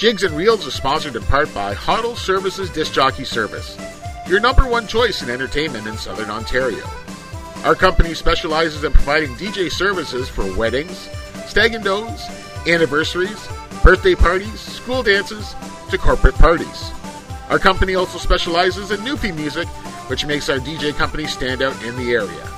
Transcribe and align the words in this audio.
Jigs 0.00 0.22
and 0.22 0.34
Reels 0.34 0.66
is 0.66 0.72
sponsored 0.72 1.14
in 1.14 1.22
part 1.24 1.52
by 1.52 1.74
Hoddle 1.74 2.16
Services 2.16 2.70
Disc 2.70 2.94
Jockey 2.94 3.22
Service, 3.22 3.76
your 4.26 4.40
number 4.40 4.66
one 4.66 4.86
choice 4.86 5.20
in 5.20 5.28
entertainment 5.28 5.86
in 5.86 5.98
Southern 5.98 6.30
Ontario. 6.30 6.82
Our 7.64 7.74
company 7.74 8.14
specializes 8.14 8.82
in 8.82 8.92
providing 8.92 9.34
DJ 9.34 9.70
services 9.70 10.26
for 10.26 10.56
weddings, 10.56 11.10
stag 11.46 11.74
and 11.74 11.84
does, 11.84 12.26
anniversaries, 12.66 13.46
birthday 13.82 14.14
parties, 14.14 14.58
school 14.58 15.02
dances, 15.02 15.54
to 15.90 15.98
corporate 15.98 16.36
parties. 16.36 16.92
Our 17.50 17.58
company 17.58 17.94
also 17.94 18.16
specializes 18.16 18.92
in 18.92 19.00
Newfie 19.00 19.36
music, 19.36 19.68
which 20.08 20.24
makes 20.24 20.48
our 20.48 20.60
DJ 20.60 20.94
company 20.94 21.26
stand 21.26 21.60
out 21.60 21.76
in 21.84 21.94
the 21.96 22.12
area. 22.12 22.48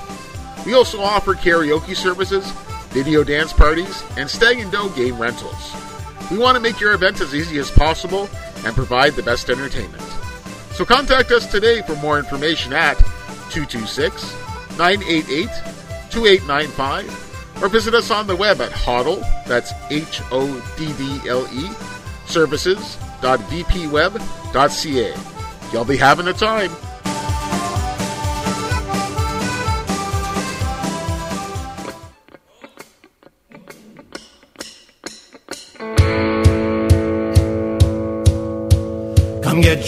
We 0.65 0.75
also 0.75 1.01
offer 1.01 1.33
karaoke 1.33 1.93
services, 1.93 2.49
video 2.91 3.21
dance 3.21 3.51
parties, 3.51 4.01
and 4.15 4.29
stag 4.29 4.59
and 4.59 4.71
doe 4.71 4.87
game 4.95 5.17
rentals. 5.17 5.92
We 6.33 6.39
want 6.39 6.55
to 6.55 6.59
make 6.59 6.79
your 6.79 6.93
event 6.93 7.21
as 7.21 7.35
easy 7.35 7.59
as 7.59 7.69
possible 7.69 8.27
and 8.65 8.75
provide 8.75 9.13
the 9.13 9.21
best 9.21 9.51
entertainment. 9.51 10.01
So 10.71 10.83
contact 10.83 11.31
us 11.31 11.45
today 11.45 11.83
for 11.83 11.95
more 11.97 12.17
information 12.17 12.73
at 12.73 12.97
226 13.51 14.33
988 14.79 15.45
2895 16.09 17.61
or 17.61 17.69
visit 17.69 17.93
us 17.93 18.09
on 18.09 18.25
the 18.25 18.35
web 18.35 18.61
at 18.61 18.71
Hoddle, 18.71 19.19
that's 19.45 19.73
H 19.91 20.23
O 20.31 20.59
D 20.75 20.91
D 20.93 21.21
L 21.29 21.47
E, 21.53 21.69
services.vpweb.ca. 22.25 25.15
You'll 25.71 25.85
be 25.85 25.97
having 25.97 26.27
a 26.27 26.33
time. 26.33 26.71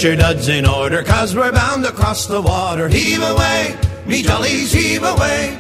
Your 0.06 0.16
duds 0.16 0.50
in 0.50 0.68
order, 0.68 1.02
cause 1.02 1.36
we're 1.36 1.52
bound 1.52 1.84
across 1.84 2.28
the 2.28 2.40
water. 2.40 2.88
Heave 2.88 3.24
away, 3.24 3.76
me 4.06 4.22
jollies, 4.22 4.72
heave 4.72 5.02
away. 5.02 5.60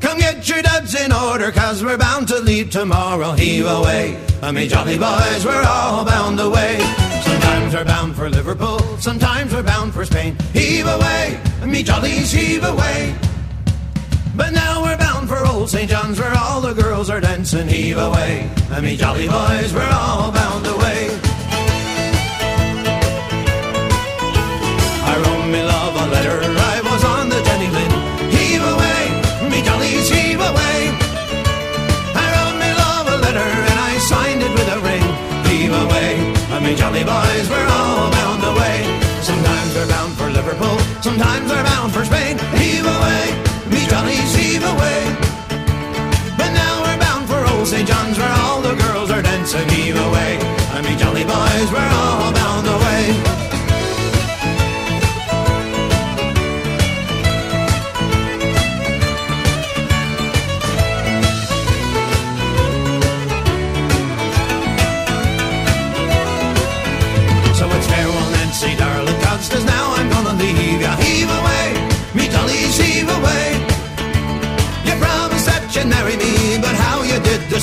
Come 0.00 0.18
get 0.18 0.48
your 0.48 0.62
duds 0.62 0.98
in 0.98 1.12
order, 1.12 1.52
cause 1.52 1.84
we're 1.84 1.98
bound 1.98 2.28
to 2.28 2.40
leave 2.40 2.70
tomorrow. 2.70 3.32
Heave 3.32 3.66
away, 3.66 4.18
uh, 4.40 4.50
me 4.50 4.66
jolly 4.66 4.96
boys, 4.96 5.44
we're 5.44 5.62
all 5.62 6.06
bound 6.06 6.40
away. 6.40 6.78
Sometimes 7.22 7.74
we're 7.74 7.84
bound 7.84 8.16
for 8.16 8.30
Liverpool, 8.30 8.78
sometimes 8.96 9.52
we're 9.52 9.62
bound 9.62 9.92
for 9.92 10.06
Spain. 10.06 10.34
Heave 10.54 10.86
away, 10.86 11.38
me 11.66 11.82
jollies, 11.82 12.32
heave 12.32 12.64
away. 12.64 13.14
But 14.34 14.54
now 14.54 14.82
we're 14.82 14.96
bound 14.96 15.28
for 15.28 15.44
old 15.44 15.68
St. 15.68 15.90
John's 15.90 16.18
where 16.18 16.32
all 16.34 16.62
the 16.62 16.72
girls 16.72 17.10
are 17.10 17.20
dancing. 17.20 17.68
Heave 17.68 17.98
away, 17.98 18.50
uh, 18.70 18.80
me 18.80 18.96
jolly 18.96 19.28
boys, 19.28 19.74
we're 19.74 19.90
all 19.92 20.32
bound 20.32 20.66
away. 20.66 21.27
A 25.98 26.06
letter, 26.14 26.38
I 26.42 26.80
was 26.84 27.02
on 27.04 27.28
the 27.28 27.40
Jenny 27.42 27.68
Lynn. 27.74 27.92
Heave 28.30 28.62
away, 28.62 29.02
me 29.50 29.58
jollies, 29.62 30.08
heave 30.08 30.40
away. 30.40 30.76
I 32.14 32.24
wrote 32.34 32.56
me 32.62 32.70
love 32.84 33.06
a 33.14 33.18
letter 33.18 33.48
and 33.70 33.78
I 33.90 33.98
signed 33.98 34.42
it 34.42 34.52
with 34.54 34.68
a 34.76 34.78
ring. 34.78 35.06
Heave 35.50 35.74
away, 35.74 36.10
me 36.62 36.74
jolly 36.74 37.02
boys, 37.02 37.46
we're 37.50 37.70
all 37.78 38.10
bound 38.10 38.42
away. 38.44 38.86
Sometimes 39.22 39.74
we're 39.74 39.88
bound 39.88 40.12
for 40.14 40.30
Liverpool, 40.30 40.78
sometimes 41.02 41.50
we're 41.50 41.64
bound 41.64 41.92
for 41.92 42.04
Spain. 42.04 42.38
Heave 42.54 42.86
away, 42.86 43.24
me 43.72 43.80
jollies, 43.90 44.30
heave 44.38 44.62
away. 44.62 45.00
But 46.38 46.50
now 46.54 46.74
we're 46.84 47.00
bound 47.02 47.26
for 47.26 47.40
old 47.52 47.66
St. 47.66 47.86
John's 47.88 48.18
where 48.18 48.34
all 48.46 48.60
the 48.62 48.74
girls 48.86 49.10
are 49.10 49.22
dancing. 49.22 49.68
Heave 49.68 49.98
away, 49.98 50.38
me 50.86 50.94
jolly 50.96 51.24
boys, 51.24 51.68
we're 51.74 51.92
all 52.02 52.37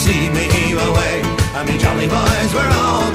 did 0.04 0.34
me, 0.34 0.74
away. 0.74 1.22
I 1.54 1.64
mean, 1.66 1.80
jolly 1.80 2.08
boys, 2.08 2.54
we're 2.54 2.70
all 2.70 3.15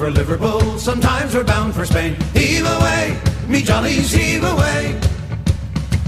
for 0.00 0.10
Liverpool, 0.10 0.78
sometimes 0.78 1.34
we're 1.34 1.44
bound 1.44 1.74
for 1.74 1.84
Spain. 1.84 2.16
Heave 2.32 2.64
away, 2.64 3.20
me 3.46 3.60
jollies, 3.60 4.10
heave 4.10 4.42
away. 4.42 4.98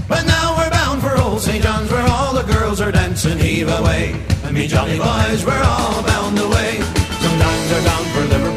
But 0.07 0.25
now 0.25 0.57
we're 0.57 0.71
bound 0.71 0.99
for 0.99 1.15
old 1.21 1.41
St. 1.41 1.61
John's 1.61 1.91
where 1.91 2.07
all 2.07 2.33
the 2.33 2.41
girls 2.41 2.81
are 2.81 2.91
dancing. 2.91 3.37
Heave 3.37 3.69
away, 3.69 4.19
and 4.45 4.55
me 4.55 4.65
jolly 4.65 4.97
boys, 4.97 5.45
we're 5.45 5.61
all 5.63 6.01
bound 6.01 6.39
away. 6.39 6.81
Sometimes 7.21 7.71
we're 7.71 7.85
bound 7.85 8.07
for 8.13 8.21
Liverpool, 8.33 8.52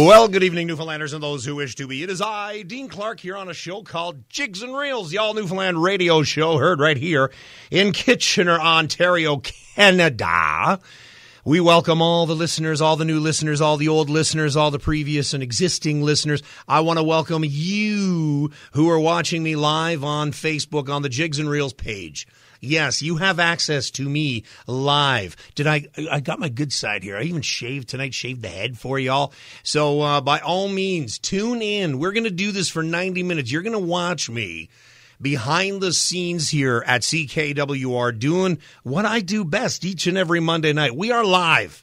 Well, 0.00 0.28
good 0.28 0.44
evening, 0.44 0.68
Newfoundlanders 0.68 1.12
and 1.12 1.20
those 1.20 1.44
who 1.44 1.56
wish 1.56 1.74
to 1.74 1.88
be. 1.88 2.04
It 2.04 2.08
is 2.08 2.22
I, 2.22 2.62
Dean 2.62 2.88
Clark, 2.88 3.18
here 3.18 3.36
on 3.36 3.48
a 3.48 3.52
show 3.52 3.82
called 3.82 4.28
Jigs 4.28 4.62
and 4.62 4.76
Reels, 4.76 5.10
the 5.10 5.18
all 5.18 5.34
Newfoundland 5.34 5.82
radio 5.82 6.22
show, 6.22 6.56
heard 6.56 6.78
right 6.78 6.96
here 6.96 7.32
in 7.68 7.92
Kitchener, 7.92 8.60
Ontario, 8.60 9.38
Canada. 9.38 10.78
We 11.44 11.58
welcome 11.58 12.00
all 12.00 12.26
the 12.26 12.36
listeners, 12.36 12.80
all 12.80 12.94
the 12.94 13.04
new 13.04 13.18
listeners, 13.18 13.60
all 13.60 13.76
the 13.76 13.88
old 13.88 14.08
listeners, 14.08 14.54
all 14.54 14.70
the 14.70 14.78
previous 14.78 15.34
and 15.34 15.42
existing 15.42 16.02
listeners. 16.02 16.44
I 16.68 16.78
want 16.78 17.00
to 17.00 17.02
welcome 17.02 17.42
you 17.44 18.52
who 18.74 18.88
are 18.90 19.00
watching 19.00 19.42
me 19.42 19.56
live 19.56 20.04
on 20.04 20.30
Facebook 20.30 20.88
on 20.88 21.02
the 21.02 21.08
Jigs 21.08 21.40
and 21.40 21.50
Reels 21.50 21.72
page. 21.72 22.28
Yes, 22.60 23.02
you 23.02 23.16
have 23.16 23.38
access 23.38 23.90
to 23.92 24.08
me 24.08 24.44
live. 24.66 25.36
Did 25.54 25.66
I? 25.66 25.86
I 26.10 26.20
got 26.20 26.40
my 26.40 26.48
good 26.48 26.72
side 26.72 27.04
here. 27.04 27.16
I 27.16 27.22
even 27.22 27.42
shaved 27.42 27.88
tonight, 27.88 28.14
shaved 28.14 28.42
the 28.42 28.48
head 28.48 28.78
for 28.78 28.98
y'all. 28.98 29.32
So 29.62 30.00
uh, 30.00 30.20
by 30.20 30.40
all 30.40 30.68
means, 30.68 31.18
tune 31.18 31.62
in. 31.62 31.98
We're 31.98 32.12
going 32.12 32.24
to 32.24 32.30
do 32.30 32.50
this 32.50 32.68
for 32.68 32.82
90 32.82 33.22
minutes. 33.22 33.52
You're 33.52 33.62
going 33.62 33.72
to 33.72 33.78
watch 33.78 34.28
me 34.28 34.70
behind 35.20 35.80
the 35.80 35.92
scenes 35.92 36.50
here 36.50 36.82
at 36.86 37.02
CKWR 37.02 38.18
doing 38.18 38.58
what 38.82 39.04
I 39.04 39.20
do 39.20 39.44
best 39.44 39.84
each 39.84 40.06
and 40.06 40.18
every 40.18 40.40
Monday 40.40 40.72
night. 40.72 40.96
We 40.96 41.12
are 41.12 41.24
live. 41.24 41.82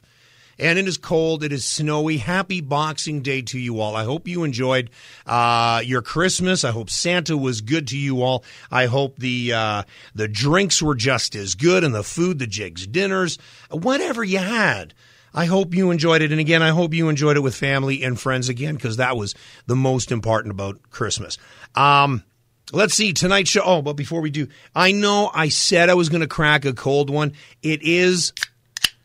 And 0.58 0.78
it 0.78 0.88
is 0.88 0.96
cold. 0.96 1.44
It 1.44 1.52
is 1.52 1.64
snowy. 1.64 2.16
Happy 2.16 2.60
Boxing 2.60 3.20
Day 3.20 3.42
to 3.42 3.58
you 3.58 3.80
all. 3.80 3.94
I 3.94 4.04
hope 4.04 4.26
you 4.26 4.42
enjoyed 4.44 4.90
uh, 5.26 5.82
your 5.84 6.02
Christmas. 6.02 6.64
I 6.64 6.70
hope 6.70 6.88
Santa 6.88 7.36
was 7.36 7.60
good 7.60 7.88
to 7.88 7.98
you 7.98 8.22
all. 8.22 8.44
I 8.70 8.86
hope 8.86 9.18
the 9.18 9.52
uh, 9.52 9.82
the 10.14 10.28
drinks 10.28 10.80
were 10.80 10.94
just 10.94 11.34
as 11.34 11.54
good, 11.54 11.84
and 11.84 11.94
the 11.94 12.02
food, 12.02 12.38
the 12.38 12.46
Jiggs, 12.46 12.86
dinners, 12.86 13.38
whatever 13.70 14.24
you 14.24 14.38
had. 14.38 14.94
I 15.34 15.44
hope 15.44 15.74
you 15.74 15.90
enjoyed 15.90 16.22
it. 16.22 16.32
And 16.32 16.40
again, 16.40 16.62
I 16.62 16.70
hope 16.70 16.94
you 16.94 17.10
enjoyed 17.10 17.36
it 17.36 17.40
with 17.40 17.54
family 17.54 18.02
and 18.02 18.18
friends 18.18 18.48
again, 18.48 18.76
because 18.76 18.96
that 18.96 19.16
was 19.16 19.34
the 19.66 19.76
most 19.76 20.10
important 20.10 20.52
about 20.52 20.90
Christmas. 20.90 21.36
Um, 21.74 22.24
Let's 22.72 22.94
see 22.94 23.12
tonight's 23.12 23.50
show. 23.50 23.62
Oh, 23.64 23.80
but 23.80 23.92
before 23.92 24.20
we 24.20 24.30
do, 24.30 24.48
I 24.74 24.90
know 24.90 25.30
I 25.32 25.50
said 25.50 25.88
I 25.88 25.94
was 25.94 26.08
going 26.08 26.22
to 26.22 26.26
crack 26.26 26.64
a 26.64 26.72
cold 26.72 27.10
one. 27.10 27.32
It 27.62 27.80
is 27.82 28.32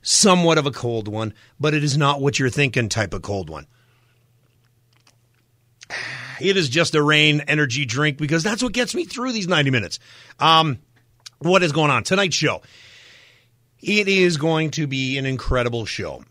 somewhat 0.02 0.58
of 0.58 0.66
a 0.66 0.72
cold 0.72 1.08
one, 1.08 1.34
but 1.60 1.74
it 1.74 1.84
is 1.84 1.98
not 1.98 2.22
what 2.22 2.40
you're 2.40 2.50
thinking 2.50 2.90
type 2.90 3.14
of 3.14 3.22
cold 3.22 3.50
one. 3.50 3.68
It 6.40 6.58
is 6.58 6.70
just 6.70 6.96
a 6.96 7.04
Reign 7.04 7.42
energy 7.42 7.86
drink 7.86 8.18
because 8.18 8.44
that's 8.44 8.64
what 8.64 8.74
gets 8.74 8.96
me 8.96 9.06
through 9.06 9.32
these 9.32 9.48
90 9.48 9.70
minutes. 9.70 10.00
Um, 10.40 10.80
what 11.40 11.64
is 11.64 11.72
going 11.72 11.92
on 11.92 12.04
tonight's 12.04 12.36
show? 12.36 12.62
It 13.80 14.08
is 14.08 14.38
going 14.38 14.72
to 14.72 14.88
be 14.88 15.18
an 15.18 15.26
incredible 15.26 15.86
show. 15.86 16.24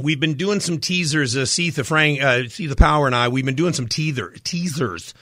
We've 0.00 0.18
been 0.18 0.34
doing 0.34 0.58
some 0.58 0.80
teasers. 0.80 1.36
Uh, 1.36 1.46
see 1.46 1.70
the 1.70 1.84
Frank, 1.84 2.20
uh, 2.20 2.48
see 2.48 2.66
the 2.66 2.74
Power, 2.74 3.06
and 3.06 3.14
I. 3.14 3.28
We've 3.28 3.44
been 3.44 3.54
doing 3.54 3.72
some 3.72 3.86
teaser 3.86 4.30
teasers, 4.42 5.14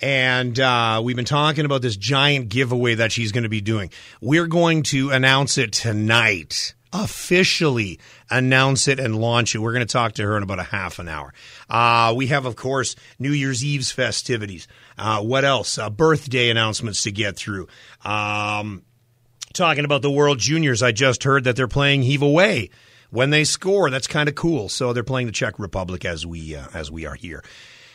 and 0.00 0.58
uh, 0.58 1.02
we've 1.04 1.16
been 1.16 1.26
talking 1.26 1.66
about 1.66 1.82
this 1.82 1.96
giant 1.96 2.48
giveaway 2.48 2.94
that 2.94 3.12
she's 3.12 3.32
going 3.32 3.42
to 3.42 3.50
be 3.50 3.60
doing. 3.60 3.90
We're 4.22 4.46
going 4.46 4.82
to 4.84 5.10
announce 5.10 5.58
it 5.58 5.72
tonight. 5.72 6.72
Officially 6.94 7.98
announce 8.30 8.86
it 8.86 9.00
and 9.00 9.20
launch 9.20 9.54
it. 9.54 9.58
We're 9.58 9.72
going 9.72 9.86
to 9.86 9.92
talk 9.92 10.12
to 10.14 10.22
her 10.22 10.36
in 10.36 10.44
about 10.44 10.60
a 10.60 10.62
half 10.62 11.00
an 11.00 11.08
hour. 11.08 11.34
Uh, 11.68 12.14
we 12.16 12.28
have, 12.28 12.46
of 12.46 12.54
course, 12.54 12.94
New 13.18 13.32
Year's 13.32 13.64
Eve's 13.64 13.90
festivities. 13.90 14.68
Uh, 14.96 15.20
what 15.20 15.44
else? 15.44 15.76
Uh, 15.76 15.90
birthday 15.90 16.50
announcements 16.50 17.02
to 17.02 17.10
get 17.10 17.36
through. 17.36 17.66
Um, 18.04 18.84
talking 19.52 19.84
about 19.84 20.02
the 20.02 20.10
World 20.10 20.38
Juniors, 20.38 20.82
I 20.84 20.92
just 20.92 21.24
heard 21.24 21.44
that 21.44 21.56
they're 21.56 21.66
playing 21.66 22.02
Heave 22.02 22.22
Away 22.22 22.70
when 23.10 23.30
they 23.30 23.44
score. 23.44 23.90
That's 23.90 24.06
kind 24.06 24.28
of 24.28 24.34
cool. 24.34 24.68
So 24.68 24.92
they're 24.92 25.02
playing 25.02 25.26
the 25.26 25.32
Czech 25.32 25.58
Republic 25.58 26.04
as 26.04 26.24
we 26.24 26.54
uh, 26.54 26.66
as 26.74 26.90
we 26.90 27.06
are 27.06 27.14
here 27.14 27.42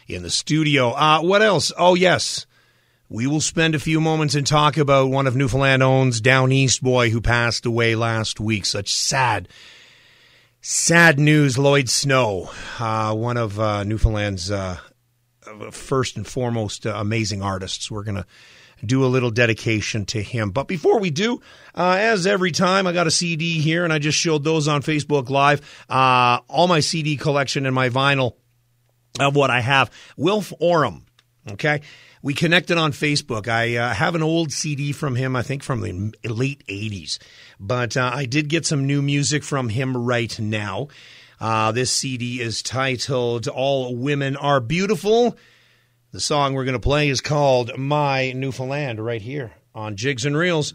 in 0.07 0.24
the 0.24 0.30
studio. 0.30 0.90
Uh, 0.90 1.22
what 1.22 1.42
else? 1.42 1.72
Oh 1.78 1.96
yes, 1.96 2.46
we 3.09 3.25
will 3.25 3.41
spend 3.41 3.73
a 3.73 3.79
few 3.79 4.00
moments 4.00 4.35
and 4.35 4.45
talk 4.45 4.77
about 4.77 5.09
one 5.09 5.25
of 5.25 5.35
Newfoundland 5.35 5.81
owns 5.81 6.21
Down 6.21 6.51
East 6.51 6.83
boy 6.83 7.09
who 7.09 7.21
passed 7.21 7.65
away 7.65 7.95
last 7.95 8.39
week. 8.39 8.65
Such 8.65 8.94
sad. 8.94 9.47
Sad 10.61 11.17
news, 11.17 11.57
Lloyd 11.57 11.89
Snow, 11.89 12.51
uh, 12.79 13.15
one 13.15 13.38
of 13.38 13.59
uh, 13.59 13.83
Newfoundland's 13.83 14.51
uh, 14.51 14.77
first 15.71 16.17
and 16.17 16.27
foremost 16.27 16.85
uh, 16.85 16.94
amazing 16.97 17.41
artists. 17.41 17.89
We're 17.89 18.03
going 18.03 18.17
to 18.17 18.25
do 18.85 19.03
a 19.03 19.07
little 19.07 19.31
dedication 19.31 20.05
to 20.07 20.21
him. 20.21 20.51
But 20.51 20.67
before 20.67 21.00
we 21.00 21.09
do, 21.09 21.41
uh, 21.73 21.97
as 22.00 22.27
every 22.27 22.51
time, 22.51 22.85
I 22.88 22.91
got 22.91 23.07
a 23.07 23.12
CD 23.12 23.59
here, 23.59 23.83
and 23.83 23.91
I 23.91 24.00
just 24.00 24.17
showed 24.17 24.44
those 24.44 24.67
on 24.67 24.83
Facebook 24.83 25.29
Live. 25.29 25.62
Uh, 25.89 26.39
all 26.47 26.67
my 26.67 26.81
CD 26.81 27.17
collection 27.17 27.65
and 27.65 27.73
my 27.73 27.89
vinyl 27.89 28.35
of 29.19 29.35
what 29.35 29.50
I 29.50 29.62
have. 29.62 29.89
Wilf 30.15 30.53
Oram, 30.59 31.05
okay? 31.51 31.81
We 32.21 32.33
connected 32.33 32.77
on 32.77 32.92
Facebook. 32.92 33.48
I 33.48 33.77
uh, 33.77 33.94
have 33.94 34.13
an 34.13 34.24
old 34.24 34.51
CD 34.51 34.92
from 34.92 35.16
him, 35.16 35.36
I 35.36 35.42
think 35.42 35.63
from 35.63 35.81
the 35.81 36.13
late 36.24 36.66
80s. 36.68 37.18
But 37.60 37.95
uh, 37.95 38.12
I 38.13 38.25
did 38.25 38.50
get 38.50 38.66
some 38.66 38.86
new 38.86 39.01
music 39.01 39.44
from 39.44 39.69
him 39.69 39.95
right 39.95 40.38
now. 40.39 40.89
Uh, 41.39 41.71
this 41.71 41.92
CD 41.92 42.42
is 42.42 42.62
titled 42.62 43.48
All 43.48 43.95
Women 43.95 44.36
Are 44.36 44.60
Beautiful. 44.60 45.38
The 46.12 46.19
song 46.19 46.54
we're 46.54 46.66
going 46.66 46.74
to 46.74 46.80
play 46.80 47.07
is 47.07 47.21
called 47.21 47.77
My 47.77 48.33
Newfoundland 48.33 49.00
right 49.00 49.22
here 49.22 49.54
on 49.74 49.95
Jigs 49.95 50.25
and 50.25 50.36
Reels 50.36 50.74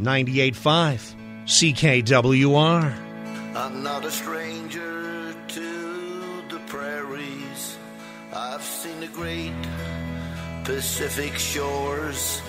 98.5 0.00 1.14
CKWR. 1.44 3.08
I'm 3.56 3.82
not 3.82 4.04
a 4.04 4.10
stranger 4.10 5.34
to 5.48 6.42
the 6.50 6.58
prairies. 6.66 7.78
I've 8.34 8.62
seen 8.62 9.00
the 9.00 9.06
great 9.06 9.54
Pacific 10.68 11.32
shores 11.38 12.42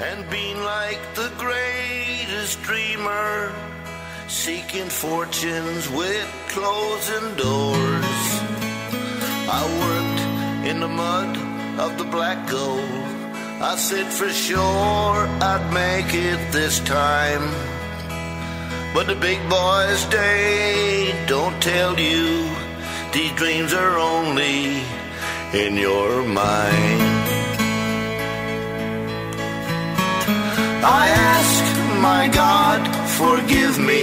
and 0.00 0.28
been 0.28 0.64
like 0.64 0.98
the 1.14 1.30
greatest 1.38 2.60
dreamer, 2.62 3.54
seeking 4.26 4.88
fortunes 4.88 5.88
with 5.88 6.26
closing 6.48 7.36
doors. 7.36 8.26
I 9.48 9.62
worked 9.84 10.68
in 10.68 10.80
the 10.80 10.88
mud 10.88 11.36
of 11.78 11.96
the 11.96 12.10
black 12.10 12.50
gold. 12.50 12.82
I 13.62 13.76
said 13.76 14.12
for 14.12 14.28
sure 14.28 14.58
I'd 14.58 15.70
make 15.72 16.12
it 16.12 16.40
this 16.50 16.80
time. 16.80 17.46
But 18.92 19.06
the 19.06 19.14
big 19.14 19.38
boys, 19.48 20.08
they 20.08 21.14
don't 21.28 21.62
tell 21.62 22.00
you 22.00 22.50
these 23.12 23.30
dreams 23.34 23.72
are 23.72 23.96
only 23.96 24.82
in 25.64 25.76
your 25.76 26.22
mind. 26.22 27.02
I 31.00 31.04
ask 31.32 31.64
my 32.10 32.28
God, 32.28 32.80
forgive 33.20 33.78
me, 33.78 34.02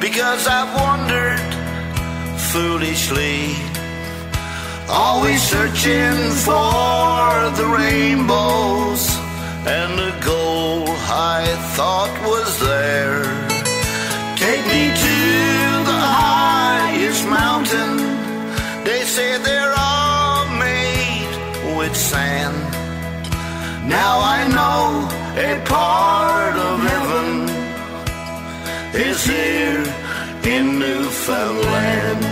because 0.00 0.46
I've 0.46 0.72
wandered 0.82 1.48
foolishly, 2.52 3.40
always 4.88 5.40
searching 5.54 6.18
for 6.46 7.32
the 7.58 7.66
rainbows 7.80 9.02
and 9.76 9.90
the 9.98 10.12
goal 10.30 10.84
I 11.36 11.40
thought 11.76 12.14
was 12.30 12.50
there. 12.60 13.22
Take 14.44 14.64
me 14.74 14.84
to 15.04 15.16
the 15.90 16.02
highest 16.22 17.22
mountain. 17.40 17.92
They 18.84 19.02
say 19.04 19.38
they're 19.38 19.72
all 19.72 19.83
made 21.94 22.00
sand. 22.00 22.56
Now 23.88 24.18
I 24.36 24.40
know 24.56 25.08
a 25.36 25.52
part 25.64 26.56
of 26.68 26.74
heaven 26.90 27.48
is 28.94 29.24
here 29.24 29.84
in 30.54 30.78
Newfoundland. 30.78 32.24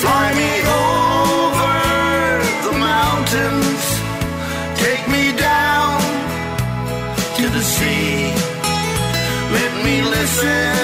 Fly 0.00 0.26
me 0.40 0.52
over 0.86 1.74
the 2.66 2.74
mountains, 2.92 3.84
take 4.82 5.04
me 5.14 5.24
down 5.36 6.00
to 7.36 7.44
the 7.56 7.62
sea. 7.74 8.32
Let 9.56 9.72
me 9.84 10.02
listen 10.02 10.81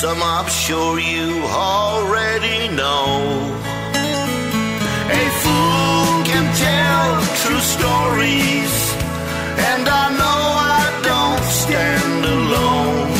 some 0.00 0.22
I'm 0.22 0.48
sure 0.48 0.98
you 0.98 1.28
already 1.44 2.68
know. 2.80 3.10
A 5.20 5.24
fool 5.40 6.12
can 6.30 6.46
tell 6.66 7.08
true 7.42 7.64
stories, 7.76 8.74
and 9.70 9.84
I 10.02 10.04
know 10.20 10.40
I 10.80 10.86
don't 11.10 11.44
stand 11.64 12.20
alone. 12.38 13.10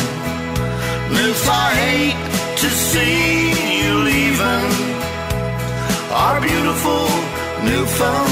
If 1.29 1.41
I 1.65 1.67
hate 1.85 2.21
to 2.61 2.69
see 2.89 3.83
you 3.83 3.93
leaving 4.09 4.71
our 6.23 6.41
beautiful 6.41 7.05
Newfoundland 7.63 8.21
home. 8.21 8.30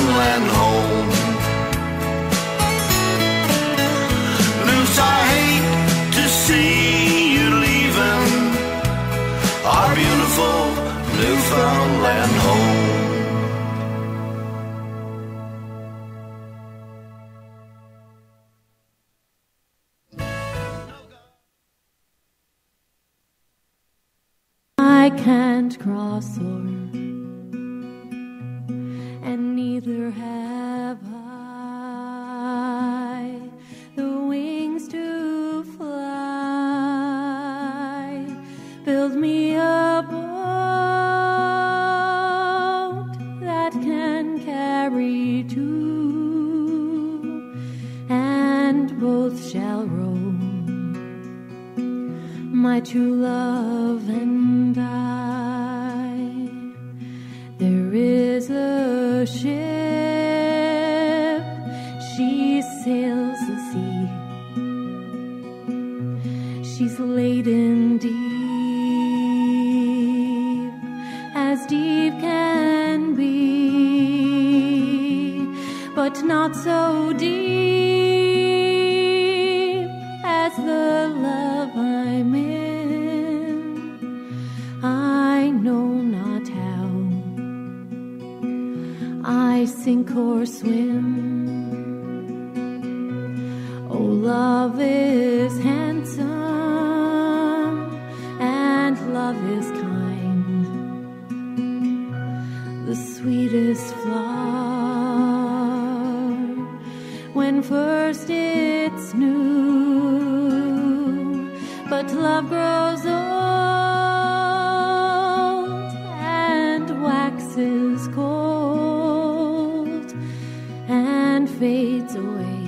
And 121.39 121.49
fades 121.49 122.15
away 122.15 122.59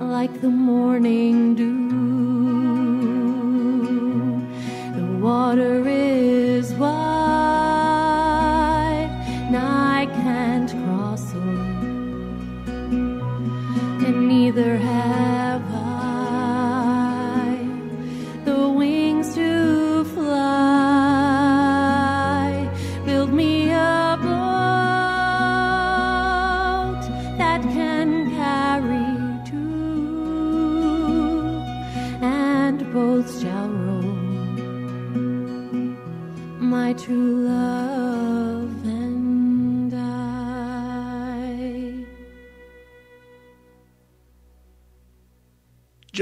like 0.00 0.40
the 0.40 0.48
morning 0.48 1.54
dew. 1.54 1.91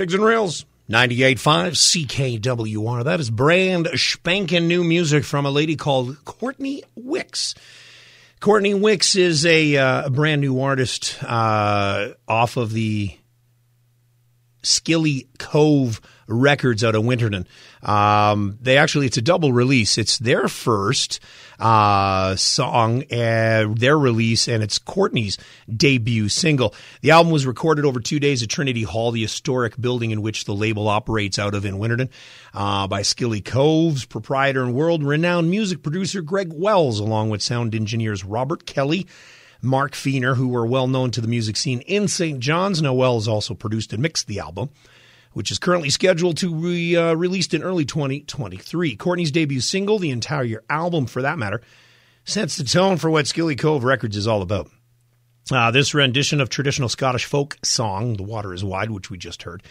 Jigs 0.01 0.15
and 0.15 0.25
Reels, 0.25 0.65
98.5 0.89 2.07
CKWR. 2.41 3.05
That 3.05 3.21
is 3.21 3.29
brand 3.29 3.87
spanking 3.97 4.67
new 4.67 4.83
music 4.83 5.25
from 5.25 5.45
a 5.45 5.51
lady 5.51 5.77
called 5.77 6.25
Courtney 6.25 6.83
Wicks. 6.95 7.55
Courtney 8.41 8.73
Wicks 8.73 9.15
is 9.15 9.45
a, 9.45 9.77
uh, 9.77 10.09
brand 10.09 10.41
new 10.41 10.59
artist 10.59 11.23
uh, 11.23 12.15
off 12.27 12.57
of 12.57 12.73
the 12.73 13.15
Skilly 14.63 15.29
Cove 15.39 16.01
Records 16.27 16.83
out 16.83 16.95
of 16.95 17.05
Winterton. 17.05 17.47
Um, 17.83 18.57
they 18.59 18.79
actually, 18.79 19.05
it's 19.05 19.19
a 19.19 19.23
double 19.23 19.53
release. 19.53 19.99
It's 19.99 20.17
their 20.17 20.49
first 20.49 21.21
uh, 21.61 22.37
song, 22.37 23.03
uh, 23.13 23.67
their 23.75 23.99
release, 23.99 24.49
and 24.49 24.63
it's 24.63 24.79
Courtney's 24.79 25.39
debut 25.75 26.29
single. 26.29 26.75
The 27.03 27.11
album 27.11 27.33
was 27.33 27.47
recorded 27.47 27.85
over 27.85 28.01
two 28.01 28.19
days 28.19 28.43
at 28.43 28.49
Trinity 28.49 28.83
Hall, 28.83 29.11
the 29.11 29.23
historic 29.23 29.81
building 29.81 30.11
in 30.11 30.23
which 30.23 30.45
the 30.45 30.55
label 30.55 30.89
operates 30.89 31.39
out 31.39 31.55
of 31.55 31.65
in 31.65 31.79
Winterton, 31.79 32.11
uh, 32.55 32.87
by 32.87 33.03
Skilly 33.03 33.41
Cove's 33.41 34.05
proprietor 34.05 34.63
and 34.63 34.75
world 34.75 35.05
renowned 35.05 35.51
music 35.51 35.83
producer 35.83 36.23
Greg 36.23 36.53
Wells, 36.53 36.99
along 36.99 37.31
with 37.31 37.43
sound 37.43 37.75
engineers 37.75 38.25
Robert 38.25 38.67
Kelly. 38.67 39.07
Mark 39.63 39.93
Feener, 39.93 40.37
who 40.37 40.49
were 40.49 40.65
well 40.65 40.89
known 40.89 41.11
to 41.11 41.21
the 41.21 41.29
music 41.29 41.57
scene 41.57 41.81
in 41.83 42.09
St. 42.09 42.41
John's. 42.41 42.81
Now, 42.81 42.95
Wells 42.95 43.29
also 43.29 43.53
produced 43.55 43.93
and 43.93 44.01
mixed 44.01 44.27
the 44.27 44.39
album, 44.39 44.71
which 45.33 45.51
is 45.51 45.59
currently 45.59 45.91
scheduled 45.91 46.37
to 46.39 46.55
be 46.55 46.97
uh, 46.97 47.15
released 47.15 47.55
in 47.55 47.63
early 47.63 47.85
2023. 47.85 48.97
Courtney's 48.97 49.31
debut 49.31 49.61
single, 49.61 49.99
the 49.99 50.11
entire 50.11 50.63
album 50.69 51.07
for 51.07 51.23
that 51.23 51.39
matter, 51.39 51.61
sets 52.25 52.57
the 52.57 52.65
tone 52.65 52.97
for 52.97 53.11
what 53.11 53.27
Skilly 53.27 53.57
Cove 53.57 53.85
Records 53.85 54.17
is 54.17 54.27
all 54.27 54.43
about. 54.43 54.71
Uh, 55.51 55.71
this 55.71 55.95
rendition 55.95 56.41
of 56.41 56.49
traditional 56.49 56.89
Scottish 56.89 57.25
folk 57.25 57.59
song, 57.65 58.15
The 58.17 58.23
Water 58.23 58.55
is 58.55 58.63
Wide, 58.63 58.91
which 58.91 59.11
we 59.11 59.19
just 59.19 59.43
heard, 59.43 59.63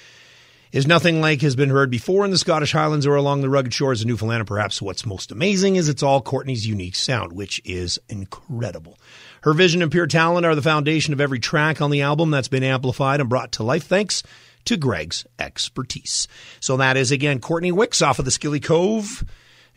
is 0.72 0.86
nothing 0.86 1.22
like 1.22 1.42
has 1.42 1.56
been 1.56 1.70
heard 1.70 1.90
before 1.90 2.26
in 2.26 2.32
the 2.32 2.38
Scottish 2.38 2.74
Highlands 2.74 3.08
or 3.08 3.16
along 3.16 3.42
the 3.42 3.50
rugged 3.50 3.74
shores 3.74 4.02
of 4.02 4.08
Newfoundland. 4.08 4.42
And 4.42 4.48
perhaps 4.48 4.82
what's 4.82 5.06
most 5.06 5.32
amazing 5.32 5.78
is 5.78 5.90
it's 5.90 6.04
all 6.04 6.22
Courtney's 6.22 6.68
unique 6.68 6.96
sound, 6.96 7.34
which 7.34 7.62
is 7.66 8.00
incredible. 8.10 9.00
Her 9.42 9.54
vision 9.54 9.82
and 9.82 9.92
pure 9.92 10.06
talent 10.08 10.46
are 10.46 10.56
the 10.56 10.62
foundation 10.62 11.14
of 11.14 11.22
every 11.22 11.40
track 11.40 11.82
on 11.82 11.92
the 11.92 12.02
album 12.02 12.30
that's 12.30 12.50
been 12.50 12.64
amplified 12.64 13.20
and 13.20 13.30
brought 13.30 13.54
to 13.54 13.64
life 13.64 13.86
thanks 13.86 14.22
to 14.70 14.78
Greg's 14.78 15.28
expertise. 15.38 16.28
So 16.60 16.78
that 16.78 16.98
is 16.98 17.12
again 17.12 17.40
Courtney 17.40 17.72
Wicks 17.72 18.02
off 18.02 18.18
of 18.18 18.26
the 18.26 18.32
Skilly 18.32 18.60
Cove 18.60 19.24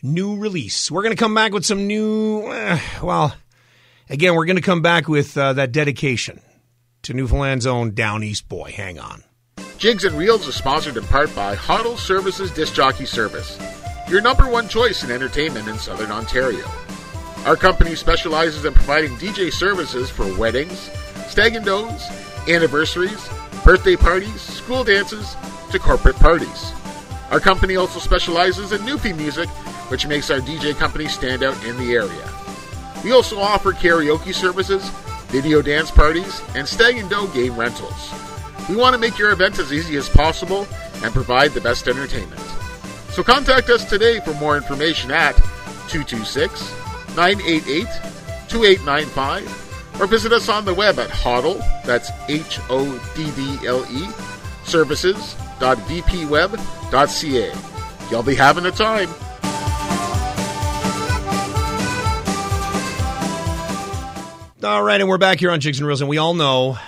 new 0.03 0.37
release. 0.37 0.91
We're 0.91 1.03
going 1.03 1.15
to 1.15 1.21
come 1.21 1.35
back 1.35 1.53
with 1.53 1.65
some 1.65 1.87
new, 1.87 2.43
uh, 2.47 2.79
well, 3.03 3.35
again, 4.11 4.35
we're 4.35 4.47
going 4.47 4.57
to 4.57 4.63
come 4.63 4.83
back 4.83 5.09
with 5.09 5.37
uh, 5.39 5.53
that 5.55 5.73
dedication 5.73 6.41
to 7.03 7.15
Newfoundland's 7.15 7.67
own 7.67 7.95
Down 7.95 8.23
East 8.23 8.49
boy. 8.49 8.73
Hang 8.73 8.99
on. 8.99 9.23
Jigs 9.79 10.05
and 10.05 10.17
Reels 10.17 10.47
is 10.47 10.55
sponsored 10.55 10.97
in 10.97 11.05
part 11.05 11.35
by 11.35 11.57
Hoddle 11.57 11.97
Services 11.97 12.51
Disc 12.51 12.75
Jockey 12.75 13.07
Service, 13.07 13.59
your 14.09 14.21
number 14.21 14.49
one 14.49 14.69
choice 14.69 15.03
in 15.03 15.11
entertainment 15.11 15.69
in 15.69 15.79
Southern 15.79 16.11
Ontario. 16.11 16.65
Our 17.45 17.57
company 17.57 17.97
specializes 17.97 18.65
in 18.65 18.75
providing 18.75 19.13
DJ 19.17 19.53
services 19.53 20.09
for 20.09 20.33
weddings, 20.39 20.91
stag 21.27 21.57
and 21.57 21.65
does, 21.65 22.09
anniversaries, 22.49 23.29
birthday 23.65 23.97
parties, 23.97 24.41
school 24.41 24.85
dances, 24.85 25.37
to 25.71 25.79
corporate 25.79 26.17
parties. 26.17 26.73
Our 27.31 27.41
company 27.41 27.77
also 27.77 27.99
specializes 27.99 28.73
in 28.73 28.81
Newfie 28.81 29.17
music, 29.17 29.49
which 29.89 30.07
makes 30.07 30.31
our 30.31 30.41
DJ 30.41 30.77
company 30.77 31.07
stand 31.07 31.43
out 31.43 31.57
in 31.65 31.77
the 31.79 31.93
area. 31.95 32.29
We 33.05 33.13
also 33.13 33.39
offer 33.39 33.73
karaoke 33.73 34.35
services, 34.35 34.89
video 35.29 35.63
dance 35.63 35.91
parties, 35.91 36.43
and 36.55 36.69
stag 36.69 36.99
and 36.99 37.09
doe 37.09 37.27
game 37.29 37.57
rentals. 37.57 38.13
We 38.69 38.77
want 38.77 38.95
to 38.95 38.99
make 38.99 39.19
your 39.19 39.33
event 39.33 39.59
as 39.59 39.73
easy 39.73 39.97
as 39.97 40.09
possible 40.09 40.67
and 41.03 41.13
provide 41.13 41.53
the 41.53 41.61
best 41.61 41.89
entertainment. 41.89 42.41
So 43.11 43.23
contact 43.23 43.71
us 43.71 43.85
today 43.85 44.21
for 44.21 44.35
more 44.35 44.57
information 44.57 45.11
at 45.11 45.37
226 45.89 46.71
988 47.17 47.87
2895 48.49 49.72
or 50.01 50.07
visit 50.07 50.33
us 50.33 50.49
on 50.49 50.65
the 50.65 50.73
web 50.75 50.99
at 50.99 51.11
Hoddle, 51.11 51.59
that's 51.85 52.11
H 52.29 52.59
O 52.71 52.99
D 53.15 53.31
D 53.33 53.67
L 53.67 53.85
E, 53.91 54.09
services.vpweb.ca. 54.65 57.53
Y'all 58.11 58.23
be 58.23 58.35
having 58.35 58.65
a 58.67 58.71
time. 58.71 59.09
All 64.65 64.83
right, 64.83 65.01
and 65.01 65.09
we're 65.09 65.19
back 65.19 65.41
here 65.41 65.51
on 65.51 65.59
Jigs 65.59 65.81
and 65.81 65.89
Reels, 65.89 66.03
and 66.03 66.09
we 66.09 66.19
all 66.19 66.35
know 66.35 66.79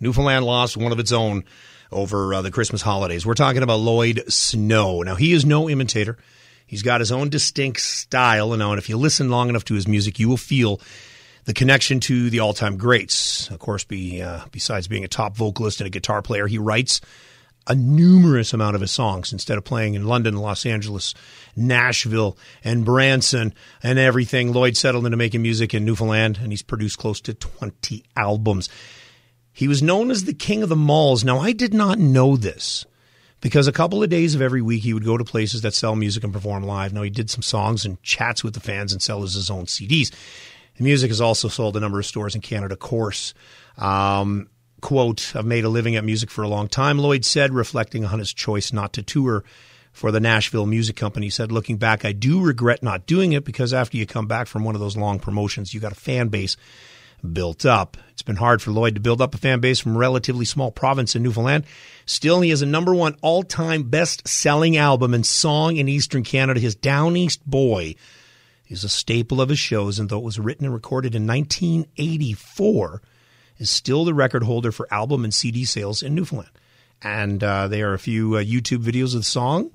Newfoundland 0.00 0.44
lost 0.44 0.76
one 0.76 0.92
of 0.92 0.98
its 0.98 1.12
own 1.12 1.44
over 1.90 2.34
uh, 2.34 2.42
the 2.42 2.50
Christmas 2.50 2.82
holidays. 2.82 3.24
We're 3.24 3.32
talking 3.32 3.62
about 3.62 3.80
Lloyd 3.80 4.24
Snow. 4.28 5.00
Now, 5.00 5.14
he 5.14 5.32
is 5.32 5.46
no 5.46 5.70
imitator. 5.70 6.18
He's 6.66 6.82
got 6.82 7.00
his 7.00 7.12
own 7.12 7.30
distinct 7.30 7.80
style, 7.80 8.52
and 8.52 8.60
now, 8.60 8.72
and 8.72 8.78
if 8.78 8.90
you 8.90 8.98
listen 8.98 9.30
long 9.30 9.48
enough 9.48 9.64
to 9.66 9.74
his 9.74 9.88
music, 9.88 10.18
you 10.18 10.28
will 10.28 10.36
feel 10.36 10.78
the 11.46 11.54
connection 11.54 12.00
to 12.00 12.28
the 12.28 12.40
all-time 12.40 12.76
greats. 12.76 13.48
Of 13.50 13.60
course, 13.60 13.84
be, 13.84 14.20
uh, 14.20 14.40
besides 14.50 14.88
being 14.88 15.04
a 15.04 15.08
top 15.08 15.36
vocalist 15.36 15.80
and 15.80 15.86
a 15.86 15.90
guitar 15.90 16.20
player, 16.20 16.46
he 16.46 16.58
writes 16.58 17.00
a 17.68 17.74
numerous 17.74 18.52
amount 18.52 18.74
of 18.74 18.80
his 18.80 18.90
songs 18.90 19.32
instead 19.32 19.58
of 19.58 19.64
playing 19.64 19.94
in 19.94 20.06
London, 20.06 20.36
Los 20.36 20.66
Angeles, 20.66 21.14
Nashville, 21.56 22.36
and 22.62 22.84
Branson 22.84 23.54
and 23.82 23.98
everything. 23.98 24.52
Lloyd 24.52 24.76
settled 24.76 25.04
into 25.06 25.16
making 25.16 25.42
music 25.42 25.72
in 25.72 25.84
Newfoundland, 25.84 26.38
and 26.40 26.52
he's 26.52 26.62
produced 26.62 26.98
close 26.98 27.20
to 27.22 27.34
20 27.34 28.04
albums. 28.16 28.68
He 29.52 29.68
was 29.68 29.82
known 29.82 30.10
as 30.10 30.24
the 30.24 30.34
king 30.34 30.62
of 30.62 30.68
the 30.68 30.76
malls. 30.76 31.24
Now, 31.24 31.38
I 31.38 31.52
did 31.52 31.74
not 31.74 31.98
know 31.98 32.36
this 32.36 32.84
because 33.40 33.66
a 33.66 33.72
couple 33.72 34.02
of 34.02 34.10
days 34.10 34.34
of 34.34 34.42
every 34.42 34.62
week 34.62 34.82
he 34.82 34.92
would 34.92 35.04
go 35.04 35.16
to 35.16 35.24
places 35.24 35.62
that 35.62 35.74
sell 35.74 35.96
music 35.96 36.24
and 36.24 36.32
perform 36.32 36.64
live. 36.64 36.92
Now, 36.92 37.02
he 37.02 37.10
did 37.10 37.30
some 37.30 37.42
songs 37.42 37.84
and 37.84 38.00
chats 38.02 38.44
with 38.44 38.54
the 38.54 38.60
fans 38.60 38.92
and 38.92 39.02
sells 39.02 39.34
his 39.34 39.50
own 39.50 39.66
CDs. 39.66 40.12
The 40.78 40.84
music 40.84 41.10
is 41.10 41.20
also 41.20 41.48
sold 41.48 41.76
a 41.76 41.80
number 41.80 41.98
of 41.98 42.06
stores 42.06 42.34
in 42.34 42.40
Canada, 42.40 42.74
of 42.74 42.80
course. 42.80 43.34
Um, 43.78 44.48
quote, 44.80 45.34
I've 45.34 45.46
made 45.46 45.64
a 45.64 45.68
living 45.68 45.96
at 45.96 46.04
music 46.04 46.30
for 46.30 46.42
a 46.42 46.48
long 46.48 46.68
time, 46.68 46.98
Lloyd 46.98 47.24
said, 47.24 47.52
reflecting 47.52 48.04
on 48.04 48.18
his 48.18 48.32
choice 48.32 48.72
not 48.72 48.92
to 48.94 49.02
tour 49.02 49.44
for 49.92 50.10
the 50.10 50.20
Nashville 50.20 50.66
Music 50.66 50.94
Company. 50.94 51.26
He 51.26 51.30
said, 51.30 51.50
looking 51.50 51.78
back, 51.78 52.04
I 52.04 52.12
do 52.12 52.42
regret 52.42 52.82
not 52.82 53.06
doing 53.06 53.32
it 53.32 53.44
because 53.44 53.72
after 53.72 53.96
you 53.96 54.06
come 54.06 54.26
back 54.26 54.46
from 54.46 54.64
one 54.64 54.74
of 54.74 54.80
those 54.80 54.96
long 54.96 55.18
promotions, 55.18 55.72
you 55.72 55.80
got 55.80 55.92
a 55.92 55.96
fan 55.96 56.28
base 56.28 56.56
built 57.32 57.64
up. 57.64 57.96
It's 58.10 58.22
been 58.22 58.36
hard 58.36 58.60
for 58.60 58.70
Lloyd 58.70 58.94
to 58.94 59.00
build 59.00 59.22
up 59.22 59.34
a 59.34 59.38
fan 59.38 59.60
base 59.60 59.80
from 59.80 59.96
a 59.96 59.98
relatively 59.98 60.44
small 60.44 60.70
province 60.70 61.16
in 61.16 61.22
Newfoundland. 61.22 61.64
Still, 62.04 62.42
he 62.42 62.50
has 62.50 62.62
a 62.62 62.66
number 62.66 62.94
one 62.94 63.16
all 63.22 63.42
time 63.42 63.84
best 63.84 64.28
selling 64.28 64.76
album 64.76 65.14
and 65.14 65.24
song 65.24 65.76
in 65.76 65.88
Eastern 65.88 66.22
Canada. 66.22 66.60
His 66.60 66.74
Down 66.74 67.16
East 67.16 67.44
Boy 67.48 67.94
is 68.68 68.84
a 68.84 68.88
staple 68.88 69.40
of 69.40 69.48
his 69.48 69.58
shows, 69.58 69.98
and 69.98 70.08
though 70.08 70.18
it 70.18 70.24
was 70.24 70.38
written 70.38 70.64
and 70.64 70.74
recorded 70.74 71.14
in 71.14 71.26
1984, 71.26 73.02
is 73.58 73.70
still 73.70 74.04
the 74.04 74.14
record 74.14 74.42
holder 74.42 74.72
for 74.72 74.92
album 74.92 75.24
and 75.24 75.32
CD 75.32 75.64
sales 75.64 76.02
in 76.02 76.14
Newfoundland. 76.14 76.50
And 77.02 77.42
uh, 77.42 77.68
there 77.68 77.90
are 77.90 77.94
a 77.94 77.98
few 77.98 78.36
uh, 78.36 78.42
YouTube 78.42 78.82
videos 78.82 79.14
of 79.14 79.20
the 79.20 79.24
song. 79.24 79.70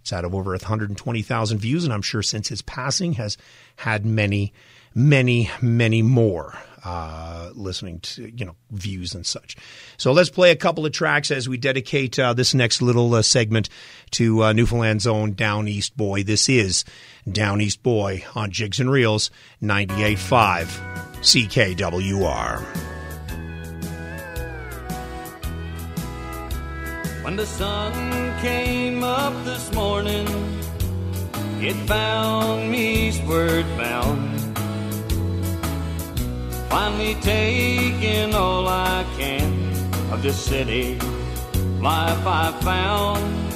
It's 0.00 0.12
out 0.12 0.24
of 0.24 0.34
over 0.34 0.50
120,000 0.50 1.58
views, 1.58 1.84
and 1.84 1.92
I'm 1.92 2.02
sure 2.02 2.22
since 2.22 2.48
his 2.48 2.62
passing 2.62 3.14
has 3.14 3.36
had 3.76 4.04
many, 4.04 4.52
many, 4.94 5.50
many 5.60 6.02
more 6.02 6.58
uh, 6.84 7.50
listening 7.54 8.00
to 8.00 8.30
you 8.34 8.44
know 8.44 8.56
views 8.70 9.14
and 9.14 9.24
such. 9.24 9.56
So 9.96 10.12
let's 10.12 10.30
play 10.30 10.50
a 10.50 10.56
couple 10.56 10.84
of 10.86 10.92
tracks 10.92 11.30
as 11.30 11.48
we 11.48 11.56
dedicate 11.56 12.18
uh, 12.18 12.34
this 12.34 12.54
next 12.54 12.82
little 12.82 13.14
uh, 13.14 13.22
segment 13.22 13.68
to 14.12 14.42
uh, 14.44 14.52
Newfoundland's 14.52 15.06
own 15.06 15.34
Down 15.34 15.68
East 15.68 15.96
Boy. 15.96 16.22
This 16.22 16.48
is 16.48 16.84
Down 17.30 17.60
East 17.60 17.82
Boy 17.82 18.24
on 18.34 18.50
Jigs 18.50 18.80
and 18.80 18.90
Reels 18.90 19.30
98.5 19.62 20.66
CKWR. 21.20 22.92
When 27.22 27.36
the 27.36 27.46
sun 27.46 28.40
came 28.40 29.04
up 29.04 29.44
this 29.44 29.72
morning, 29.72 30.26
it 31.60 31.74
found 31.86 32.72
me 32.72 33.08
eastward 33.08 33.64
bound. 33.78 34.41
Finally 36.72 37.16
taking 37.16 38.34
all 38.34 38.66
I 38.66 39.04
can 39.18 39.52
of 40.10 40.22
this 40.22 40.42
city 40.42 40.94
life 41.82 42.26
I 42.26 42.50
found. 42.62 43.52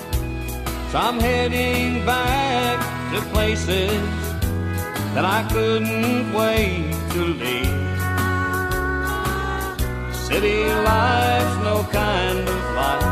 So 0.91 0.99
I'm 0.99 1.19
heading 1.19 2.05
back 2.05 2.79
to 3.15 3.23
places 3.33 4.03
that 5.15 5.25
I 5.25 5.49
couldn't 5.51 6.35
wait 6.35 6.93
to 7.15 7.23
leave. 7.43 7.97
City 10.15 10.65
life's 10.91 11.57
no 11.65 11.89
kind 11.91 12.47
of 12.47 12.63
life 12.77 13.03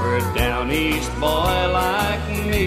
for 0.00 0.16
a 0.16 0.34
down 0.34 0.72
east 0.72 1.12
boy 1.20 1.56
like 1.82 2.26
me. 2.50 2.66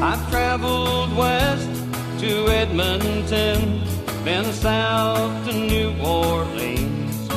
I've 0.00 0.30
traveled 0.30 1.14
west 1.14 1.75
to 2.20 2.48
Edmonton, 2.48 3.82
then 4.24 4.44
south 4.52 5.46
to 5.46 5.52
New 5.52 5.94
Orleans. 6.00 7.28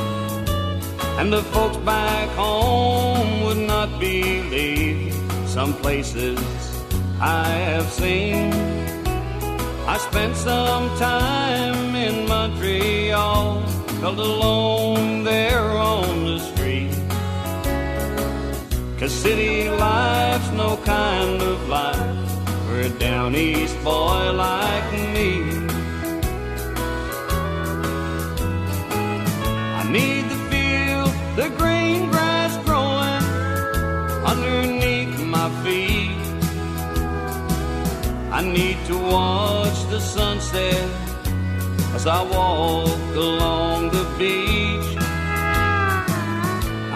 And 1.20 1.34
the 1.34 1.44
folks 1.54 1.76
back 1.78 2.30
home 2.30 3.44
would 3.44 3.58
not 3.58 4.00
believe 4.00 5.13
some 5.48 5.74
places 5.74 6.39
I 7.20 7.48
have 7.72 7.89
seen. 7.89 8.54
I 9.86 9.98
spent 9.98 10.38
some 10.38 10.88
time 10.98 11.96
in 11.96 12.26
Montreal, 12.30 13.62
felt 14.00 14.18
alone 14.18 15.26
there 15.26 15.70
on 15.72 16.26
the 16.26 16.39
street. 16.39 16.96
Cause 18.98 19.12
city 19.12 19.70
life's 19.70 20.52
no 20.52 20.78
kind 20.86 21.42
of 21.42 21.68
life 21.68 21.99
down 23.00 23.34
east 23.34 23.82
boy 23.82 24.32
like 24.34 24.92
me. 25.14 25.32
I 29.80 29.84
need 29.90 30.24
to 30.30 30.38
feel 30.52 31.06
the 31.38 31.48
green 31.58 32.12
grass 32.12 32.58
growing 32.66 33.24
underneath 34.32 35.18
my 35.24 35.50
feet. 35.64 36.12
I 38.32 38.42
need 38.44 38.78
to 38.88 38.98
watch 38.98 39.80
the 39.90 40.02
sunset 40.02 40.90
as 41.96 42.06
I 42.06 42.22
walk 42.22 43.16
along 43.16 43.92
the 43.92 44.06
beach. 44.20 44.98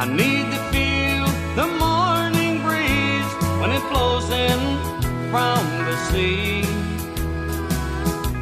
I 0.03 0.05
need 0.05 0.45
to 0.51 0.59
feel 0.73 1.25
the 1.55 1.67
morning 1.85 2.61
breeze 2.61 3.31
when 3.61 3.71
it 3.71 3.83
blows 3.89 4.29
in 4.29 4.72
from 5.33 5.65
the 5.87 5.97
sea. 6.09 6.61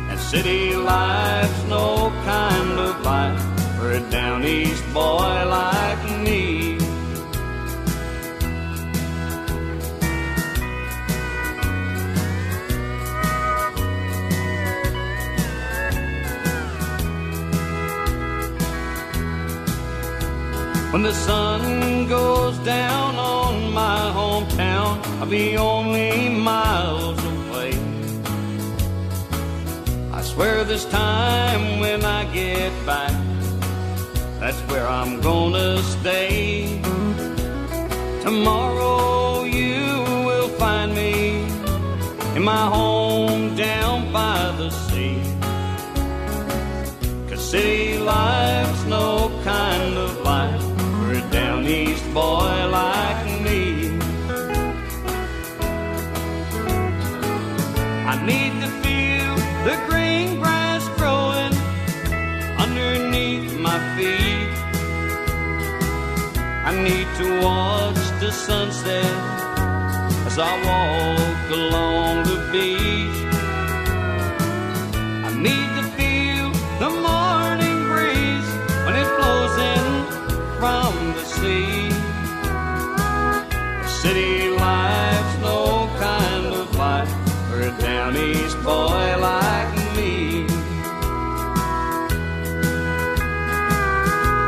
And 0.10 0.20
city 0.20 0.76
life's 0.76 1.64
no 1.70 2.12
kind 2.26 2.72
of 2.88 2.94
life 3.06 3.44
for 3.78 3.92
a 3.92 4.02
down 4.10 4.44
east 4.44 4.84
boy 4.94 5.32
like 5.60 6.04
me. 6.26 6.78
When 20.92 21.04
the 21.04 21.14
sun 21.14 22.08
goes 22.10 22.58
down 22.76 23.16
on 23.16 23.51
my 23.74 24.12
hometown, 24.14 25.04
I'll 25.20 25.26
be 25.26 25.56
only 25.56 26.30
miles 26.30 27.24
away. 27.24 27.72
I 30.12 30.22
swear 30.22 30.64
this 30.64 30.86
time 30.86 31.80
when 31.80 32.04
I 32.04 32.26
get 32.34 32.72
back, 32.86 33.14
that's 34.40 34.60
where 34.70 34.88
I'm 34.88 35.22
gonna 35.22 35.82
stay. 35.84 36.82
Tomorrow 38.22 39.46
you 39.46 40.04
will 40.28 40.50
find 40.50 40.94
me 40.94 41.44
in 42.36 42.44
my 42.44 42.66
home 42.68 43.56
down 43.56 44.12
by 44.12 44.54
the 44.58 44.70
sea. 44.70 45.22
Cause 47.30 47.50
city 47.52 47.98
life's 47.98 48.84
no 48.86 49.32
kind 49.44 49.98
of 49.98 50.22
life 50.22 50.62
for 50.62 51.14
a 51.14 51.22
down 51.32 51.66
east 51.66 52.06
boy 52.14 52.61
need 66.84 67.08
to 67.18 67.42
watch 67.42 68.02
the 68.20 68.32
sunset 68.32 69.06
as 70.26 70.40
I 70.40 70.52
walk 70.70 71.50
along 71.60 72.24
the 72.24 72.40
beach. 72.52 73.20
I 75.28 75.32
need 75.48 75.70
to 75.78 75.84
feel 75.98 76.48
the 76.84 76.90
morning 77.08 77.78
breeze 77.92 78.50
when 78.86 78.96
it 79.02 79.10
blows 79.18 79.56
in 79.74 79.86
from 80.60 80.92
the 81.18 81.26
sea. 81.38 81.92
City 84.02 84.50
life's 84.50 85.38
no 85.42 85.88
kind 86.00 86.46
of 86.62 86.76
life 86.76 87.14
for 87.48 87.62
a 87.62 87.72
down 87.80 88.18
east 88.18 88.58
boy 88.64 89.06
like 89.30 89.74
me. 89.96 90.48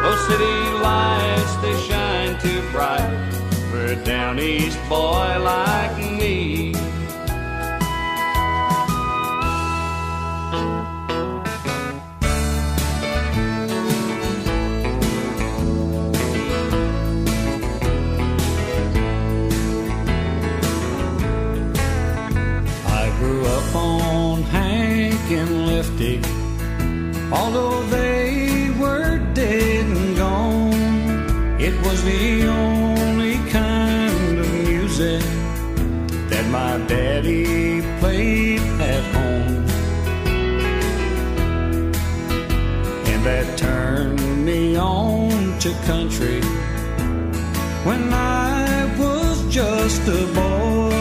Oh, 0.05 0.15
city 0.27 0.57
lights, 0.81 1.12
a 3.93 4.03
down 4.03 4.39
east 4.39 4.79
boy 4.89 5.37
like 5.39 5.97
me. 5.97 6.73
I 22.85 23.13
grew 23.19 23.45
up 23.45 23.75
on 23.75 24.41
Hank 24.43 25.31
and 25.31 25.67
Lefty, 25.67 26.15
although 27.31 27.83
they 27.97 28.71
were 28.79 29.19
dead 29.33 29.85
and 29.85 30.17
gone. 30.17 31.61
It 31.61 31.75
was 31.85 32.03
the 32.03 32.47
only 32.47 32.92
music 35.03 35.21
that 36.29 36.45
my 36.49 36.77
daddy 36.87 37.81
played 37.99 38.61
at 38.79 39.03
home. 39.13 39.65
And 43.11 43.25
that 43.25 43.57
turned 43.57 44.45
me 44.45 44.75
on 44.77 45.59
to 45.59 45.71
country 45.85 46.41
when 47.87 48.13
I 48.13 48.95
was 48.97 49.53
just 49.53 50.01
a 50.07 50.25
boy. 50.39 50.91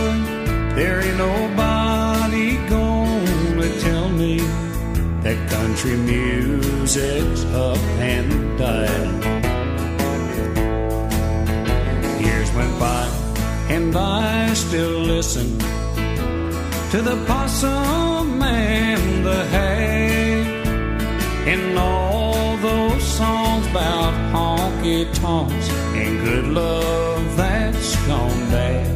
There 0.74 1.00
ain't 1.00 1.18
nobody 1.18 2.56
gonna 2.68 3.80
tell 3.80 4.08
me 4.08 4.38
that 5.22 5.38
country 5.50 5.96
music's 5.96 7.44
up 7.44 7.78
and 7.98 8.58
down. 8.58 9.21
I 13.94 14.54
still 14.54 15.00
listen 15.00 15.58
to 16.92 17.02
the 17.02 17.22
possum 17.26 18.42
and 18.42 19.24
the 19.24 19.44
Hag, 19.46 20.46
and 21.46 21.78
all 21.78 22.56
those 22.58 23.02
songs 23.02 23.66
about 23.66 24.14
honky 24.32 25.12
tonks 25.14 25.68
and 25.94 26.24
good 26.24 26.46
love 26.46 27.36
that's 27.36 27.96
gone 28.06 28.50
bad. 28.50 28.86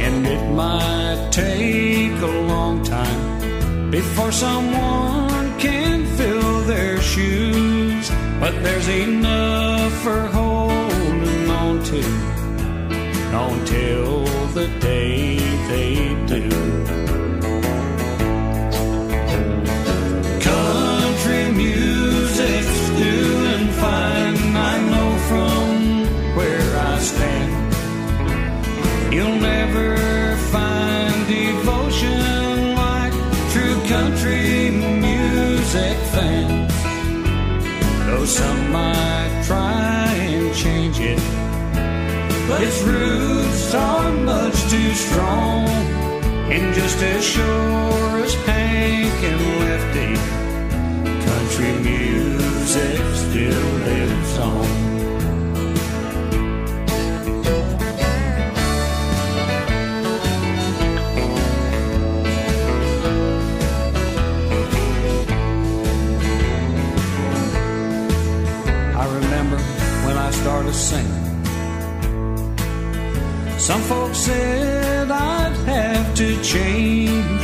And 0.00 0.26
it 0.26 0.44
might 0.52 1.28
take 1.32 2.20
a 2.20 2.34
long 2.46 2.82
time 2.84 3.90
before 3.90 4.32
someone 4.32 5.58
can 5.58 6.06
fill 6.16 6.60
their 6.62 7.00
shoes, 7.00 8.10
but 8.40 8.52
there's 8.62 8.88
enough 8.88 9.92
for 10.02 10.28
to 11.84 12.02
until 13.32 14.24
the 14.54 14.68
day 14.80 15.36
they 15.68 15.94
do. 16.26 16.48
Country 20.40 21.52
music's 21.52 22.88
doing 22.90 23.68
fine, 23.82 24.56
I 24.56 24.74
know 24.90 25.10
from 25.28 26.36
where 26.36 26.76
I 26.76 26.98
stand. 26.98 27.52
You'll 29.14 29.40
never 29.40 30.36
find 30.52 31.26
devotion 31.26 32.74
like 32.74 33.12
true 33.52 33.78
country 33.88 34.70
music 34.70 35.96
fans. 36.12 36.74
Though 38.06 38.24
some 38.24 38.72
might 38.72 39.42
try 39.46 40.12
and 40.14 40.54
change 40.54 40.98
it, 41.00 41.37
but 42.48 42.62
its 42.62 42.82
roots 42.82 43.74
are 43.74 44.10
much 44.10 44.58
too 44.70 44.94
strong. 44.94 45.68
And 46.50 46.74
just 46.74 46.98
as 47.02 47.22
sure 47.22 48.18
as 48.24 48.34
Hank 48.46 49.22
and 49.30 49.40
Lefty, 49.60 50.14
country 51.26 51.72
music 51.90 53.00
still 53.14 53.68
lives 53.84 54.38
on. 54.38 54.87
Some 73.68 73.82
folks 73.82 74.16
said 74.20 75.10
I'd 75.10 75.54
have 75.66 76.14
to 76.14 76.42
change. 76.42 77.42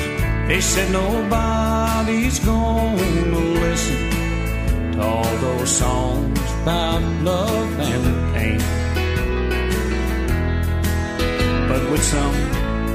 They 0.49 0.59
said 0.59 0.91
nobody's 0.91 2.39
gonna 2.39 3.41
listen 3.61 4.93
to 4.93 5.03
all 5.03 5.37
those 5.37 5.69
songs 5.69 6.41
about 6.63 7.03
love 7.23 7.79
and 7.79 8.35
pain. 8.35 8.61
But 11.69 11.91
with 11.91 12.03
some 12.03 12.37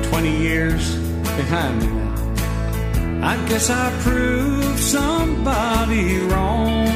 20 0.09 0.35
years 0.35 0.95
behind 1.37 1.81
me 1.81 1.87
now, 1.87 3.29
I 3.31 3.35
guess 3.47 3.69
I 3.69 3.91
proved 4.01 4.79
somebody 4.79 6.17
wrong. 6.31 6.87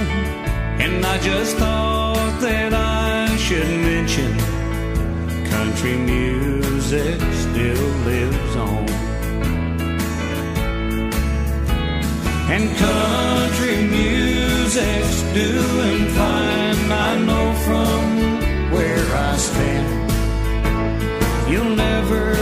And 0.81 1.05
I 1.05 1.19
just 1.19 1.57
thought 1.57 2.41
that 2.41 2.73
I 2.73 3.35
should 3.35 3.82
country 5.83 5.99
music 5.99 7.19
still 7.33 7.87
lives 8.05 8.55
on. 8.55 8.87
And 12.49 12.73
country 12.77 13.83
music's 13.87 15.21
doing 15.33 16.07
fine, 16.19 16.89
I 16.89 17.19
know 17.27 17.53
from 17.65 18.71
where 18.71 19.07
I 19.13 19.35
stand. 19.35 20.11
You'll 21.51 21.75
never 21.75 22.33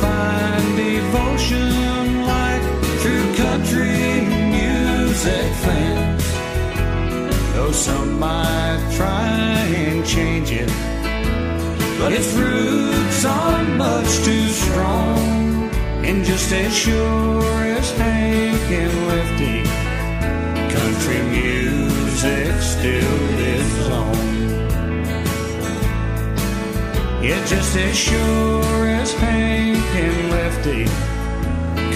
find 0.00 0.76
devotion 0.78 2.24
like 2.24 2.62
true 3.02 3.28
country 3.44 4.24
music 4.56 5.52
fans. 5.64 6.24
Though 7.52 7.72
some 7.72 8.18
might 8.18 8.80
try 8.96 9.28
and 9.84 10.06
change 10.06 10.50
it, 10.50 10.95
but 11.98 12.12
its 12.12 12.32
roots 12.34 13.24
are 13.24 13.62
much 13.76 14.10
too 14.24 14.48
strong. 14.48 15.18
And 16.04 16.24
just 16.24 16.52
as 16.52 16.76
sure 16.76 17.42
as 17.76 17.90
Hank 17.92 18.70
and 18.70 19.06
Lefty, 19.08 19.62
country 20.76 21.20
music 21.38 22.60
still 22.60 23.16
lives 23.42 23.88
on. 23.88 24.16
Yeah, 27.22 27.44
just 27.46 27.76
as 27.76 27.96
sure 27.96 28.86
as 28.86 29.12
Hank 29.14 29.78
and 30.04 30.30
Lefty, 30.30 30.84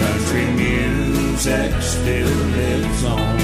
country 0.00 0.46
music 0.64 1.72
still 1.82 2.36
lives 2.56 3.04
on. 3.04 3.40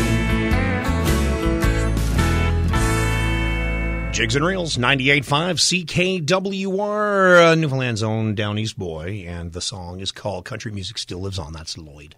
Jigs 4.17 4.35
and 4.35 4.47
Reels, 4.47 4.79
98.5 4.79 6.25
CKWR, 6.25 7.53
uh, 7.53 7.55
Newfoundland's 7.55 8.03
own 8.03 8.35
Down 8.35 8.59
East 8.59 8.79
boy, 8.79 9.27
and 9.29 9.53
the 9.53 9.61
song 9.61 10.01
is 10.01 10.11
called 10.11 10.47
Country 10.47 10.73
Music 10.73 10.97
Still 10.97 11.19
Lives 11.19 11.39
On. 11.39 11.53
That's 11.53 11.77
Lloyd. 11.77 12.15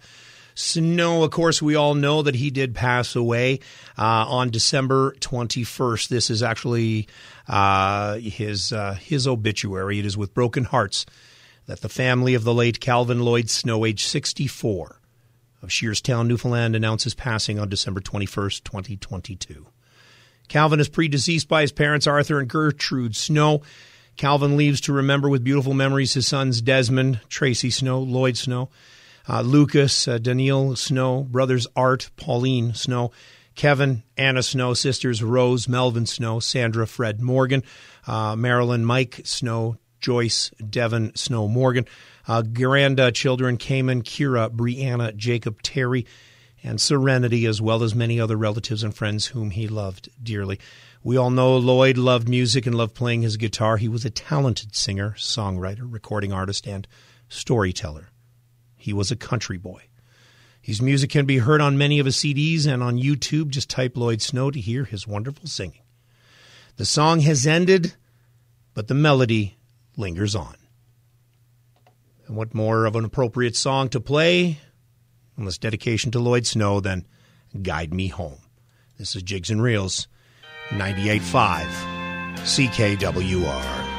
Snow, 0.55 1.25
of 1.25 1.31
course, 1.31 1.61
we 1.61 1.75
all 1.75 1.95
know 1.95 2.21
that 2.21 2.35
he 2.35 2.51
did 2.51 2.73
pass 2.73 3.17
away 3.17 3.59
uh, 3.97 4.25
on 4.29 4.49
December 4.49 5.13
21st. 5.19 6.07
This 6.07 6.29
is 6.29 6.41
actually 6.41 7.09
uh, 7.49 8.15
his 8.15 8.71
uh, 8.71 8.93
his 8.93 9.27
obituary. 9.27 9.99
It 9.99 10.05
is 10.05 10.15
with 10.15 10.33
broken 10.33 10.63
hearts 10.63 11.05
that 11.65 11.81
the 11.81 11.89
family 11.89 12.33
of 12.33 12.45
the 12.45 12.53
late 12.53 12.79
Calvin 12.79 13.19
Lloyd 13.19 13.49
Snow, 13.49 13.83
age 13.83 14.05
64, 14.05 15.01
of 15.61 15.69
Shearstown, 15.69 16.29
Newfoundland, 16.29 16.77
announces 16.77 17.13
passing 17.13 17.59
on 17.59 17.67
December 17.67 17.99
21st, 17.99 18.63
2022. 18.63 19.67
Calvin 20.49 20.79
is 20.79 20.89
predeceased 20.89 21.47
by 21.47 21.61
his 21.61 21.71
parents, 21.71 22.07
Arthur 22.07 22.39
and 22.39 22.49
Gertrude 22.49 23.15
Snow. 23.15 23.61
Calvin 24.17 24.57
leaves 24.57 24.81
to 24.81 24.93
remember 24.93 25.29
with 25.29 25.43
beautiful 25.43 25.73
memories 25.73 26.15
his 26.15 26.27
sons 26.27 26.61
Desmond, 26.61 27.21
Tracy 27.29 27.69
Snow, 27.69 27.99
Lloyd 28.01 28.35
Snow, 28.35 28.69
uh, 29.29 29.41
Lucas, 29.41 30.07
uh, 30.07 30.17
Daniil 30.17 30.75
Snow, 30.75 31.23
brothers 31.23 31.67
Art, 31.75 32.09
Pauline 32.17 32.73
Snow, 32.73 33.11
Kevin, 33.55 34.03
Anna 34.17 34.43
Snow, 34.43 34.73
sisters 34.73 35.23
Rose, 35.23 35.69
Melvin 35.69 36.05
Snow, 36.05 36.39
Sandra, 36.39 36.87
Fred 36.87 37.21
Morgan, 37.21 37.63
uh, 38.07 38.35
Marilyn, 38.35 38.83
Mike 38.83 39.21
Snow, 39.23 39.77
Joyce, 40.01 40.49
Devon 40.67 41.15
Snow 41.15 41.47
Morgan, 41.47 41.85
uh, 42.27 42.41
Granda 42.41 43.13
children 43.13 43.57
Cayman, 43.57 44.01
Kira, 44.01 44.49
Brianna, 44.49 45.15
Jacob, 45.15 45.61
Terry, 45.61 46.05
and 46.63 46.79
Serenity, 46.79 47.45
as 47.45 47.61
well 47.61 47.83
as 47.83 47.95
many 47.95 48.19
other 48.19 48.35
relatives 48.35 48.83
and 48.83 48.95
friends 48.95 49.27
whom 49.27 49.51
he 49.51 49.67
loved 49.67 50.09
dearly. 50.21 50.59
We 51.03 51.17
all 51.17 51.29
know 51.29 51.55
Lloyd 51.57 51.97
loved 51.97 52.27
music 52.27 52.65
and 52.65 52.75
loved 52.75 52.95
playing 52.95 53.21
his 53.21 53.37
guitar. 53.37 53.77
He 53.77 53.87
was 53.87 54.03
a 54.03 54.09
talented 54.09 54.75
singer, 54.75 55.15
songwriter, 55.17 55.91
recording 55.91 56.33
artist, 56.33 56.67
and 56.67 56.87
storyteller. 57.29 58.09
He 58.75 58.91
was 58.91 59.11
a 59.11 59.15
country 59.15 59.57
boy. 59.57 59.83
His 60.61 60.81
music 60.81 61.09
can 61.09 61.25
be 61.25 61.37
heard 61.37 61.61
on 61.61 61.77
many 61.77 61.99
of 61.99 62.05
his 62.05 62.17
CDs 62.17 62.67
and 62.67 62.83
on 62.83 62.97
YouTube. 62.97 63.49
Just 63.49 63.69
type 63.69 63.95
Lloyd 63.95 64.21
Snow 64.21 64.51
to 64.51 64.59
hear 64.59 64.83
his 64.83 65.07
wonderful 65.07 65.47
singing. 65.47 65.81
The 66.75 66.85
song 66.85 67.21
has 67.21 67.47
ended, 67.47 67.93
but 68.73 68.87
the 68.87 68.93
melody 68.93 69.57
lingers 69.97 70.35
on. 70.35 70.55
And 72.27 72.35
what 72.35 72.53
more 72.53 72.85
of 72.85 72.95
an 72.95 73.05
appropriate 73.05 73.55
song 73.55 73.89
to 73.89 73.99
play 73.99 74.59
this 75.45 75.57
dedication 75.57 76.11
to 76.11 76.19
Lloyd 76.19 76.45
Snow 76.45 76.79
then 76.79 77.05
Guide 77.61 77.93
Me 77.93 78.07
Home? 78.07 78.39
This 78.97 79.15
is 79.15 79.23
Jigs 79.23 79.49
and 79.49 79.61
Reels, 79.61 80.07
98.5 80.69 81.65
CKWR. 82.39 83.89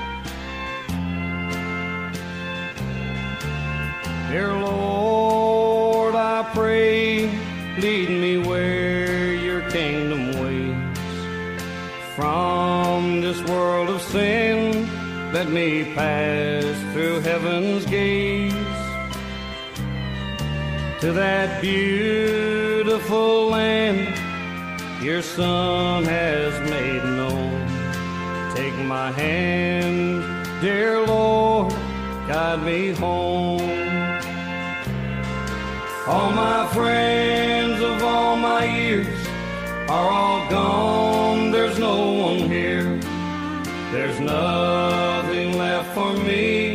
Dear 4.31 4.53
Lord, 4.53 6.14
I 6.14 6.48
pray, 6.55 7.26
lead 7.79 8.11
me 8.11 8.38
where 8.38 9.35
your 9.35 9.68
kingdom 9.70 10.40
waits. 10.42 11.00
From 12.14 13.20
this 13.22 13.42
world 13.48 13.88
of 13.88 14.03
sin, 14.03 14.88
let 15.33 15.48
me 15.48 15.85
pass 15.94 16.92
through 16.92 17.20
heaven's 17.20 17.87
gates 17.87 18.19
to 21.00 21.12
that 21.12 21.62
beautiful 21.62 23.48
land 23.48 24.14
your 25.02 25.22
Son 25.22 26.04
has 26.04 26.52
made 26.68 27.02
known. 27.02 27.66
Take 28.54 28.74
my 28.84 29.10
hand, 29.10 30.22
dear 30.60 31.00
Lord, 31.06 31.72
guide 32.28 32.62
me 32.62 32.92
home. 32.92 33.62
All 36.06 36.32
my 36.32 36.68
friends 36.74 37.80
of 37.80 38.02
all 38.02 38.36
my 38.36 38.64
years 38.66 39.26
are 39.88 40.10
all 40.10 40.50
gone, 40.50 41.50
there's 41.50 41.78
no 41.78 42.12
one 42.12 42.40
here. 42.40 43.00
There's 43.90 44.20
nothing 44.20 45.56
left 45.56 45.94
for 45.94 46.12
me, 46.12 46.69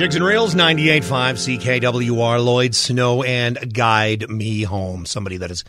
Jigs 0.00 0.16
and 0.16 0.24
Reels, 0.24 0.54
98.5 0.54 1.58
CKWR, 1.60 2.42
Lloyd 2.42 2.74
Snow, 2.74 3.22
and 3.22 3.74
Guide 3.74 4.30
Me 4.30 4.62
Home. 4.62 5.04
Somebody 5.04 5.36
that 5.36 5.50
has 5.50 5.62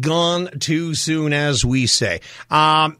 gone 0.00 0.48
too 0.58 0.96
soon, 0.96 1.32
as 1.32 1.64
we 1.64 1.86
say. 1.86 2.20
Um, 2.50 2.98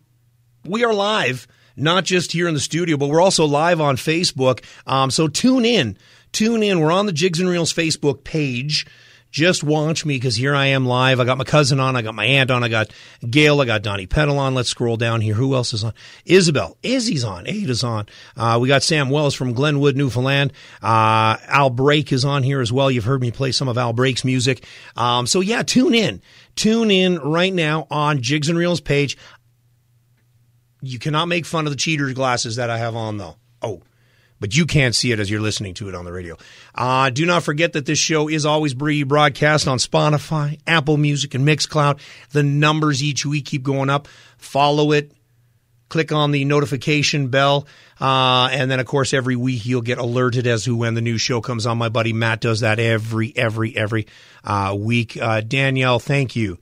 we 0.65 0.85
are 0.85 0.95
live, 0.95 1.49
not 1.75 2.05
just 2.05 2.31
here 2.31 2.47
in 2.47 2.55
the 2.55 2.61
studio, 2.61 2.97
but 2.97 3.09
we're 3.09 3.21
also 3.21 3.45
live 3.45 3.81
on 3.81 3.97
Facebook. 3.97 4.63
Um, 4.87 5.11
so 5.11 5.27
tune 5.27 5.65
in. 5.65 5.99
Tune 6.31 6.63
in. 6.63 6.79
We're 6.79 6.93
on 6.93 7.07
the 7.07 7.13
Jigs 7.13 7.41
and 7.41 7.49
Reels 7.49 7.73
Facebook 7.73 8.23
page. 8.23 8.87
Just 9.31 9.63
watch 9.63 10.07
me 10.07 10.17
because 10.17 10.37
here 10.37 10.55
I 10.55 10.67
am 10.67 10.87
live. 10.87 11.21
I 11.21 11.25
got 11.25 11.37
my 11.37 11.45
cousin 11.45 11.81
on. 11.81 11.97
I 11.97 12.03
got 12.03 12.15
my 12.15 12.25
aunt 12.25 12.51
on. 12.51 12.65
I 12.65 12.69
got 12.69 12.91
Gail. 13.29 13.61
I 13.61 13.67
got 13.67 13.83
Donnie 13.83 14.07
Peddle 14.07 14.39
on. 14.39 14.55
Let's 14.55 14.71
scroll 14.71 14.97
down 14.97 15.21
here. 15.21 15.35
Who 15.35 15.55
else 15.55 15.75
is 15.75 15.85
on? 15.85 15.93
Isabel. 16.25 16.79
Izzy's 16.83 17.25
on. 17.25 17.47
Ada's 17.47 17.85
on. 17.85 18.07
Uh, 18.37 18.59
we 18.61 18.69
got 18.69 18.83
Sam 18.83 19.11
Wells 19.11 19.35
from 19.35 19.53
Glenwood, 19.53 19.97
Newfoundland. 19.97 20.53
Uh, 20.83 21.37
Al 21.47 21.69
Brake 21.69 22.11
is 22.11 22.25
on 22.25 22.43
here 22.43 22.61
as 22.61 22.73
well. 22.73 22.91
You've 22.91 23.05
heard 23.05 23.21
me 23.21 23.31
play 23.31 23.53
some 23.53 23.69
of 23.69 23.77
Al 23.77 23.93
Brake's 23.93 24.25
music. 24.25 24.65
Um, 24.97 25.27
so 25.27 25.41
yeah, 25.41 25.63
tune 25.63 25.95
in. 25.95 26.23
Tune 26.57 26.91
in 26.91 27.19
right 27.19 27.53
now 27.53 27.87
on 27.91 28.23
Jigs 28.23 28.49
and 28.49 28.59
Reels 28.59 28.81
page. 28.81 29.19
You 30.81 30.99
cannot 30.99 31.27
make 31.27 31.45
fun 31.45 31.67
of 31.67 31.73
the 31.73 31.77
cheater's 31.77 32.15
glasses 32.15 32.57
that 32.57 32.71
I 32.71 32.79
have 32.79 32.97
on 32.97 33.19
though. 33.19 33.37
Oh, 33.61 33.83
but 34.41 34.57
you 34.57 34.67
can't 34.67 34.95
see 34.95 35.13
it 35.13 35.21
as 35.21 35.31
you're 35.31 35.41
listening 35.41 35.75
to 35.75 35.89
it 35.89 35.95
on 35.95 36.05
the 36.05 36.13
radio. 36.13 36.37
Uh, 36.75 37.11
do 37.11 37.27
not 37.27 37.43
forget 37.43 37.73
that 37.73 37.87
this 37.87 37.99
show 37.99 38.29
is 38.29 38.47
always 38.47 38.75
broadcast 38.75 39.67
on 39.67 39.79
Spotify, 39.79 40.59
Apple 40.67 40.97
Music, 40.97 41.35
and 41.35 41.47
Mixcloud. 41.47 42.01
The 42.31 42.43
numbers 42.43 43.03
each 43.03 43.27
week 43.27 43.47
keep 43.47 43.63
going 43.63 43.91
up. 43.91 44.09
Follow 44.37 44.93
it. 44.93 45.13
Click 45.89 46.13
on 46.13 46.33
the 46.33 46.45
notification 46.45 47.29
bell. 47.29 47.67
Uh, 48.01 48.49
and 48.53 48.71
then, 48.71 48.79
of 48.79 48.87
course, 48.87 49.15
every 49.15 49.37
week 49.37 49.65
you'll 49.65 49.81
get 49.81 49.99
alerted 49.99 50.47
as 50.47 50.65
to 50.65 50.77
when 50.77 50.95
the 50.95 51.01
new 51.01 51.19
show 51.19 51.41
comes 51.41 51.67
on. 51.67 51.79
My 51.79 51.89
buddy 51.89 52.13
Matt 52.13 52.41
does 52.41 52.61
that 52.61 52.79
every, 52.79 53.33
every, 53.35 53.77
every 53.77 54.07
uh, 54.45 54.77
week. 54.79 55.17
Uh, 55.21 55.41
Danielle, 55.41 55.99
thank 55.99 56.37
you. 56.37 56.59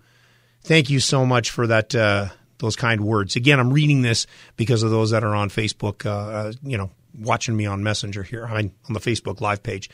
Thank 0.63 0.91
you 0.91 1.01
so 1.01 1.27
much 1.27 1.51
for 1.51 1.67
that, 1.67 1.95
uh, 1.95 2.29
those 2.59 2.77
kind 2.77 3.03
words. 3.03 3.37
Again, 3.37 3.61
I'm 3.61 3.73
reading 3.73 4.03
this 4.03 4.27
because 4.57 4.83
of 4.83 4.91
those 4.91 5.11
that 5.11 5.25
are 5.25 5.35
on 5.35 5.51
Facebook, 5.51 6.07
uh, 6.07 6.53
you 6.63 6.79
know, 6.79 6.91
watching 7.19 7.57
me 7.57 7.67
on 7.67 7.83
Messenger 7.83 8.23
here 8.23 8.47
on, 8.47 8.57
on 8.57 8.93
the 8.93 9.01
Facebook 9.01 9.41
Live 9.41 9.63
page. 9.63 9.91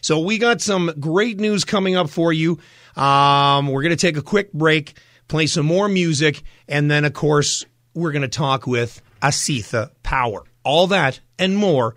So 0.00 0.20
we 0.20 0.38
got 0.38 0.60
some 0.60 0.92
great 1.00 1.40
news 1.40 1.64
coming 1.64 1.96
up 1.96 2.08
for 2.10 2.32
you. 2.32 2.58
Um, 2.94 3.68
we're 3.68 3.82
going 3.82 3.90
to 3.90 3.96
take 3.96 4.16
a 4.16 4.22
quick 4.22 4.52
break, 4.52 4.98
play 5.28 5.46
some 5.46 5.66
more 5.66 5.88
music, 5.88 6.42
and 6.68 6.90
then, 6.90 7.04
of 7.04 7.12
course, 7.12 7.64
we're 7.94 8.12
going 8.12 8.22
to 8.22 8.28
talk 8.28 8.66
with 8.66 9.02
Asitha 9.22 9.90
Power. 10.02 10.44
All 10.62 10.86
that 10.88 11.20
and 11.38 11.56
more 11.56 11.96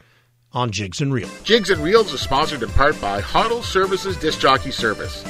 on 0.52 0.72
Jigs 0.72 1.02
and 1.02 1.14
Reels. 1.14 1.32
Jigs 1.44 1.70
and 1.70 1.84
Reels 1.84 2.12
is 2.14 2.22
sponsored 2.22 2.64
in 2.64 2.70
part 2.70 3.00
by 3.00 3.22
Hoddle 3.22 3.64
Services 3.64 4.18
Disc 4.18 4.40
Jockey 4.40 4.72
Service, 4.72 5.24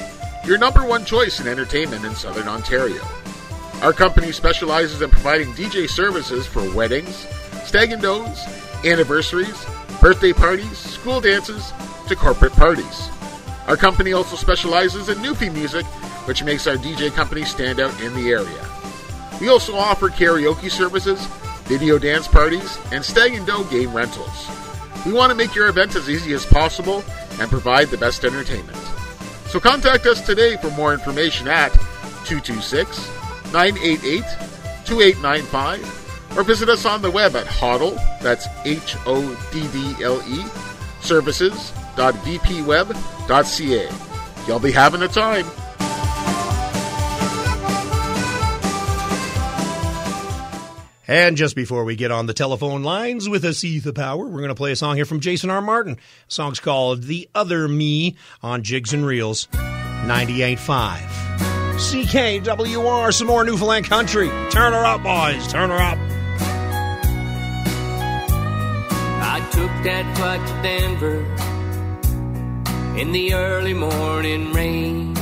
your 0.46 0.58
number 0.58 0.86
one 0.86 1.04
choice 1.04 1.40
in 1.40 1.48
entertainment 1.48 2.04
in 2.04 2.14
Southern 2.14 2.48
Ontario. 2.48 3.02
Our 3.82 3.92
company 3.92 4.32
specializes 4.32 5.02
in 5.02 5.10
providing 5.10 5.52
DJ 5.52 5.88
services 5.88 6.46
for 6.46 6.62
weddings, 6.74 7.26
stag 7.64 7.92
and 7.92 8.02
does, 8.02 8.46
anniversaries, 8.84 9.64
birthday 10.00 10.32
parties, 10.32 10.78
school 10.78 11.20
dances, 11.20 11.72
to 12.08 12.16
corporate 12.16 12.52
parties. 12.52 13.08
Our 13.66 13.76
company 13.76 14.12
also 14.12 14.36
specializes 14.36 15.08
in 15.08 15.18
Newfie 15.18 15.52
music, 15.52 15.86
which 16.26 16.42
makes 16.42 16.66
our 16.66 16.76
DJ 16.76 17.12
company 17.12 17.44
stand 17.44 17.80
out 17.80 17.98
in 18.00 18.12
the 18.14 18.30
area. 18.30 18.66
We 19.40 19.48
also 19.48 19.74
offer 19.74 20.08
karaoke 20.08 20.70
services, 20.70 21.24
video 21.64 21.98
dance 21.98 22.26
parties, 22.26 22.78
and 22.92 23.04
stag 23.04 23.34
and 23.34 23.46
doe 23.46 23.64
game 23.64 23.92
rentals. 23.92 24.48
We 25.06 25.12
want 25.12 25.30
to 25.30 25.36
make 25.36 25.54
your 25.54 25.68
event 25.68 25.94
as 25.94 26.10
easy 26.10 26.32
as 26.32 26.44
possible 26.44 27.04
and 27.38 27.48
provide 27.48 27.88
the 27.88 27.96
best 27.96 28.24
entertainment. 28.24 28.76
So 29.46 29.60
contact 29.60 30.06
us 30.06 30.20
today 30.20 30.56
for 30.56 30.70
more 30.72 30.92
information 30.92 31.48
at 31.48 31.72
226 32.24 33.08
988 33.52 34.22
2895 34.84 35.99
or 36.36 36.42
visit 36.42 36.68
us 36.68 36.84
on 36.84 37.00
the 37.02 37.10
web 37.10 37.36
at 37.36 37.46
Hoddle, 37.46 37.94
that's 38.20 38.48
H 38.64 38.96
O 39.06 39.22
D 39.52 39.66
D 39.72 40.04
L 40.04 40.20
E, 40.28 40.44
services.vpweb.ca. 41.00 43.88
You'll 44.46 44.58
be 44.58 44.72
having 44.72 45.02
a 45.02 45.08
time. 45.08 45.46
And 51.10 51.36
just 51.36 51.56
before 51.56 51.84
we 51.84 51.96
get 51.96 52.12
on 52.12 52.26
the 52.26 52.32
telephone 52.32 52.84
lines 52.84 53.28
with 53.28 53.42
Asetha 53.42 53.92
Power, 53.92 54.24
we're 54.24 54.38
going 54.38 54.48
to 54.48 54.54
play 54.54 54.70
a 54.70 54.76
song 54.76 54.94
here 54.94 55.04
from 55.04 55.18
Jason 55.18 55.50
R. 55.50 55.60
Martin. 55.60 55.96
The 55.96 56.00
song's 56.28 56.60
called 56.60 57.02
The 57.02 57.28
Other 57.34 57.66
Me 57.66 58.14
on 58.44 58.62
Jigs 58.62 58.92
and 58.92 59.04
Reels 59.04 59.48
98.5. 59.48 61.00
CKWR, 61.80 63.12
some 63.12 63.26
more 63.26 63.44
Newfoundland 63.44 63.86
country. 63.86 64.28
Turn 64.50 64.72
her 64.72 64.84
up, 64.84 65.02
boys. 65.02 65.48
Turn 65.48 65.70
her 65.70 65.78
up. 65.78 65.98
I 69.40 69.50
took 69.52 69.70
that 69.84 70.04
flight 70.18 70.46
to 70.46 70.52
Denver 70.62 71.24
in 73.00 73.10
the 73.10 73.32
early 73.32 73.72
morning 73.72 74.52
rain. 74.52 75.14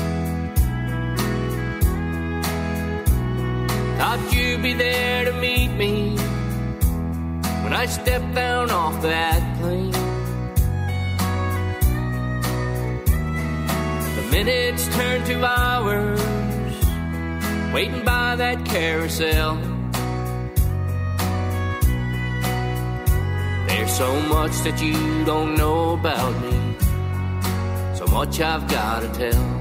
Thought 3.96 4.32
you'd 4.32 4.60
be 4.60 4.74
there 4.74 5.24
to 5.26 5.32
meet 5.34 5.68
me 5.68 6.16
when 7.62 7.72
I 7.72 7.86
stepped 7.86 8.34
down 8.34 8.72
off 8.72 9.00
that 9.02 9.40
plane. 9.60 9.92
The 14.16 14.22
minutes 14.32 14.88
turned 14.96 15.26
to 15.26 15.44
hours, 15.44 16.20
waiting 17.72 18.04
by 18.04 18.34
that 18.34 18.64
carousel. 18.64 19.77
There's 23.68 23.92
so 23.96 24.20
much 24.22 24.52
that 24.64 24.80
you 24.82 25.24
don't 25.24 25.54
know 25.56 25.92
about 25.92 26.32
me, 26.42 26.56
so 27.94 28.06
much 28.06 28.40
I've 28.40 28.66
gotta 28.68 29.08
tell. 29.08 29.58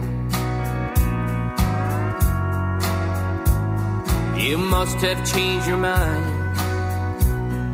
You 4.40 4.58
must 4.58 4.98
have 4.98 5.20
changed 5.30 5.68
your 5.68 5.78
mind 5.78 6.58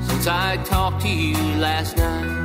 since 0.08 0.26
I 0.28 0.58
talked 0.66 1.02
to 1.04 1.10
you 1.10 1.38
last 1.58 1.98
night. 1.98 2.44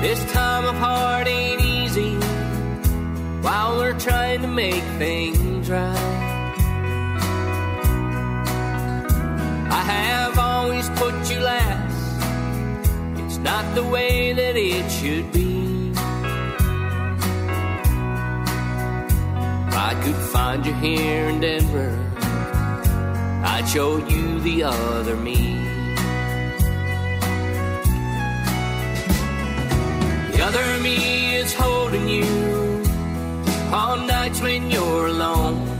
This 0.00 0.20
time 0.32 0.64
of 0.64 0.74
heart 0.76 1.28
ain't 1.28 1.60
easy 1.60 2.14
while 3.42 3.76
we're 3.76 3.98
trying 3.98 4.40
to 4.42 4.48
make 4.48 4.82
things 4.98 5.70
right. 5.70 6.29
I 9.72 9.82
have 9.82 10.38
always 10.38 10.88
put 10.90 11.14
you 11.30 11.40
last, 11.40 12.18
it's 13.20 13.38
not 13.38 13.64
the 13.74 13.84
way 13.84 14.32
that 14.32 14.56
it 14.56 14.90
should 14.90 15.30
be. 15.32 15.92
If 19.68 19.76
I 19.76 19.94
could 20.02 20.20
find 20.34 20.66
you 20.66 20.72
here 20.74 21.28
in 21.28 21.40
Denver, 21.40 21.92
I'd 23.44 23.68
show 23.68 23.98
you 24.08 24.40
the 24.40 24.64
other 24.64 25.16
me. 25.16 25.56
The 30.32 30.42
other 30.42 30.82
me 30.82 31.36
is 31.36 31.54
holding 31.54 32.08
you 32.08 32.24
on 33.72 34.06
nights 34.06 34.40
when 34.40 34.70
you're 34.70 35.06
alone. 35.06 35.79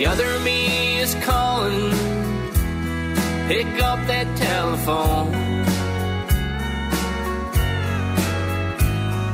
The 0.00 0.06
other 0.06 0.38
me 0.40 0.98
is 0.98 1.14
calling, 1.16 1.90
pick 3.48 3.66
up 3.82 3.98
that 4.06 4.26
telephone. 4.34 5.30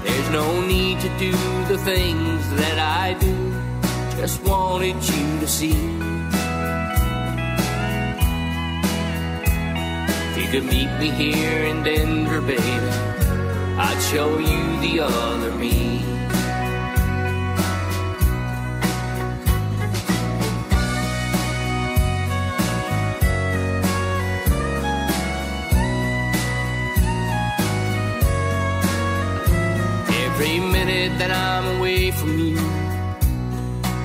There's 0.03 0.31
no 0.31 0.67
need 0.67 0.99
to 1.03 1.09
do 1.21 1.31
the 1.73 1.79
things 1.85 2.51
that 2.57 2.81
I 2.81 3.15
do. 3.15 3.37
Just 4.21 4.43
wanted 4.43 4.97
you 4.97 5.39
to 5.39 5.47
see. 5.47 5.79
If 10.31 10.37
you 10.37 10.49
could 10.51 10.69
meet 10.69 10.91
me 10.99 11.11
here 11.11 11.63
in 11.67 11.85
Denver, 11.85 12.41
baby, 12.41 12.61
I'd 13.79 14.01
show 14.11 14.37
you 14.37 14.81
the 14.81 15.05
other 15.05 15.53
me. 15.53 15.96
Every 30.47 30.61
minute 30.61 31.19
that 31.19 31.33
I'm 31.33 31.79
away 31.79 32.13
from 32.13 32.39
you, 32.39 32.61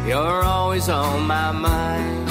you're 0.08 0.43
always 0.43 0.89
on 0.89 1.27
my 1.27 1.51
mind. 1.51 2.30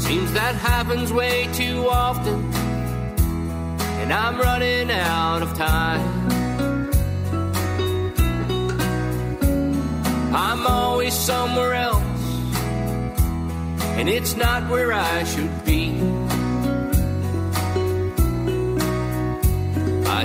Seems 0.00 0.32
that 0.32 0.56
happens 0.56 1.12
way 1.12 1.48
too 1.52 1.86
often, 1.88 2.52
and 4.00 4.12
I'm 4.12 4.40
running 4.40 4.90
out 4.90 5.42
of 5.42 5.54
time. 5.56 6.28
I'm 10.34 10.66
always 10.66 11.14
somewhere 11.14 11.74
else, 11.74 12.02
and 13.96 14.08
it's 14.08 14.34
not 14.34 14.68
where 14.68 14.92
I 14.92 15.22
should 15.22 15.64
be. 15.64 15.91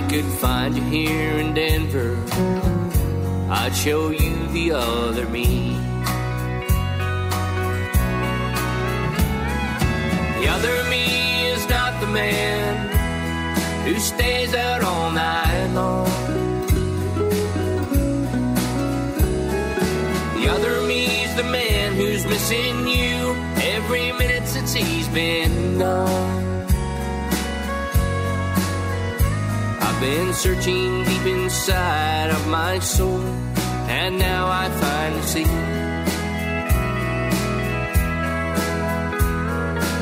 Could 0.08 0.24
find 0.24 0.74
you 0.74 0.82
here 0.84 1.32
in 1.32 1.52
Denver. 1.52 2.16
I'd 3.50 3.76
show 3.76 4.08
you 4.08 4.46
the 4.54 4.72
other 4.72 5.28
me. 5.28 5.76
The 10.40 10.48
other 10.48 10.88
me 10.88 11.48
is 11.48 11.68
not 11.68 12.00
the 12.00 12.06
man 12.06 12.88
who 13.86 13.98
stays 13.98 14.54
out 14.54 14.82
all 14.82 15.10
night 15.10 15.66
long. 15.74 16.06
The 20.40 20.48
other 20.48 20.80
me's 20.86 21.34
the 21.36 21.44
man 21.44 21.92
who's 21.92 22.24
missing 22.24 22.88
you 22.88 23.34
every 23.74 24.12
minute 24.12 24.48
since 24.48 24.72
he's 24.72 25.08
been 25.08 25.78
gone. 25.78 26.37
Been 30.00 30.32
searching 30.32 31.02
deep 31.04 31.26
inside 31.26 32.30
of 32.30 32.46
my 32.46 32.78
soul, 32.78 33.20
and 33.88 34.16
now 34.18 34.46
I 34.46 34.70
finally 34.70 35.22
see. 35.22 35.42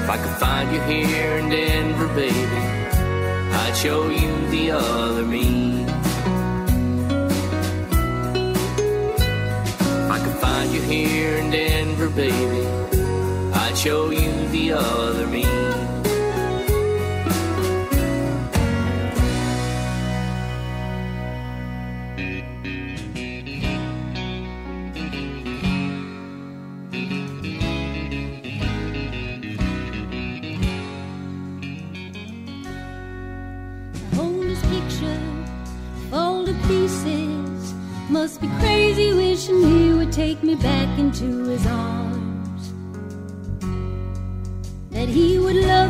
If 0.02 0.10
I 0.10 0.16
could 0.18 0.36
find 0.38 0.70
you 0.74 0.80
here 0.82 1.36
in 1.38 1.48
Denver, 1.48 2.08
baby, 2.08 2.62
I'd 3.62 3.74
show 3.74 4.10
you 4.10 4.48
the 4.48 4.72
other 4.72 5.24
me. 5.24 5.84
If 10.04 10.10
I 10.10 10.18
could 10.22 10.36
find 10.36 10.72
you 10.72 10.82
here 10.82 11.36
in 11.38 11.50
Denver, 11.50 12.10
baby, 12.10 12.66
I'd 13.54 13.76
show 13.76 14.10
you 14.10 14.48
the 14.48 14.72
other 14.72 15.26
me. 15.26 15.65
Me 40.46 40.54
back 40.54 40.96
into 40.96 41.48
his 41.48 41.66
arms. 41.66 42.72
That 44.90 45.08
he 45.08 45.40
would 45.40 45.56
love 45.56 45.85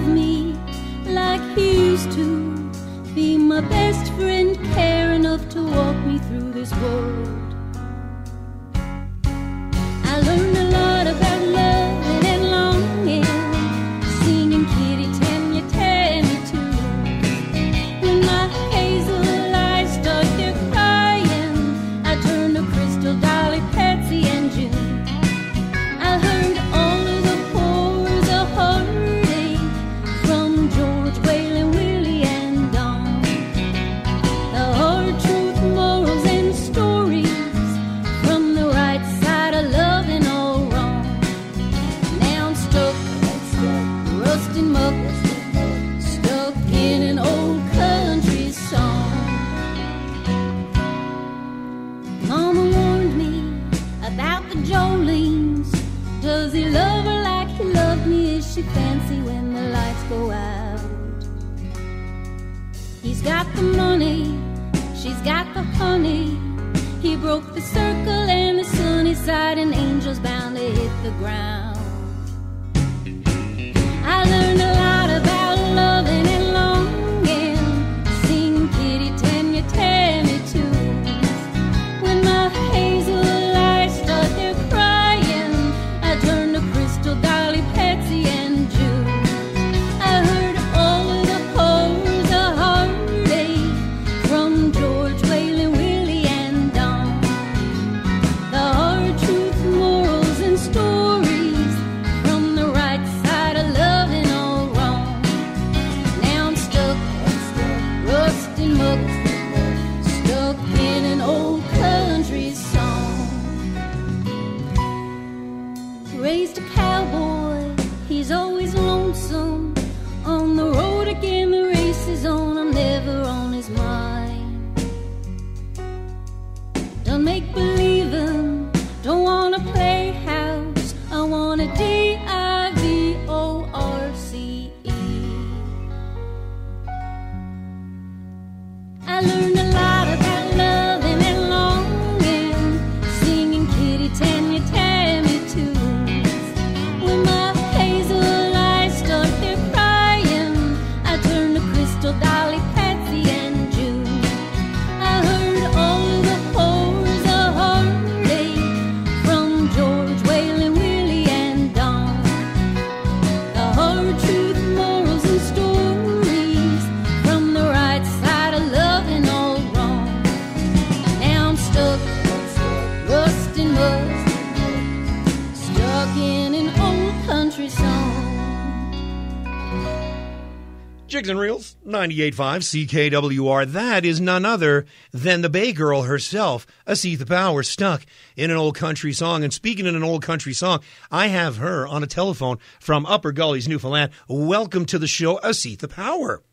Jigs 181.26 181.30
and 181.32 181.40
Reels, 181.40 181.76
98.5 181.84 182.86
CKWR. 182.86 183.72
That 183.72 184.04
is 184.04 184.20
none 184.20 184.44
other 184.44 184.86
than 185.10 185.42
the 185.42 185.50
Bay 185.50 185.72
Girl 185.72 186.02
herself, 186.02 186.68
Asetha 186.86 187.26
Power, 187.26 187.64
stuck 187.64 188.06
in 188.36 188.52
an 188.52 188.56
old 188.56 188.76
country 188.76 189.12
song. 189.12 189.42
And 189.42 189.52
speaking 189.52 189.86
in 189.86 189.96
an 189.96 190.04
old 190.04 190.22
country 190.22 190.52
song, 190.52 190.84
I 191.10 191.26
have 191.26 191.56
her 191.56 191.84
on 191.84 192.04
a 192.04 192.06
telephone 192.06 192.58
from 192.78 193.06
Upper 193.06 193.32
Gullies, 193.32 193.66
Newfoundland. 193.66 194.12
Welcome 194.28 194.86
to 194.86 195.00
the 195.00 195.08
show, 195.08 195.38
Asetha 195.38 195.90
Power. 195.90 196.44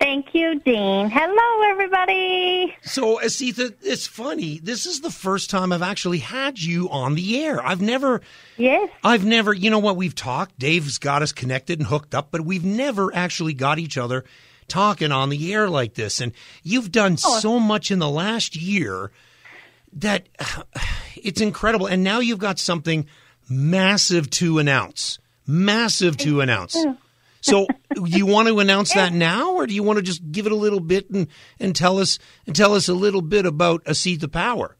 Thank 0.00 0.34
you, 0.34 0.58
Dean. 0.60 1.10
Hello, 1.10 1.70
everybody. 1.70 2.74
So, 2.80 3.18
Asetha, 3.18 3.74
it's 3.82 4.06
funny. 4.06 4.58
This 4.58 4.86
is 4.86 5.02
the 5.02 5.10
first 5.10 5.50
time 5.50 5.72
I've 5.72 5.82
actually 5.82 6.18
had 6.18 6.58
you 6.58 6.88
on 6.88 7.16
the 7.16 7.44
air. 7.44 7.62
I've 7.62 7.82
never, 7.82 8.22
Yes. 8.56 8.90
I've 9.04 9.26
never, 9.26 9.52
you 9.52 9.68
know 9.68 9.78
what, 9.78 9.96
we've 9.96 10.14
talked. 10.14 10.58
Dave's 10.58 10.96
got 10.96 11.20
us 11.20 11.32
connected 11.32 11.78
and 11.78 11.86
hooked 11.86 12.14
up, 12.14 12.28
but 12.30 12.40
we've 12.40 12.64
never 12.64 13.14
actually 13.14 13.52
got 13.52 13.78
each 13.78 13.98
other 13.98 14.24
talking 14.68 15.12
on 15.12 15.28
the 15.28 15.52
air 15.52 15.68
like 15.68 15.92
this. 15.94 16.22
And 16.22 16.32
you've 16.62 16.90
done 16.90 17.18
oh. 17.22 17.38
so 17.38 17.60
much 17.60 17.90
in 17.90 17.98
the 17.98 18.08
last 18.08 18.56
year 18.56 19.10
that 19.92 20.28
it's 21.14 21.42
incredible. 21.42 21.86
And 21.86 22.02
now 22.02 22.20
you've 22.20 22.38
got 22.38 22.58
something 22.58 23.06
massive 23.50 24.30
to 24.30 24.60
announce. 24.60 25.18
Massive 25.46 26.16
to 26.18 26.40
announce. 26.40 26.74
So 27.40 27.66
do 27.94 28.04
you 28.04 28.26
want 28.26 28.48
to 28.48 28.58
announce 28.60 28.92
that 28.94 29.12
now, 29.30 29.54
or 29.54 29.66
do 29.66 29.74
you 29.74 29.82
want 29.82 29.96
to 29.98 30.02
just 30.02 30.30
give 30.30 30.46
it 30.46 30.52
a 30.52 30.56
little 30.56 30.80
bit 30.80 31.08
and, 31.10 31.26
and 31.58 31.74
tell 31.74 31.98
us 31.98 32.18
and 32.46 32.54
tell 32.54 32.74
us 32.74 32.88
a 32.88 32.94
little 32.94 33.22
bit 33.22 33.46
about 33.46 33.84
Asetha 33.84 34.30
Power? 34.30 34.76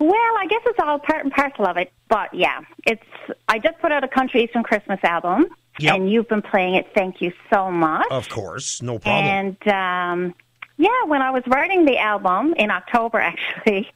Well, 0.00 0.10
I 0.12 0.46
guess 0.48 0.60
it's 0.66 0.78
all 0.82 0.98
part 0.98 1.24
and 1.24 1.32
parcel 1.32 1.66
of 1.66 1.76
it, 1.76 1.92
but 2.08 2.34
yeah, 2.34 2.60
it's. 2.86 3.02
I 3.48 3.58
just 3.58 3.78
put 3.78 3.92
out 3.92 4.02
a 4.04 4.08
country 4.08 4.44
Eastern 4.44 4.62
Christmas 4.64 4.98
album, 5.04 5.46
Yep. 5.78 5.94
and 5.94 6.10
you've 6.10 6.28
been 6.28 6.42
playing 6.42 6.74
it. 6.74 6.88
Thank 6.94 7.20
you 7.20 7.32
so 7.52 7.70
much. 7.70 8.06
Of 8.10 8.28
course, 8.28 8.82
no 8.82 8.98
problem. 8.98 9.24
And 9.64 9.68
um, 9.68 10.34
yeah, 10.76 11.04
when 11.06 11.22
I 11.22 11.30
was 11.30 11.42
writing 11.46 11.84
the 11.84 11.96
album 11.98 12.54
in 12.56 12.70
October, 12.70 13.18
actually, 13.20 13.88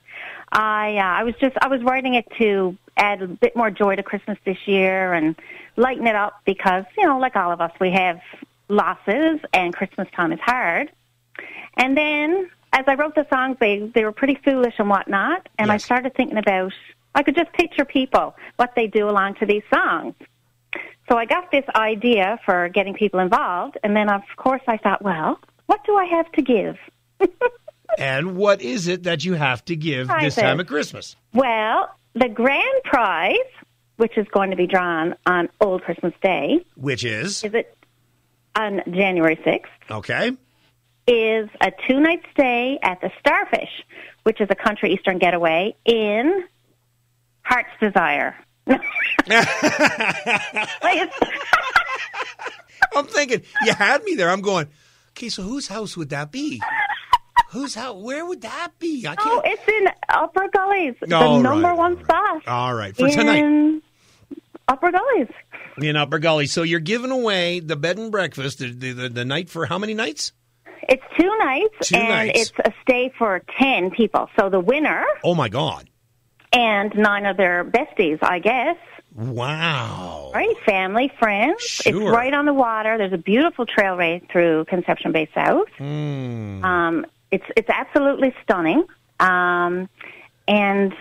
I 0.53 0.97
uh, 0.97 1.21
I 1.21 1.25
was 1.25 1.35
just 1.41 1.57
I 1.61 1.69
was 1.69 1.83
writing 1.83 2.15
it 2.15 2.27
to 2.39 2.77
add 2.99 3.23
a 3.23 3.29
bit 3.29 3.57
more 3.57 3.71
joy 3.71 3.97
to 3.97 4.03
Christmas 4.03 4.39
this 4.45 4.59
year 4.67 5.13
and 5.13 5.37
lighten 5.77 6.07
it 6.07 6.15
up 6.15 6.41
because 6.45 6.85
you 6.97 7.07
know, 7.07 7.19
like 7.19 7.37
all 7.37 7.53
of 7.53 7.61
us, 7.61 7.73
we 7.81 7.91
have 7.93 8.21
losses 8.69 9.41
and 9.53 9.75
Christmas 9.75 10.09
time 10.15 10.33
is 10.33 10.41
hard. 10.41 10.91
And 11.77 11.97
then 11.97 12.51
as 12.73 12.85
I 12.87 12.95
wrote 12.95 13.15
the 13.15 13.27
songs, 13.31 13.57
they 13.61 13.79
they 13.95 14.05
were 14.05 14.13
pretty 14.13 14.39
foolish 14.45 14.75
and 14.79 14.89
whatnot, 14.89 15.49
and 15.59 15.71
I 15.73 15.79
started 15.79 16.15
thinking 16.15 16.37
about 16.37 16.73
I 17.15 17.23
could 17.23 17.35
just 17.35 17.53
picture 17.53 17.85
people 17.85 18.37
what 18.57 18.75
they 18.77 18.87
do 18.87 19.09
along 19.09 19.37
to 19.37 19.47
these 19.47 19.63
songs. 19.73 20.15
So 21.09 21.17
I 21.17 21.25
got 21.25 21.51
this 21.51 21.65
idea 21.75 22.39
for 22.45 22.69
getting 22.69 22.95
people 22.95 23.21
involved, 23.21 23.79
and 23.83 23.97
then 23.97 24.11
of 24.11 24.23
course 24.37 24.63
I 24.67 24.77
thought, 24.77 25.03
well, 25.03 25.41
what 25.67 25.85
do 25.85 25.95
I 25.97 26.05
have 26.05 26.31
to 26.33 26.43
give? 26.43 26.77
And 27.97 28.37
what 28.37 28.61
is 28.61 28.87
it 28.87 29.05
that 29.05 29.25
you 29.25 29.35
have 29.35 29.65
to 29.65 29.77
give 29.77 30.09
Hi 30.09 30.25
this 30.25 30.35
there. 30.35 30.45
time 30.45 30.61
of 30.61 30.67
Christmas? 30.67 31.17
Well, 31.33 31.89
the 32.19 32.29
grand 32.29 32.83
prize, 32.85 33.37
which 33.97 34.17
is 34.17 34.27
going 34.33 34.51
to 34.51 34.57
be 34.57 34.67
drawn 34.67 35.15
on 35.27 35.49
Old 35.61 35.83
Christmas 35.83 36.15
Day, 36.23 36.65
Which 36.77 37.05
is 37.05 37.45
is 37.45 37.55
it 37.55 37.77
on 38.57 38.81
January 38.91 39.37
6th, 39.37 39.67
okay. 39.91 40.33
is 41.07 41.49
a 41.61 41.71
two 41.87 42.01
night 42.01 42.23
stay 42.33 42.79
at 42.83 43.01
the 43.01 43.11
Starfish, 43.21 43.85
which 44.25 44.41
is 44.41 44.49
a 44.51 44.55
country 44.55 44.93
Eastern 44.95 45.19
getaway 45.19 45.75
in 45.85 46.45
Heart's 47.43 47.69
Desire. 47.81 48.35
I'm 52.95 53.07
thinking 53.07 53.43
you 53.65 53.73
had 53.73 54.03
me 54.05 54.15
there. 54.15 54.31
I'm 54.31 54.41
going. 54.43 54.67
Okay, 55.11 55.29
so 55.31 55.43
whose 55.43 55.69
house 55.69 55.97
would 55.97 56.11
that 56.11 56.31
be? 56.31 56.61
Whose 57.51 57.75
house? 57.75 57.97
Where 58.03 58.27
would 58.27 58.43
that 58.43 58.73
be? 58.79 59.07
I 59.07 59.15
oh, 59.19 59.41
can't. 59.43 59.47
it's 59.47 59.69
in 59.69 59.89
Upper 60.11 60.49
Gullies, 60.53 60.95
the 61.01 61.17
All 61.17 61.41
number 61.41 61.69
right, 61.69 61.77
one 61.77 61.93
all 61.93 61.97
right. 61.97 62.05
spot. 62.05 62.49
All 62.49 62.75
right, 62.75 62.97
for 62.97 63.09
tonight 63.09 63.83
Upper 64.69 64.91
Gullies. 64.93 65.29
in 65.81 65.97
Upper 65.97 66.19
Gully. 66.19 66.47
So 66.47 66.63
you're 66.63 66.81
giving 66.81 67.11
away 67.11 67.61
the 67.61 67.77
bed 67.77 67.97
and 67.99 68.11
breakfast 68.13 68.59
the, 68.59 68.71
the, 68.73 68.93
the, 68.93 69.09
the 69.09 69.25
night 69.25 69.49
for 69.49 69.65
how 69.67 69.79
many 69.79 69.95
nights? 69.95 70.33
It's 70.91 71.03
two 71.19 71.31
nights, 71.39 71.89
Two 71.89 71.97
and 71.97 72.09
nights. 72.09 72.41
it's 72.41 72.53
a 72.69 72.73
stay 72.83 73.13
for 73.19 73.43
10 73.59 73.91
people. 73.93 74.29
So 74.39 74.49
the 74.51 74.61
winner 74.61 75.05
Oh 75.25 75.35
my 75.35 75.49
God! 75.49 75.89
and 76.53 76.95
nine 76.97 77.27
of 77.27 77.37
their 77.37 77.65
besties, 77.65 78.19
I 78.23 78.39
guess. 78.39 78.77
Wow. 79.15 80.31
Right? 80.35 80.57
Family, 80.65 81.11
friends. 81.19 81.63
Sure. 81.63 81.93
It's 82.03 82.11
right 82.11 82.33
on 82.33 82.45
the 82.47 82.55
water. 82.55 82.97
There's 82.99 83.13
a 83.13 83.19
beautiful 83.19 83.67
trail 83.67 83.97
right 83.97 84.23
through 84.31 84.65
Conception 84.67 85.13
Bay 85.13 85.29
South. 85.35 85.69
Hmm. 85.79 86.65
Um, 86.65 87.07
it's, 87.31 87.45
it's 87.57 87.69
absolutely 87.71 88.35
stunning. 88.43 88.85
Um, 89.21 89.89
and 90.47 90.95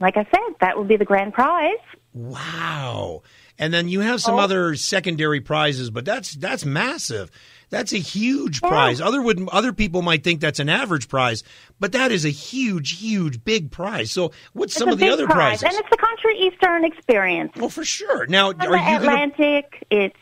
like 0.00 0.16
I 0.16 0.24
said, 0.24 0.54
that 0.60 0.76
will 0.76 0.84
be 0.84 0.96
the 0.96 1.04
grand 1.04 1.34
prize. 1.34 1.76
Wow. 2.14 3.22
And 3.58 3.74
then 3.74 3.88
you 3.88 4.00
have 4.00 4.20
some 4.20 4.36
Oh. 4.36 4.38
other 4.38 4.76
secondary 4.76 5.40
prizes, 5.40 5.90
but 5.90 6.04
that's 6.04 6.32
that's 6.34 6.64
massive. 6.64 7.30
That's 7.70 7.92
a 7.92 7.98
huge 7.98 8.60
prize. 8.62 9.00
Other 9.00 9.20
would 9.20 9.46
other 9.50 9.72
people 9.72 10.00
might 10.00 10.22
think 10.24 10.40
that's 10.40 10.60
an 10.60 10.68
average 10.68 11.08
prize, 11.08 11.42
but 11.80 11.92
that 11.92 12.12
is 12.12 12.24
a 12.24 12.30
huge, 12.30 12.98
huge, 13.00 13.42
big 13.44 13.70
prize. 13.72 14.10
So, 14.12 14.32
what's 14.52 14.74
some 14.74 14.88
of 14.88 14.98
the 14.98 15.10
other 15.10 15.26
prize, 15.26 15.60
prizes? 15.60 15.64
and 15.64 15.72
it's 15.74 15.90
the 15.90 15.96
Country 15.98 16.38
Eastern 16.38 16.84
experience. 16.84 17.52
well, 17.56 17.68
for 17.68 17.84
sure. 17.84 18.26
Now, 18.26 18.52
are 18.52 18.76
you? 18.76 18.96
Atlantic, 18.96 19.84
it's 19.90 20.16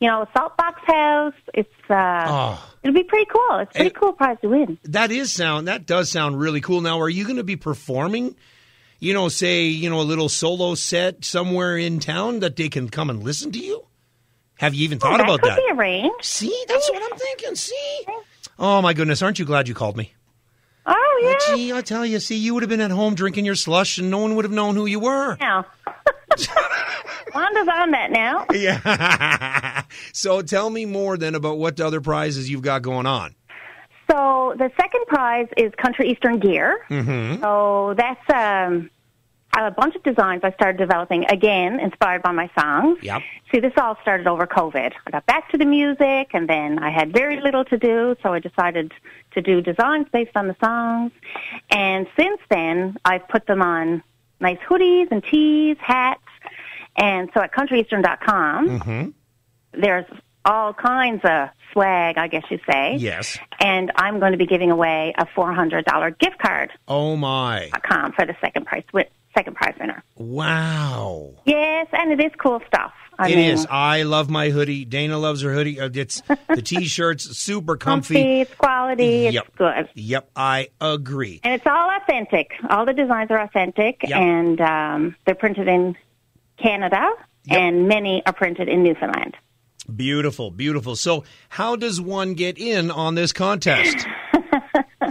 you 0.00 0.08
know 0.08 0.22
a 0.22 0.28
salt 0.36 0.56
box 0.56 0.80
house. 0.86 1.34
It's 1.54 1.68
uh, 1.90 2.24
Oh. 2.28 2.70
it'll 2.82 2.94
be 2.94 3.02
pretty 3.04 3.26
cool. 3.32 3.58
It's 3.60 3.70
a 3.70 3.74
pretty 3.74 3.86
And- 3.90 3.94
cool 3.94 4.12
prize 4.12 4.38
to 4.42 4.48
win. 4.48 4.78
That 4.84 5.10
is 5.10 5.32
sound. 5.32 5.68
That 5.68 5.86
does 5.86 6.10
sound 6.10 6.38
really 6.38 6.60
cool. 6.60 6.80
Now, 6.80 7.00
are 7.00 7.08
you 7.08 7.24
going 7.24 7.36
to 7.36 7.44
be 7.44 7.56
performing? 7.56 8.36
You 8.98 9.12
know, 9.14 9.28
say 9.28 9.64
you 9.64 9.90
know 9.90 10.00
a 10.00 10.02
little 10.02 10.28
solo 10.28 10.74
set 10.74 11.24
somewhere 11.24 11.76
in 11.76 12.00
town 12.00 12.40
that 12.40 12.56
they 12.56 12.68
can 12.68 12.88
come 12.88 13.10
and 13.10 13.22
listen 13.22 13.52
to 13.52 13.58
you. 13.58 13.84
Have 14.58 14.72
you 14.74 14.84
even 14.84 14.98
thought 14.98 15.18
that 15.18 15.24
about 15.24 15.42
could 15.42 15.50
that? 15.50 15.56
be 15.58 15.72
arranged. 15.72 16.24
See, 16.24 16.64
that's 16.66 16.90
what 16.90 17.02
I'm 17.12 17.18
thinking. 17.18 17.54
See, 17.56 18.06
oh 18.58 18.80
my 18.80 18.94
goodness, 18.94 19.20
aren't 19.20 19.38
you 19.38 19.44
glad 19.44 19.68
you 19.68 19.74
called 19.74 19.98
me? 19.98 20.14
Oh 20.86 21.20
yeah. 21.48 21.54
Gee, 21.56 21.72
I 21.74 21.82
tell 21.82 22.06
you, 22.06 22.20
see, 22.20 22.36
you 22.36 22.54
would 22.54 22.62
have 22.62 22.70
been 22.70 22.80
at 22.80 22.90
home 22.90 23.14
drinking 23.14 23.44
your 23.44 23.54
slush, 23.54 23.98
and 23.98 24.10
no 24.10 24.18
one 24.18 24.34
would 24.36 24.44
have 24.46 24.52
known 24.52 24.76
who 24.76 24.86
you 24.86 24.98
were. 25.00 25.36
Now, 25.40 25.66
Wanda's 27.36 27.68
on 27.68 27.90
that 27.92 28.10
now. 28.10 28.46
Yeah. 28.56 29.82
so 30.12 30.40
tell 30.40 30.70
me 30.70 30.86
more 30.86 31.18
then 31.18 31.34
about 31.34 31.58
what 31.58 31.78
other 31.80 32.00
prizes 32.00 32.48
you've 32.48 32.62
got 32.62 32.82
going 32.82 33.06
on. 33.06 33.34
So 34.10 34.54
the 34.56 34.70
second 34.80 35.06
prize 35.06 35.48
is 35.56 35.72
Country 35.76 36.10
Eastern 36.10 36.38
gear. 36.38 36.78
Mm-hmm. 36.88 37.42
So 37.42 37.94
that's 37.96 38.20
um, 38.32 38.90
a 39.56 39.70
bunch 39.70 39.94
of 39.94 40.02
designs 40.02 40.42
I 40.44 40.52
started 40.52 40.78
developing 40.78 41.24
again, 41.26 41.80
inspired 41.80 42.22
by 42.22 42.32
my 42.32 42.50
songs. 42.58 42.98
Yep. 43.02 43.22
See, 43.52 43.60
this 43.60 43.72
all 43.76 43.96
started 44.02 44.26
over 44.26 44.46
COVID. 44.46 44.92
I 45.06 45.10
got 45.10 45.26
back 45.26 45.50
to 45.50 45.58
the 45.58 45.64
music, 45.64 46.30
and 46.32 46.48
then 46.48 46.78
I 46.78 46.90
had 46.90 47.12
very 47.12 47.40
little 47.40 47.64
to 47.66 47.78
do, 47.78 48.16
so 48.22 48.32
I 48.32 48.38
decided 48.38 48.92
to 49.32 49.42
do 49.42 49.60
designs 49.60 50.06
based 50.12 50.36
on 50.36 50.48
the 50.48 50.56
songs. 50.62 51.12
And 51.70 52.06
since 52.18 52.40
then, 52.50 52.96
I've 53.04 53.26
put 53.28 53.46
them 53.46 53.62
on 53.62 54.02
nice 54.40 54.58
hoodies 54.68 55.10
and 55.10 55.22
tees, 55.24 55.76
hats. 55.80 56.22
And 56.96 57.30
so 57.34 57.40
at 57.42 57.52
countryeastern.com, 57.52 59.14
there's 59.72 60.06
all 60.44 60.72
kinds 60.72 61.20
of 61.24 61.48
swag, 61.72 62.16
I 62.18 62.28
guess 62.28 62.44
you 62.50 62.58
say. 62.70 62.96
Yes. 62.96 63.38
And 63.60 63.90
I'm 63.96 64.20
going 64.20 64.32
to 64.32 64.38
be 64.38 64.46
giving 64.46 64.70
away 64.70 65.12
a 65.18 65.26
$400 65.26 66.18
gift 66.18 66.38
card 66.38 66.70
Oh 66.88 67.16
my! 67.16 67.70
com 67.82 68.12
for 68.12 68.24
the 68.24 68.34
second 68.40 68.64
prize 68.66 68.84
second 69.36 69.54
prize 69.56 69.74
winner. 69.78 70.02
Wow. 70.14 71.34
Yes, 71.44 71.88
and 71.92 72.12
it 72.12 72.24
is 72.24 72.32
cool 72.38 72.60
stuff. 72.66 72.92
I 73.18 73.30
It 73.30 73.36
mean, 73.36 73.50
is. 73.50 73.66
I 73.70 74.02
love 74.02 74.28
my 74.30 74.50
hoodie. 74.50 74.84
Dana 74.84 75.18
loves 75.18 75.40
her 75.42 75.52
hoodie. 75.52 75.80
Uh, 75.80 75.88
It's 75.92 76.22
the 76.48 76.60
t-shirts, 76.64 77.36
super 77.36 77.76
comfy, 77.76 78.14
comfy. 78.14 78.40
it's 78.42 78.54
quality, 78.54 79.28
Yep. 79.32 79.46
it's 79.48 79.56
good. 79.56 79.88
Yep, 79.94 80.30
I 80.36 80.68
agree. 80.80 81.40
And 81.42 81.54
it's 81.54 81.66
all 81.66 81.90
authentic. 81.96 82.50
All 82.70 82.84
the 82.86 82.92
designs 82.92 83.30
are 83.30 83.38
authentic, 83.40 84.02
Yep. 84.06 84.18
and 84.18 84.60
um, 84.60 85.16
they're 85.24 85.34
printed 85.34 85.66
in 85.66 85.96
Canada, 86.62 87.10
Yep. 87.44 87.58
and 87.60 87.88
many 87.88 88.22
are 88.26 88.32
printed 88.32 88.68
in 88.68 88.82
Newfoundland. 88.82 89.36
Beautiful, 89.94 90.50
beautiful. 90.50 90.96
So, 90.96 91.22
how 91.50 91.76
does 91.76 92.00
one 92.00 92.34
get 92.34 92.58
in 92.58 92.90
on 92.90 93.14
this 93.14 93.32
contest? 93.32 93.96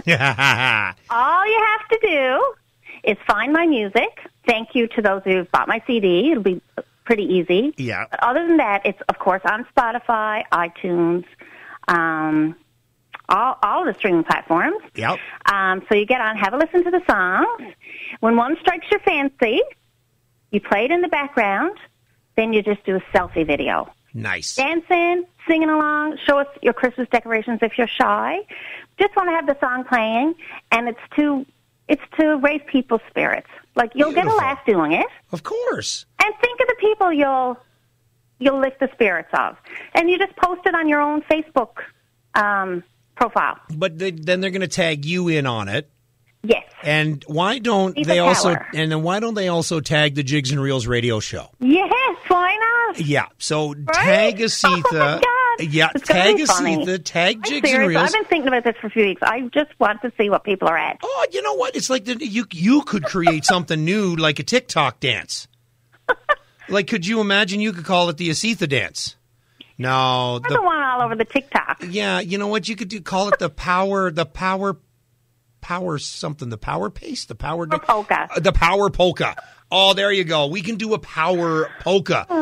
All 0.06 1.46
you 1.46 1.64
have 1.66 1.88
to 1.90 1.98
do 2.02 2.54
is 3.04 3.16
find 3.26 3.52
my 3.52 3.66
music. 3.66 4.20
Thank 4.46 4.74
you 4.74 4.86
to 4.88 5.02
those 5.02 5.22
who've 5.24 5.50
bought 5.50 5.68
my 5.68 5.82
CD. 5.86 6.30
It'll 6.30 6.42
be 6.42 6.60
pretty 7.04 7.24
easy. 7.24 7.72
Yeah. 7.76 8.04
But 8.10 8.22
other 8.22 8.46
than 8.46 8.58
that, 8.58 8.82
it's 8.84 9.00
of 9.08 9.18
course 9.18 9.42
on 9.50 9.66
Spotify, 9.76 10.42
iTunes, 10.52 11.24
um, 11.88 12.54
all 13.28 13.58
all 13.62 13.84
the 13.84 13.94
streaming 13.94 14.24
platforms. 14.24 14.82
Yep. 14.94 15.18
Um, 15.46 15.82
so 15.88 15.94
you 15.94 16.04
get 16.06 16.20
on, 16.20 16.36
have 16.36 16.52
a 16.52 16.58
listen 16.58 16.84
to 16.84 16.90
the 16.90 17.02
songs. 17.08 17.72
When 18.20 18.36
one 18.36 18.56
strikes 18.60 18.86
your 18.90 19.00
fancy, 19.00 19.60
you 20.50 20.60
play 20.60 20.84
it 20.84 20.90
in 20.90 21.00
the 21.02 21.08
background. 21.08 21.76
Then 22.36 22.52
you 22.52 22.62
just 22.62 22.84
do 22.84 22.96
a 22.96 23.00
selfie 23.16 23.46
video, 23.46 23.90
Nice. 24.12 24.56
dancing, 24.56 25.24
singing 25.48 25.70
along. 25.70 26.18
Show 26.26 26.38
us 26.38 26.46
your 26.62 26.74
Christmas 26.74 27.08
decorations 27.10 27.60
if 27.62 27.78
you're 27.78 27.88
shy. 27.88 28.40
Just 28.98 29.16
want 29.16 29.28
to 29.28 29.32
have 29.32 29.46
the 29.46 29.56
song 29.60 29.84
playing, 29.84 30.34
and 30.70 30.88
it's 30.88 31.00
to 31.16 31.46
it's 31.88 32.02
to 32.18 32.36
raise 32.36 32.60
people's 32.66 33.00
spirits. 33.08 33.48
Like 33.74 33.92
you'll 33.94 34.12
get 34.12 34.26
a 34.26 34.34
laugh 34.34 34.58
doing 34.66 34.92
it 34.92 35.06
Of 35.32 35.42
course. 35.42 36.04
and 36.24 36.34
think 36.40 36.60
of 36.60 36.66
the 36.66 36.76
people 36.80 37.12
you'll 37.12 37.58
you'll 38.38 38.60
lift 38.60 38.80
the 38.80 38.88
spirits 38.92 39.28
of, 39.32 39.56
and 39.94 40.10
you 40.10 40.18
just 40.18 40.34
post 40.36 40.62
it 40.66 40.74
on 40.74 40.88
your 40.88 41.00
own 41.00 41.22
Facebook 41.22 41.76
um, 42.34 42.82
profile. 43.14 43.58
But 43.74 43.98
they, 43.98 44.10
then 44.10 44.40
they're 44.40 44.50
going 44.50 44.60
to 44.60 44.68
tag 44.68 45.04
you 45.06 45.28
in 45.28 45.46
on 45.46 45.68
it. 45.68 45.90
Yes, 46.48 46.64
And 46.82 47.24
why 47.26 47.58
don't 47.58 47.94
the 47.94 48.04
they 48.04 48.18
also 48.18 48.54
power. 48.54 48.66
and 48.74 48.92
then 48.92 49.02
why 49.02 49.20
don't 49.20 49.34
they 49.34 49.48
also 49.48 49.80
tag 49.80 50.14
the 50.14 50.22
Jigs 50.22 50.50
and 50.52 50.60
Reels 50.60 50.86
radio 50.86 51.20
show? 51.20 51.50
yes, 51.60 52.16
why 52.28 52.56
not? 52.56 53.00
Yeah. 53.00 53.26
So 53.38 53.74
tag 53.92 54.38
Asitha. 54.38 55.20
Oh. 55.24 55.56
Yeah, 55.58 55.88
It's 55.94 56.06
tag. 56.06 56.36
Asitha, 56.36 57.00
tag 57.02 57.36
I'm 57.36 57.42
Jigs 57.42 57.70
and 57.70 57.80
serious. 57.80 57.88
Reels. 57.88 58.02
I've 58.08 58.12
been 58.12 58.24
thinking 58.26 58.48
about 58.48 58.64
this 58.64 58.76
for 58.78 58.88
a 58.88 58.90
few 58.90 59.04
weeks. 59.06 59.22
I 59.22 59.40
just 59.54 59.70
want 59.80 60.02
to 60.02 60.12
see 60.18 60.28
what 60.28 60.44
people 60.44 60.68
are 60.68 60.76
at. 60.76 60.98
Oh, 61.02 61.26
you 61.32 61.40
know 61.42 61.54
what? 61.54 61.74
It's 61.74 61.88
like 61.88 62.04
the, 62.04 62.16
you 62.24 62.44
you 62.52 62.82
could 62.82 63.04
create 63.04 63.44
something 63.46 63.82
new, 63.84 64.14
like 64.16 64.38
a 64.38 64.42
TikTok 64.42 65.00
dance. 65.00 65.48
like, 66.68 66.86
could 66.88 67.06
you 67.06 67.20
imagine? 67.20 67.60
You 67.60 67.72
could 67.72 67.84
call 67.86 68.08
it 68.10 68.16
the 68.18 68.28
Asitha 68.30 68.68
dance. 68.68 69.16
No, 69.78 70.40
don't 70.42 70.54
the 70.54 70.62
one 70.62 70.78
all 70.82 71.02
over 71.02 71.14
the 71.14 71.24
TikTok. 71.26 71.84
yeah, 71.88 72.20
you 72.20 72.38
know 72.38 72.46
what? 72.46 72.66
You 72.68 72.76
could 72.76 72.88
do 72.88 73.00
call 73.00 73.28
it 73.28 73.38
the 73.38 73.50
power, 73.50 74.10
the 74.10 74.24
power, 74.24 74.76
power 75.66 75.98
something, 75.98 76.48
the 76.48 76.56
power 76.56 76.90
pace, 76.90 77.24
the 77.24 77.34
power 77.34 77.66
Or 77.68 77.78
polka. 77.80 78.28
Uh, 78.30 78.38
the 78.38 78.52
power 78.52 78.88
polka. 78.88 79.34
Oh, 79.68 79.94
there 79.94 80.12
you 80.12 80.22
go. 80.22 80.46
We 80.46 80.62
can 80.62 80.76
do 80.76 80.94
a 80.94 80.98
power 81.00 81.68
polka. 81.80 82.24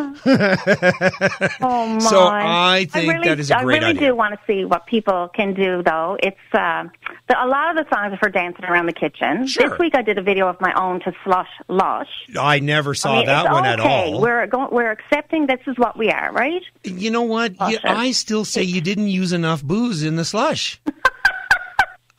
Oh 1.60 1.86
my! 1.86 1.98
So 1.98 2.28
I 2.28 2.86
think 2.90 3.12
really, 3.12 3.28
that 3.28 3.40
is 3.40 3.50
a 3.50 3.58
I 3.58 3.62
great 3.62 3.80
really 3.80 3.96
idea. 3.96 4.08
do 4.10 4.16
want 4.16 4.34
to 4.34 4.40
see 4.46 4.64
what 4.64 4.86
people 4.86 5.28
can 5.34 5.54
do, 5.54 5.82
though. 5.82 6.16
It's 6.22 6.36
uh, 6.52 6.84
the, 7.28 7.42
a 7.42 7.46
lot 7.46 7.70
of 7.70 7.84
the 7.84 7.94
songs 7.94 8.12
are 8.12 8.18
for 8.18 8.28
dancing 8.28 8.64
around 8.64 8.86
the 8.86 8.92
kitchen. 8.92 9.46
Sure. 9.46 9.70
This 9.70 9.78
week 9.78 9.94
I 9.96 10.02
did 10.02 10.18
a 10.18 10.22
video 10.22 10.48
of 10.48 10.60
my 10.60 10.72
own 10.74 11.00
to 11.00 11.12
slush 11.24 11.48
lush. 11.68 12.08
I 12.38 12.60
never 12.60 12.94
saw 12.94 13.14
I 13.14 13.16
mean, 13.18 13.26
that 13.26 13.50
one 13.50 13.64
at 13.64 13.80
okay. 13.80 14.12
all. 14.12 14.20
We're 14.20 14.46
going, 14.46 14.68
we're 14.70 14.90
accepting 14.90 15.46
this 15.46 15.60
is 15.66 15.76
what 15.78 15.96
we 15.96 16.10
are, 16.10 16.32
right? 16.32 16.62
You 16.84 17.10
know 17.10 17.22
what? 17.22 17.52
You, 17.68 17.78
I 17.84 18.12
still 18.12 18.44
say 18.44 18.62
you 18.62 18.80
didn't 18.80 19.08
use 19.08 19.32
enough 19.32 19.62
booze 19.62 20.02
in 20.02 20.16
the 20.16 20.24
slush. 20.24 20.80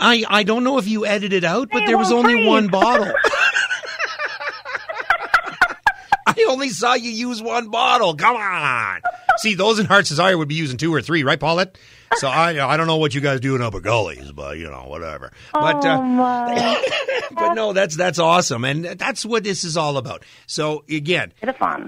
I 0.05 0.23
I 0.29 0.43
don't 0.43 0.63
know 0.63 0.77
if 0.77 0.87
you 0.87 1.05
edited 1.05 1.43
out, 1.43 1.69
but 1.71 1.79
They 1.81 1.87
there 1.87 1.97
was 1.97 2.11
only 2.11 2.33
freeze. 2.33 2.47
one 2.47 2.67
bottle. 2.67 3.11
I 6.27 6.45
only 6.49 6.69
saw 6.69 6.93
you 6.95 7.11
use 7.11 7.41
one 7.41 7.69
bottle. 7.69 8.15
Come 8.15 8.35
on. 8.35 9.01
See, 9.37 9.55
those 9.55 9.79
in 9.79 9.85
Heart's 9.85 10.09
Desire 10.09 10.37
would 10.37 10.47
be 10.47 10.55
using 10.55 10.77
two 10.77 10.93
or 10.93 11.01
three, 11.01 11.23
right, 11.23 11.39
Paulette? 11.39 11.77
So 12.17 12.27
I 12.27 12.73
I 12.73 12.77
don't 12.77 12.87
know 12.87 12.97
what 12.97 13.13
you 13.13 13.21
guys 13.21 13.39
do 13.41 13.55
in 13.55 13.61
Upper 13.61 13.81
Gullies, 13.81 14.31
but 14.31 14.57
you 14.57 14.69
know 14.69 14.85
whatever. 14.87 15.31
But 15.53 15.83
oh 15.83 16.21
uh, 16.21 16.75
but 17.31 17.53
no, 17.55 17.73
that's 17.73 17.95
that's 17.97 18.19
awesome, 18.19 18.63
and 18.63 18.85
that's 18.85 19.25
what 19.25 19.43
this 19.43 19.63
is 19.63 19.75
all 19.75 19.97
about. 19.97 20.23
So 20.47 20.83
again, 20.89 21.33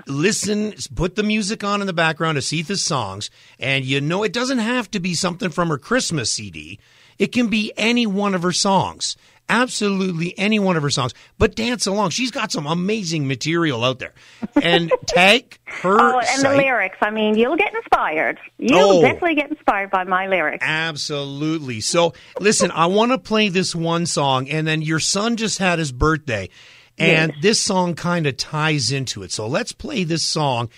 listen, 0.08 0.74
put 0.96 1.16
the 1.16 1.24
music 1.24 1.64
on 1.64 1.82
in 1.82 1.88
the 1.88 1.94
background 1.94 2.38
of 2.38 2.44
Seetha's 2.44 2.82
songs, 2.82 3.30
and 3.60 3.86
you 3.86 4.02
know 4.02 4.24
it 4.24 4.34
doesn't 4.34 4.60
have 4.60 4.92
to 4.92 5.00
be 5.00 5.14
something 5.14 5.50
from 5.50 5.70
her 5.70 5.78
Christmas 5.78 6.32
CD. 6.32 6.80
It 7.20 7.32
can 7.32 7.48
be 7.48 7.74
any 7.78 8.06
one 8.08 8.36
of 8.36 8.44
her 8.44 8.52
songs. 8.52 9.16
Absolutely 9.50 10.38
any 10.38 10.60
one 10.60 10.76
of 10.76 10.84
her 10.84 10.90
songs. 10.90 11.14
But 11.38 11.56
dance 11.56 11.88
along. 11.88 12.10
She's 12.10 12.32
got 12.32 12.52
some 12.52 12.68
amazing 12.68 13.28
material 13.30 13.84
out 13.86 13.98
there. 14.00 14.14
And 14.62 14.92
tag 15.08 15.58
her 15.64 15.98
Oh, 15.98 16.20
and 16.20 16.44
the 16.44 16.50
lyrics. 16.58 16.98
I 17.02 17.12
mean, 17.12 17.38
you'll 17.38 17.56
get 17.56 17.74
inspired. 17.74 18.38
You'll 18.58 18.98
Oh. 18.98 19.02
definitely 19.02 19.36
get 19.36 19.50
inspired 19.50 19.90
by 19.90 20.04
my 20.04 20.28
lyrics. 20.28 20.66
Absolutely. 20.68 21.80
So, 21.80 22.14
listen, 22.42 22.72
I 22.72 22.88
want 22.88 23.14
to 23.14 23.18
play 23.18 23.48
this 23.48 23.74
one 23.74 24.06
song, 24.06 24.50
and 24.50 24.68
then 24.68 24.82
your 24.82 25.00
son 25.00 25.38
just 25.38 25.60
had 25.60 25.80
his 25.80 25.94
birthday, 25.94 26.50
and 26.98 27.32
this 27.42 27.60
song 27.60 27.96
kind 27.96 28.28
of 28.28 28.36
ties 28.36 28.92
into 28.92 29.24
it. 29.24 29.32
So, 29.32 29.48
let's 29.48 29.72
play 29.72 30.04
this 30.04 30.24
song. 30.24 30.70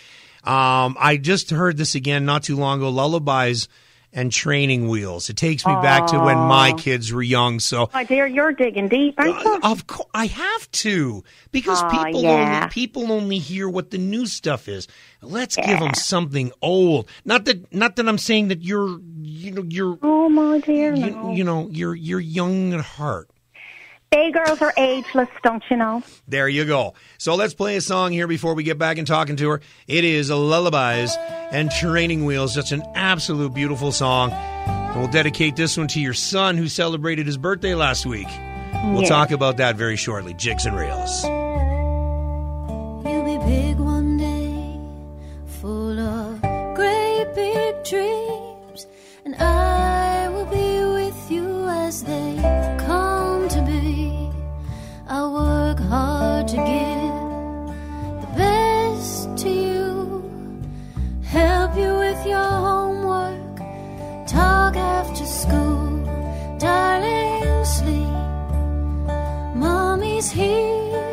Um, 0.44 0.96
I 1.00 1.18
just 1.20 1.50
heard 1.50 1.78
this 1.78 1.96
again 1.96 2.24
not 2.24 2.44
too 2.44 2.56
long 2.56 2.80
ago 2.80 2.90
Lullabies 2.90 3.68
and 4.12 4.32
Training 4.32 4.88
Wheels. 4.88 5.30
It 5.30 5.38
takes 5.38 5.66
me 5.66 5.74
back 5.82 6.08
to 6.08 6.20
when 6.20 6.38
my 6.38 6.74
kids 6.74 7.14
were 7.14 7.22
young. 7.22 7.60
So, 7.60 7.90
My 7.94 8.04
dear, 8.04 8.26
you're 8.26 8.52
digging 8.54 8.88
deep, 8.88 9.16
aren't 9.18 9.44
you? 9.44 9.54
Uh, 9.64 9.72
of 9.72 9.88
course, 9.88 10.10
I 10.14 10.26
have 10.28 10.72
to 10.72 11.24
because 11.52 11.82
Aw, 11.84 12.04
people 12.06 12.22
yeah. 12.24 12.56
only 12.62 12.70
people 12.70 13.12
only 13.12 13.38
hear 13.38 13.70
what 13.70 13.92
the 13.92 13.98
new 13.98 14.26
stuff 14.26 14.68
is. 14.68 14.88
Let's 15.22 15.56
give 15.56 15.66
'em 15.66 15.70
give 15.72 15.80
them 15.80 15.94
something 15.94 16.52
old. 16.62 17.08
Not 17.26 17.46
that 17.46 17.74
not 17.74 17.96
that 17.98 18.08
I'm 18.08 18.18
saying 18.18 18.48
that 18.50 18.64
you're 18.64 19.00
you 19.22 19.52
know 19.52 19.64
you're 19.68 19.98
Oh 20.02 20.30
my 20.30 20.60
dear, 20.60 20.96
you, 20.96 21.12
no. 21.12 21.32
you 21.34 21.44
know 21.44 21.70
you're 21.72 21.96
you're 21.96 22.20
young 22.20 22.74
at 22.74 22.82
heart. 22.82 23.30
Bay 24.12 24.32
girls 24.32 24.60
are 24.62 24.74
ageless, 24.76 25.30
don't 25.44 25.64
you 25.70 25.78
know? 25.78 26.02
There 26.28 26.50
you 26.50 26.66
go. 26.66 26.96
So 27.20 27.36
let's 27.36 27.54
play 27.54 27.76
a 27.76 27.82
song 27.82 28.12
here 28.12 28.26
before 28.28 28.56
we 28.56 28.64
get 28.64 28.80
back 28.80 28.98
and 28.98 29.06
talking 29.06 29.36
to 29.36 29.50
her. 29.50 29.62
It 29.88 30.04
is 30.04 30.32
Lullabies 30.32 31.16
and 31.52 31.70
Training 31.70 32.26
Wheels. 32.26 32.56
Such 32.56 32.72
an 32.72 32.82
absolute 32.96 33.54
beautiful 33.54 33.92
song. 33.92 34.32
And 34.32 35.00
we'll 35.00 35.12
dedicate 35.12 35.56
this 35.56 35.78
one 35.78 35.88
to 35.90 36.00
your 36.02 36.16
son 36.16 36.58
who 36.58 36.68
celebrated 36.68 37.28
his 37.28 37.38
birthday 37.38 37.76
last 37.76 38.08
week. 38.08 38.28
We'll 38.86 39.04
Yeah. 39.04 39.10
talk 39.10 39.30
about 39.30 39.58
that 39.58 39.76
very 39.76 39.96
shortly. 39.96 40.34
Jigs 40.34 40.66
and 40.66 40.76
Reels. 40.76 41.24
You'll 41.24 43.24
be 43.26 43.38
big 43.46 43.78
one 43.78 44.18
day, 44.18 44.80
full 45.62 46.00
of 46.00 46.42
great 46.76 47.28
big 47.36 47.84
dreams, 47.84 48.88
and 49.24 49.36
I 49.36 50.30
will 50.30 50.46
be 50.46 50.84
with 51.06 51.32
you 51.32 51.68
as 51.70 52.02
they 52.04 52.38
to 56.50 56.56
give 56.56 58.22
the 58.22 58.28
best 58.36 59.38
to 59.38 59.50
you, 59.50 60.24
help 61.22 61.78
you 61.78 61.94
with 61.94 62.26
your 62.26 62.52
homework, 62.68 63.58
talk 64.26 64.76
after 64.76 65.26
school, 65.28 66.04
darling, 66.58 67.66
sleep. 67.66 68.18
Mommy's 69.56 70.32
here. 70.32 71.06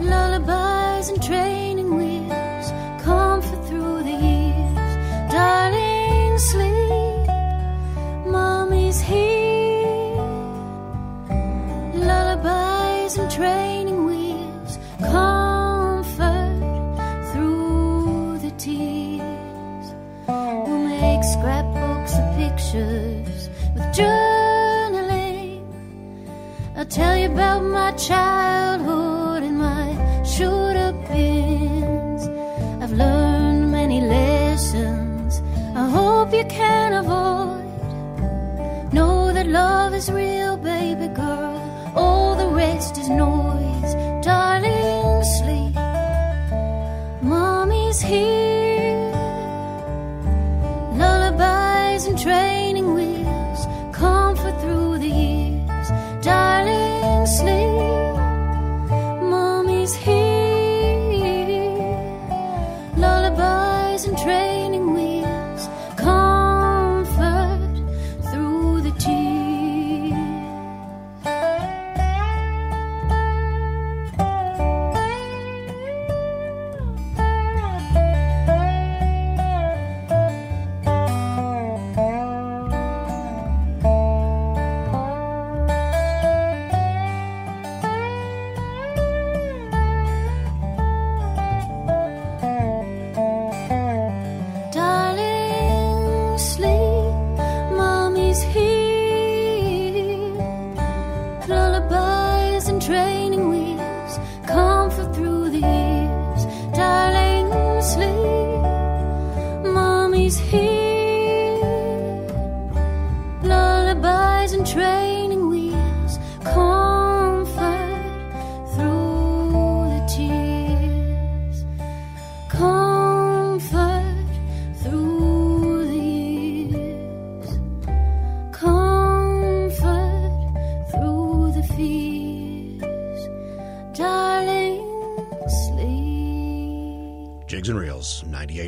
Lullabies 0.00 1.08
and 1.08 1.22
training 1.22 1.94
wheels, 1.96 2.66
comfort 3.02 3.64
through 3.66 4.02
the 4.02 4.16
years. 4.28 5.32
Darling, 5.32 5.63
Lullabies 13.16 13.18
and 13.18 13.30
training 13.30 14.04
wheels, 14.06 14.78
comfort 15.00 16.58
through 17.32 18.38
the 18.38 18.50
tears. 18.52 19.94
We'll 20.26 20.78
make 20.78 21.22
scrapbooks 21.24 22.14
of 22.18 22.36
pictures 22.36 23.48
with 23.74 23.84
journaling. 23.94 25.62
I'll 26.76 26.86
tell 26.86 27.16
you 27.16 27.30
about 27.32 27.62
my 27.62 27.92
childhood 27.92 29.42
and 29.42 29.58
my 29.58 29.92
up 30.76 31.08
bins. 31.08 32.28
I've 32.82 32.92
learned 32.92 33.70
many 33.70 34.00
lessons 34.00 35.40
I 35.76 35.88
hope 35.88 36.32
you 36.32 36.44
can 36.46 36.92
avoid. 36.92 37.62
Know 38.92 39.32
that 39.32 39.46
love 39.46 39.94
is 39.94 40.10
real, 40.10 40.56
baby 40.56 41.08
girl. 41.08 41.53
All 41.96 42.34
the 42.36 42.48
rest 42.48 42.98
is 42.98 43.08
noise. 43.08 43.94
Darling, 44.24 45.22
sleep. 45.38 45.74
Mommy's 47.22 48.00
here. 48.00 49.10
Lullabies 50.94 52.06
and 52.06 52.18
training 52.18 52.53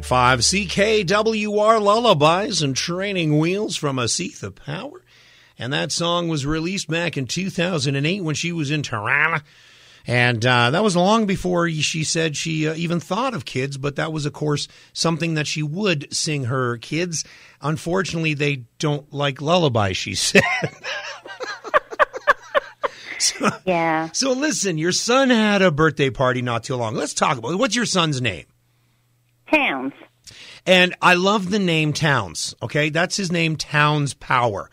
98.5 0.02 1.06
CKWR 1.06 1.80
Lullabies 1.80 2.62
and 2.62 2.76
Training 2.76 3.38
Wheels 3.38 3.76
from 3.76 3.96
Asetha 3.96 4.54
Power. 4.54 5.02
And 5.58 5.72
that 5.72 5.90
song 5.92 6.28
was 6.28 6.44
released 6.44 6.88
back 6.88 7.16
in 7.16 7.26
2008 7.26 8.22
when 8.22 8.34
she 8.34 8.52
was 8.52 8.70
in 8.70 8.82
Tirana. 8.82 9.42
And 10.06 10.44
uh, 10.46 10.70
that 10.70 10.84
was 10.84 10.94
long 10.94 11.26
before 11.26 11.68
she 11.70 12.04
said 12.04 12.36
she 12.36 12.68
uh, 12.68 12.74
even 12.74 13.00
thought 13.00 13.34
of 13.34 13.44
kids, 13.44 13.76
but 13.76 13.96
that 13.96 14.12
was, 14.12 14.24
of 14.26 14.32
course, 14.32 14.68
something 14.92 15.34
that 15.34 15.46
she 15.48 15.62
would 15.64 16.12
sing 16.14 16.44
her 16.44 16.76
kids. 16.78 17.24
Unfortunately, 17.60 18.34
they 18.34 18.64
don't 18.78 19.12
like 19.12 19.40
lullabies, 19.40 19.96
she 19.96 20.14
said. 20.14 20.42
so, 23.18 23.48
Yeah. 23.64 24.10
so 24.12 24.32
listen, 24.32 24.78
your 24.78 24.92
son 24.92 25.30
had 25.30 25.62
a 25.62 25.72
birthday 25.72 26.10
party 26.10 26.42
not 26.42 26.62
too 26.64 26.76
long. 26.76 26.94
Let's 26.94 27.14
talk 27.14 27.38
about 27.38 27.52
it. 27.52 27.56
What's 27.58 27.74
your 27.74 27.86
son's 27.86 28.20
name? 28.20 28.44
Towns. 29.52 29.92
And 30.66 30.94
I 31.00 31.14
love 31.14 31.50
the 31.50 31.58
name 31.58 31.92
Towns. 31.92 32.54
Okay, 32.62 32.90
that's 32.90 33.16
his 33.16 33.30
name, 33.30 33.56
Towns 33.56 34.14
Power. 34.14 34.70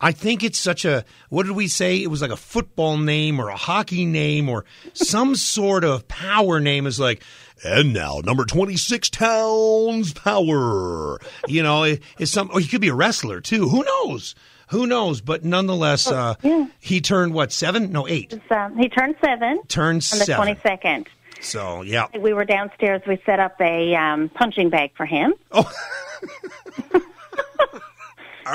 I 0.00 0.10
think 0.10 0.42
it's 0.42 0.58
such 0.58 0.84
a 0.84 1.04
what 1.28 1.46
did 1.46 1.54
we 1.54 1.68
say? 1.68 2.02
It 2.02 2.08
was 2.08 2.20
like 2.20 2.32
a 2.32 2.36
football 2.36 2.96
name 2.98 3.40
or 3.40 3.48
a 3.48 3.56
hockey 3.56 4.04
name 4.04 4.48
or 4.48 4.64
some 4.94 5.34
sort 5.36 5.84
of 5.84 6.08
power 6.08 6.60
name 6.60 6.86
is 6.86 6.98
like, 6.98 7.22
and 7.64 7.92
now 7.92 8.20
number 8.24 8.44
26 8.44 9.10
Towns 9.10 10.12
Power. 10.12 11.20
You 11.46 11.62
know, 11.62 11.84
it, 11.84 12.02
it's 12.18 12.32
some 12.32 12.50
or 12.52 12.58
he 12.58 12.66
could 12.66 12.80
be 12.80 12.88
a 12.88 12.94
wrestler 12.94 13.40
too. 13.40 13.68
Who 13.68 13.84
knows? 13.84 14.34
Who 14.70 14.86
knows? 14.86 15.20
But 15.20 15.44
nonetheless, 15.44 16.10
uh, 16.10 16.34
he 16.80 17.00
turned 17.00 17.34
what, 17.34 17.52
seven? 17.52 17.92
No, 17.92 18.08
eight. 18.08 18.40
Um, 18.50 18.76
he 18.78 18.88
turned 18.88 19.16
seven 19.22 19.62
Turned 19.68 20.08
on 20.12 20.18
the 20.18 20.24
22nd. 20.24 21.06
So, 21.42 21.82
yeah. 21.82 22.06
We 22.18 22.32
were 22.32 22.44
downstairs. 22.44 23.02
We 23.06 23.20
set 23.26 23.40
up 23.40 23.60
a 23.60 23.94
um, 23.94 24.28
punching 24.30 24.70
bag 24.70 24.92
for 24.96 25.06
him. 25.06 25.34
All 25.52 25.64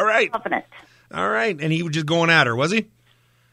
right. 0.05 0.31
Loving 0.33 0.53
it. 0.53 0.65
All 1.13 1.29
right. 1.29 1.57
And 1.59 1.71
he 1.71 1.83
was 1.83 1.93
just 1.93 2.05
going 2.05 2.29
at 2.29 2.47
her, 2.47 2.55
was 2.55 2.71
he? 2.71 2.85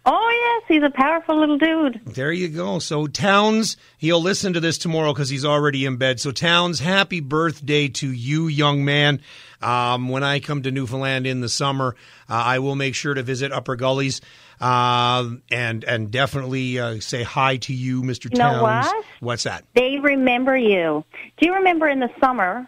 Oh, 0.07 0.31
yes. 0.31 0.69
He's 0.69 0.83
a 0.83 0.91
powerful 0.91 1.39
little 1.39 1.57
dude. 1.59 2.01
There 2.05 2.33
you 2.33 2.49
go. 2.49 2.79
So 2.79 3.07
Towns, 3.07 3.77
he'll 3.97 4.21
listen 4.21 4.53
to 4.53 4.61
this 4.61 4.77
tomorrow 4.77 5.13
because 5.13 5.31
he's 5.31 5.45
already 5.45 5.87
in 5.87 5.97
bed. 5.97 6.21
So 6.21 6.31
Towns, 6.31 6.81
happy 6.81 7.21
birthday 7.21 7.89
to 7.89 8.13
you, 8.13 8.47
young 8.47 8.85
man. 8.85 9.21
Um, 9.63 10.11
when 10.11 10.23
I 10.23 10.41
come 10.41 10.63
to 10.63 10.71
Newfoundland 10.71 11.27
in 11.27 11.41
the 11.41 11.49
summer, 11.49 11.97
uh, 12.29 12.35
I 12.35 12.59
will 12.59 12.77
make 12.77 12.95
sure 12.95 13.15
to 13.15 13.23
visit 13.23 13.51
Upper 13.51 13.77
Gullies 13.77 14.21
uh, 14.65 15.29
and 15.51 15.85
and 15.85 16.11
definitely 16.11 16.79
uh, 16.79 16.99
say 17.01 17.23
hi 17.23 17.59
to 17.59 17.75
you, 17.75 18.03
Mr. 18.03 18.25
You 18.25 18.31
Towns. 18.31 18.63
what? 18.63 19.05
What's 19.21 19.43
that? 19.45 19.65
They 19.75 19.99
remember 19.99 20.57
you. 20.57 21.05
Do 21.37 21.47
you 21.47 21.55
remember 21.55 21.89
in 21.89 22.01
the 22.01 22.11
summer, 22.21 22.67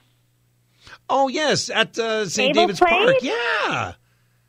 Oh 1.08 1.28
yes, 1.28 1.70
at 1.70 1.98
uh, 1.98 2.26
St. 2.28 2.54
David's 2.54 2.80
Park. 2.80 3.16
Yeah, 3.22 3.94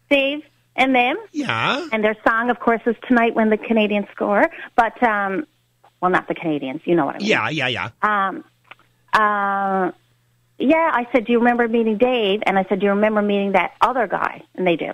Dave 0.09 0.43
and 0.75 0.93
them? 0.93 1.17
yeah. 1.31 1.87
And 1.91 2.03
their 2.03 2.15
song, 2.27 2.49
of 2.49 2.59
course, 2.59 2.81
is 2.85 2.95
Tonight 3.07 3.35
When 3.35 3.49
the 3.49 3.57
Canadians 3.57 4.07
Score. 4.13 4.45
But, 4.75 5.01
um, 5.01 5.45
well, 6.01 6.11
not 6.11 6.27
the 6.27 6.35
Canadians. 6.35 6.81
You 6.85 6.95
know 6.95 7.05
what 7.05 7.15
I 7.15 7.17
mean. 7.19 7.27
Yeah, 7.27 7.49
yeah, 7.49 7.67
yeah. 7.67 7.89
Um, 8.01 8.43
uh, 9.13 9.91
yeah, 10.59 10.91
I 10.93 11.07
said, 11.11 11.25
do 11.25 11.31
you 11.31 11.39
remember 11.39 11.67
meeting 11.67 11.97
Dave? 11.97 12.41
And 12.45 12.59
I 12.59 12.65
said, 12.69 12.79
do 12.79 12.85
you 12.85 12.91
remember 12.91 13.21
meeting 13.21 13.53
that 13.53 13.73
other 13.81 14.07
guy? 14.07 14.43
And 14.55 14.67
they 14.67 14.75
do. 14.75 14.91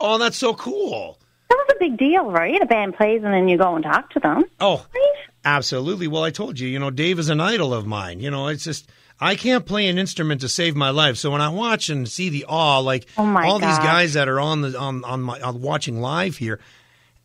Oh, 0.00 0.16
that's 0.18 0.36
so 0.38 0.54
cool. 0.54 1.18
That 1.48 1.56
was 1.66 1.76
a 1.76 1.78
big 1.78 1.96
deal, 1.98 2.30
right? 2.30 2.60
A 2.60 2.66
band 2.66 2.94
plays 2.96 3.22
and 3.24 3.32
then 3.32 3.48
you 3.48 3.56
go 3.58 3.74
and 3.74 3.84
talk 3.84 4.10
to 4.10 4.20
them. 4.20 4.44
Oh, 4.60 4.84
Right? 4.94 5.12
absolutely. 5.44 6.06
Well, 6.08 6.24
I 6.24 6.30
told 6.30 6.58
you, 6.60 6.68
you 6.68 6.78
know, 6.78 6.90
Dave 6.90 7.18
is 7.18 7.28
an 7.30 7.40
idol 7.40 7.72
of 7.72 7.86
mine. 7.86 8.20
You 8.20 8.30
know, 8.30 8.48
it's 8.48 8.64
just 8.64 8.88
I 9.20 9.34
can't 9.34 9.64
play 9.66 9.88
an 9.88 9.98
instrument 9.98 10.42
to 10.42 10.48
save 10.48 10.76
my 10.76 10.90
life. 10.90 11.16
So 11.16 11.30
when 11.30 11.40
I 11.40 11.48
watch 11.48 11.88
and 11.88 12.06
see 12.08 12.28
the 12.28 12.44
awe, 12.48 12.78
like 12.80 13.06
Oh, 13.16 13.24
my 13.24 13.46
all 13.46 13.58
these 13.58 13.78
guys 13.78 14.12
that 14.12 14.28
are 14.28 14.38
on 14.40 14.60
the 14.62 14.78
on 14.78 15.04
on 15.04 15.22
my 15.22 15.40
on 15.40 15.60
watching 15.62 16.00
live 16.00 16.36
here, 16.36 16.60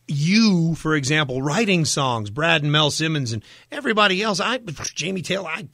you, 0.08 0.74
for 0.74 0.94
example, 0.94 1.40
writing 1.42 1.84
songs, 1.84 2.30
Brad 2.30 2.62
and 2.62 2.72
Mel 2.72 2.90
Simmons 2.90 3.32
and 3.32 3.42
everybody 3.70 4.22
else, 4.22 4.40
I 4.40 4.58
Jamie 4.94 5.22
Taylor, 5.22 5.48
I 5.48 5.66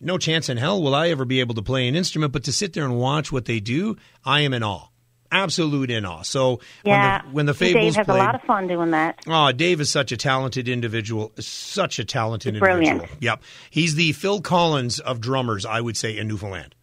no 0.00 0.18
chance 0.18 0.48
in 0.48 0.56
hell 0.58 0.82
will 0.82 0.94
I 0.94 1.08
ever 1.10 1.24
be 1.24 1.40
able 1.40 1.54
to 1.54 1.62
play 1.62 1.86
an 1.88 1.94
instrument, 1.94 2.32
but 2.32 2.44
to 2.44 2.52
sit 2.52 2.72
there 2.72 2.84
and 2.84 2.98
watch 2.98 3.30
what 3.32 3.44
they 3.46 3.60
do, 3.60 3.96
I 4.24 4.40
am 4.40 4.52
in 4.54 4.62
awe. 4.62 4.88
Absolute 5.34 5.90
in 5.90 6.04
awe. 6.04 6.22
So 6.22 6.60
Yeah. 6.84 7.22
when 7.22 7.26
the 7.26 7.34
when 7.34 7.46
the 7.46 7.52
Dave 7.74 7.94
has 7.96 8.06
played, 8.06 8.08
a 8.20 8.24
lot 8.24 8.34
of 8.34 8.42
fun 8.42 8.68
doing 8.68 8.92
that. 8.92 9.18
Oh, 9.26 9.52
Dave 9.52 9.80
is 9.80 9.90
such 9.90 10.12
a 10.12 10.16
talented 10.16 10.68
individual. 10.68 11.32
Such 11.38 11.98
a 11.98 12.04
talented 12.04 12.58
brilliant. 12.58 13.02
individual. 13.02 13.18
Yep. 13.20 13.42
He's 13.70 13.94
the 13.96 14.12
Phil 14.12 14.40
Collins 14.40 15.00
of 15.00 15.20
drummers, 15.20 15.66
I 15.66 15.80
would 15.80 15.96
say, 15.96 16.16
in 16.16 16.28
Newfoundland. 16.28 16.74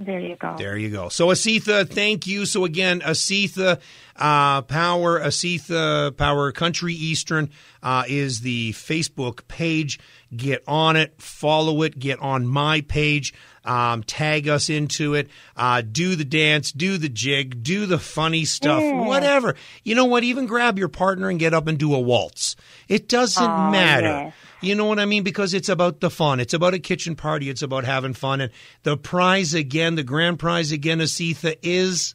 There 0.00 0.18
you 0.18 0.34
go. 0.34 0.56
There 0.58 0.76
you 0.76 0.90
go. 0.90 1.10
So, 1.10 1.28
Asitha, 1.28 1.88
thank 1.88 2.26
you. 2.26 2.44
So, 2.44 2.64
again, 2.64 3.02
Asitha 3.02 3.78
uh, 4.16 4.62
Power, 4.62 5.20
Asitha 5.20 6.16
Power 6.16 6.50
Country 6.50 6.94
Eastern 6.94 7.50
uh, 7.84 8.02
is 8.08 8.40
the 8.40 8.72
Facebook 8.72 9.46
page. 9.46 10.00
Get 10.34 10.64
on 10.66 10.96
it, 10.96 11.14
follow 11.22 11.82
it, 11.82 11.98
get 12.00 12.18
on 12.18 12.46
my 12.48 12.80
page, 12.80 13.32
um, 13.64 14.02
tag 14.02 14.48
us 14.48 14.68
into 14.70 15.14
it, 15.14 15.28
uh, 15.56 15.82
do 15.82 16.16
the 16.16 16.24
dance, 16.24 16.72
do 16.72 16.98
the 16.98 17.08
jig, 17.08 17.62
do 17.62 17.86
the 17.86 17.98
funny 17.98 18.44
stuff, 18.44 18.82
whatever. 19.06 19.54
You 19.84 19.94
know 19.94 20.04
what? 20.06 20.24
Even 20.24 20.46
grab 20.46 20.78
your 20.78 20.88
partner 20.88 21.28
and 21.28 21.38
get 21.38 21.54
up 21.54 21.66
and 21.66 21.78
do 21.78 21.94
a 21.94 22.00
waltz. 22.00 22.56
It 22.88 23.08
doesn't 23.08 23.42
Oh, 23.42 23.70
matter. 23.70 24.06
yes. 24.06 24.34
You 24.60 24.74
know 24.76 24.84
what 24.86 25.00
I 25.00 25.06
mean? 25.06 25.24
Because 25.24 25.54
it's 25.54 25.68
about 25.68 26.00
the 26.00 26.10
fun. 26.10 26.38
It's 26.38 26.54
about 26.54 26.72
a 26.74 26.78
kitchen 26.78 27.16
party. 27.16 27.48
It's 27.48 27.62
about 27.62 27.84
having 27.84 28.14
fun. 28.14 28.40
And 28.40 28.52
the 28.84 28.96
prize 28.96 29.54
again, 29.54 29.96
the 29.96 30.04
grand 30.04 30.38
prize 30.38 30.70
again, 30.70 30.98
Asitha, 31.00 31.56
is 31.62 32.14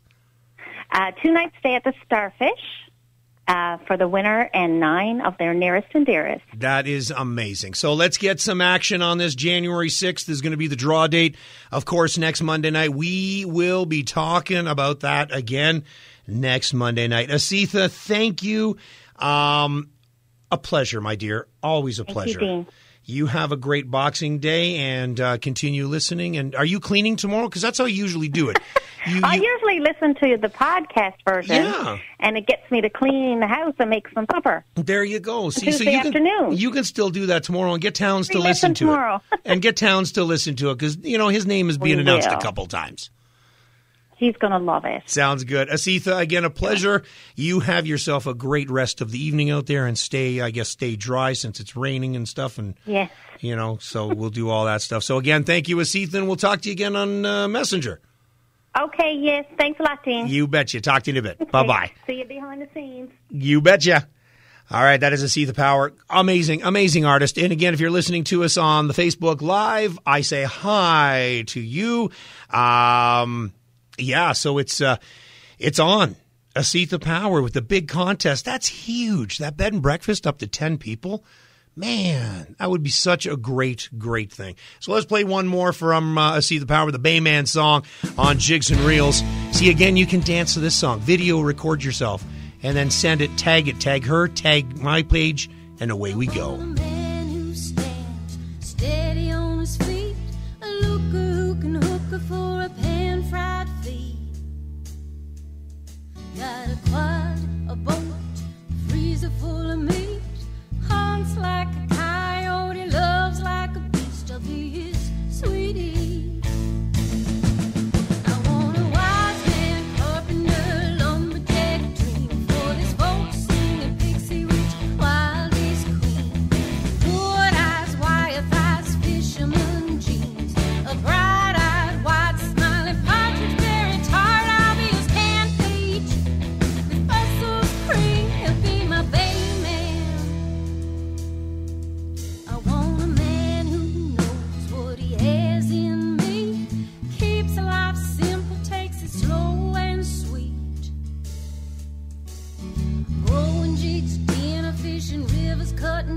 Uh, 0.91 1.11
two 1.21 1.33
nights 1.33 1.53
stay 1.59 1.75
at 1.75 1.83
the 1.83 1.93
Starfish 2.05 2.86
uh, 3.47 3.77
for 3.87 3.97
the 3.97 4.07
winner 4.07 4.49
and 4.53 4.79
nine 4.79 5.21
of 5.21 5.37
their 5.37 5.53
nearest 5.53 5.87
and 5.93 6.05
dearest. 6.05 6.43
that 6.57 6.87
is 6.87 7.11
amazing. 7.11 7.73
So 7.73 7.93
let's 7.93 8.17
get 8.17 8.39
some 8.41 8.59
action 8.61 9.01
on 9.01 9.17
this. 9.17 9.35
January 9.35 9.89
6th 9.89 10.27
is 10.29 10.41
going 10.41 10.51
to 10.51 10.57
be 10.57 10.67
the 10.67 10.75
draw 10.75 11.07
date. 11.07 11.35
Of 11.71 11.85
course, 11.85 12.17
next 12.17 12.41
Monday 12.41 12.69
night, 12.71 12.93
we 12.93 13.45
will 13.45 13.85
be 13.85 14.03
talking 14.03 14.67
about 14.67 15.01
that 15.01 15.33
again 15.33 15.83
next 16.27 16.73
Monday 16.73 17.07
night. 17.07 17.29
Asitha, 17.29 17.89
thank 17.89 18.43
you. 18.43 18.77
Um, 19.15 19.89
a 20.51 20.57
pleasure, 20.57 21.01
my 21.01 21.15
dear. 21.15 21.47
Always 21.63 21.99
a 21.99 22.03
Thank 22.03 22.09
you, 22.09 22.13
pleasure. 22.13 22.39
Dean. 22.39 22.67
You 23.09 23.27
have 23.27 23.53
a 23.53 23.55
great 23.57 23.89
Boxing 23.89 24.39
Day 24.39 24.75
and 24.75 25.17
uh, 25.21 25.37
continue 25.37 25.87
listening. 25.87 26.35
And 26.35 26.53
are 26.55 26.65
you 26.65 26.81
cleaning 26.81 27.15
tomorrow? 27.15 27.47
Because 27.47 27.61
that's 27.61 27.77
how 27.77 27.85
you 27.85 27.95
usually 27.95 28.27
do 28.29 28.49
it. 28.49 28.59
You, 29.05 29.21
I 29.23 29.35
usually 29.35 29.79
listen 29.79 30.15
to 30.15 30.35
the 30.37 30.49
podcast 30.49 31.13
version, 31.25 31.55
Yeah. 31.55 31.97
and 32.19 32.35
it 32.37 32.45
gets 32.45 32.69
me 32.69 32.81
to 32.81 32.89
clean 32.89 33.39
the 33.39 33.47
house 33.47 33.73
and 33.79 33.89
make 33.89 34.09
some 34.13 34.25
supper. 34.29 34.65
there 34.75 35.05
you 35.05 35.21
go. 35.21 35.49
See, 35.49 35.71
so 35.71 35.77
Tuesday 35.77 35.93
you 35.93 35.99
can 35.99 36.07
afternoon. 36.07 36.57
you 36.57 36.71
can 36.71 36.83
still 36.83 37.09
do 37.09 37.27
that 37.27 37.43
tomorrow 37.43 37.71
and 37.71 37.81
get 37.81 37.95
Towns 37.95 38.27
to 38.29 38.39
listen 38.39 38.73
to 38.73 38.79
tomorrow. 38.85 39.21
it 39.31 39.39
and 39.45 39.61
get 39.61 39.77
Towns 39.77 40.11
to 40.13 40.25
listen 40.25 40.57
to 40.57 40.71
it 40.71 40.79
because 40.79 40.97
you 40.97 41.17
know 41.17 41.29
his 41.29 41.45
name 41.45 41.69
is 41.69 41.77
being 41.77 41.95
We 41.97 42.01
announced 42.01 42.27
a 42.27 42.37
couple 42.39 42.65
times. 42.65 43.09
He's 44.17 44.35
going 44.37 44.51
to 44.51 44.59
love 44.59 44.83
it. 44.85 45.03
Sounds 45.05 45.43
good, 45.43 45.69
Asitha. 45.69 46.19
Again, 46.19 46.43
a 46.43 46.49
pleasure. 46.49 47.03
You 47.35 47.59
have 47.59 47.85
yourself 47.85 48.25
a 48.25 48.33
great 48.33 48.69
rest 48.69 48.99
of 48.99 49.11
the 49.11 49.23
evening 49.23 49.51
out 49.51 49.67
there 49.67 49.85
and 49.85 49.97
stay, 49.97 50.41
I 50.41 50.49
guess, 50.49 50.69
stay 50.69 50.95
dry 50.95 51.33
since 51.33 51.59
it's 51.59 51.75
raining 51.75 52.15
and 52.15 52.27
stuff 52.27 52.57
and. 52.57 52.75
Yes. 52.85 53.11
You 53.39 53.55
know, 53.55 53.77
so 53.79 54.07
we'll 54.07 54.31
do 54.31 54.49
all 54.49 54.65
that 54.65 54.81
stuff. 54.81 55.03
So 55.03 55.17
again, 55.17 55.43
thank 55.43 55.69
you, 55.69 55.77
Asitha, 55.77 56.15
and 56.15 56.25
we'll 56.25 56.37
talk 56.37 56.61
to 56.61 56.69
you 56.69 56.73
again 56.73 56.95
on 56.95 57.23
uh, 57.23 57.47
Messenger. 57.47 58.01
Okay, 58.79 59.15
yes. 59.19 59.45
Thanks 59.57 59.79
a 59.79 59.83
lot, 59.83 60.03
Dean. 60.03 60.27
You 60.27 60.47
betcha. 60.47 60.81
Talk 60.81 61.03
to 61.03 61.11
you 61.11 61.19
in 61.19 61.25
a 61.25 61.29
bit. 61.29 61.51
Bye 61.51 61.65
bye. 61.65 61.91
See 62.05 62.13
you 62.13 62.25
behind 62.25 62.61
the 62.61 62.69
scenes. 62.73 63.11
You 63.29 63.61
betcha. 63.61 64.07
All 64.69 64.83
right, 64.83 64.99
that 64.99 65.13
is 65.13 65.23
a 65.23 65.29
See 65.29 65.45
the 65.45 65.53
Power. 65.53 65.93
Amazing, 66.09 66.63
amazing 66.63 67.05
artist. 67.05 67.37
And 67.37 67.53
again, 67.53 67.73
if 67.73 67.79
you're 67.79 67.89
listening 67.89 68.25
to 68.25 68.43
us 68.43 68.57
on 68.57 68.87
the 68.87 68.93
Facebook 68.93 69.41
Live, 69.41 69.97
I 70.05 70.21
say 70.21 70.43
hi 70.43 71.45
to 71.47 71.61
you. 71.61 72.11
Um, 72.49 73.53
yeah, 73.97 74.33
so 74.33 74.57
it's 74.57 74.81
uh, 74.81 74.97
it's 75.59 75.79
on. 75.79 76.15
Asitha 76.55 76.99
Power 76.99 77.41
with 77.41 77.53
the 77.53 77.61
big 77.61 77.87
contest. 77.87 78.43
That's 78.43 78.67
huge. 78.67 79.37
That 79.37 79.57
bed 79.57 79.73
and 79.73 79.81
breakfast 79.81 80.25
up 80.25 80.39
to 80.39 80.47
10 80.47 80.79
people. 80.79 81.23
Man, 81.75 82.55
that 82.57 82.71
would 82.71 82.81
be 82.81 82.89
such 82.89 83.27
a 83.27 83.37
great, 83.37 83.87
great 83.99 84.33
thing. 84.33 84.55
So 84.79 84.91
let's 84.91 85.05
play 85.05 85.23
one 85.23 85.47
more 85.47 85.71
from 85.71 86.17
uh, 86.17 86.37
Asitha 86.37 86.67
Power, 86.67 86.89
the 86.89 86.97
Bayman 86.97 87.47
song 87.47 87.85
on 88.17 88.39
Jigs 88.39 88.71
and 88.71 88.79
Reels. 88.81 89.21
See, 89.51 89.69
again, 89.69 89.95
you 89.95 90.07
can 90.07 90.21
dance 90.21 90.55
to 90.55 90.59
this 90.59 90.75
song. 90.75 90.99
Video 91.01 91.39
record 91.41 91.83
yourself 91.83 92.23
and 92.63 92.75
then 92.75 92.89
send 92.89 93.21
it, 93.21 93.37
tag 93.37 93.67
it, 93.67 93.79
tag 93.79 94.05
her, 94.05 94.27
tag 94.27 94.79
my 94.79 95.03
page, 95.03 95.51
and 95.79 95.91
away 95.91 96.15
we 96.15 96.25
go. 96.25 96.57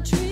country. 0.03 0.30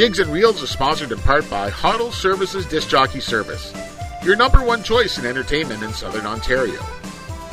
Jigs 0.00 0.18
and 0.18 0.32
Reels 0.32 0.62
is 0.62 0.70
sponsored 0.70 1.12
in 1.12 1.18
part 1.18 1.50
by 1.50 1.68
Hoddle 1.70 2.10
Services 2.10 2.64
Disc 2.64 2.88
Jockey 2.88 3.20
Service, 3.20 3.74
your 4.24 4.34
number 4.34 4.64
one 4.64 4.82
choice 4.82 5.18
in 5.18 5.26
entertainment 5.26 5.82
in 5.82 5.92
Southern 5.92 6.24
Ontario. 6.24 6.80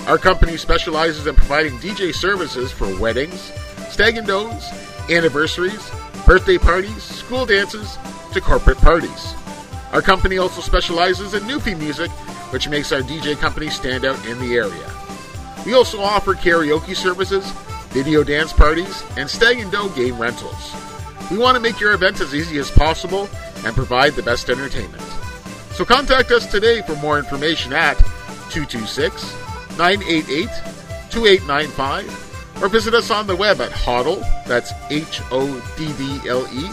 Our 0.08 0.18
company 0.18 0.56
specializes 0.56 1.28
in 1.28 1.36
providing 1.36 1.78
DJ 1.80 2.16
services 2.16 2.72
for 2.72 2.98
weddings, 3.02 3.52
stag 3.90 4.16
and 4.16 4.26
does, 4.26 4.64
anniversaries, 5.10 5.92
birthday 6.26 6.58
parties, 6.58 7.04
school 7.04 7.46
dances, 7.46 7.98
to 8.32 8.40
corporate 8.40 8.78
parties. 8.78 9.34
Our 9.92 10.02
company 10.02 10.38
also 10.38 10.62
specializes 10.62 11.34
in 11.34 11.44
Newfie 11.44 11.78
music, 11.78 12.12
which 12.54 12.70
makes 12.70 12.94
our 12.94 13.02
DJ 13.02 13.38
company 13.38 13.70
stand 13.70 14.06
out 14.06 14.26
in 14.26 14.40
the 14.40 14.56
area. 14.56 14.90
We 15.66 15.74
also 15.74 16.00
offer 16.00 16.34
karaoke 16.34 16.96
services, 16.96 17.52
video 17.90 18.24
dance 18.24 18.54
parties, 18.54 19.04
and 19.18 19.30
stag 19.30 19.60
and 19.60 19.70
doe 19.70 19.90
game 19.90 20.18
rentals. 20.18 20.87
We 21.30 21.38
want 21.38 21.56
to 21.56 21.62
make 21.62 21.80
your 21.80 21.94
event 21.94 22.22
as 22.22 22.34
easy 22.34 22.58
as 22.58 22.72
possible 22.72 23.30
and 23.66 23.76
provide 23.76 24.14
the 24.14 24.24
best 24.24 24.50
entertainment. 24.50 25.04
So 25.72 25.86
contact 25.86 26.32
us 26.32 26.50
today 26.50 26.82
for 26.82 26.96
more 26.96 27.20
information 27.20 27.74
at 27.74 27.98
226 28.50 29.32
988 29.78 30.48
2895 31.12 32.28
or 32.62 32.70
visit 32.70 32.94
us 32.94 33.10
on 33.12 33.28
the 33.28 33.36
web 33.36 33.60
at 33.62 33.72
Hoddle, 33.72 34.22
that's 34.46 34.72
H 34.90 35.22
O 35.32 35.62
D 35.78 35.94
D 35.94 36.20
L 36.28 36.48
E, 36.52 36.70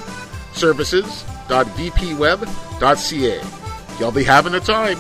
services.vpweb.ca. 0.55 3.40
You'll 3.98 4.12
be 4.12 4.24
having 4.24 4.55
a 4.55 4.61
time. 4.61 4.98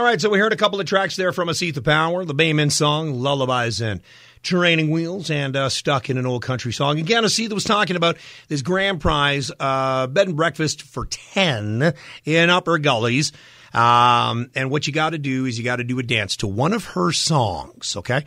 All 0.00 0.06
right, 0.06 0.18
so 0.18 0.30
we 0.30 0.38
heard 0.38 0.54
a 0.54 0.56
couple 0.56 0.80
of 0.80 0.86
tracks 0.86 1.16
there 1.16 1.30
from 1.30 1.48
Asetha 1.48 1.84
Power, 1.84 2.24
the 2.24 2.34
Bayman 2.34 2.72
song, 2.72 3.20
Lullabies 3.20 3.82
and 3.82 4.00
Training 4.42 4.88
Wheels, 4.88 5.30
and 5.30 5.54
uh, 5.54 5.68
Stuck 5.68 6.08
in 6.08 6.16
an 6.16 6.24
Old 6.24 6.42
Country 6.42 6.72
Song. 6.72 6.98
Again, 6.98 7.22
Asetha 7.22 7.52
was 7.52 7.64
talking 7.64 7.96
about 7.96 8.16
this 8.48 8.62
grand 8.62 9.02
prize 9.02 9.50
uh, 9.60 10.06
bed 10.06 10.28
and 10.28 10.38
breakfast 10.38 10.80
for 10.80 11.04
10 11.04 11.92
in 12.24 12.48
Upper 12.48 12.78
Gullies. 12.78 13.32
Um, 13.74 14.50
and 14.54 14.70
what 14.70 14.86
you 14.86 14.94
got 14.94 15.10
to 15.10 15.18
do 15.18 15.44
is 15.44 15.58
you 15.58 15.64
got 15.64 15.76
to 15.76 15.84
do 15.84 15.98
a 15.98 16.02
dance 16.02 16.36
to 16.36 16.46
one 16.46 16.72
of 16.72 16.86
her 16.86 17.12
songs, 17.12 17.94
okay? 17.98 18.24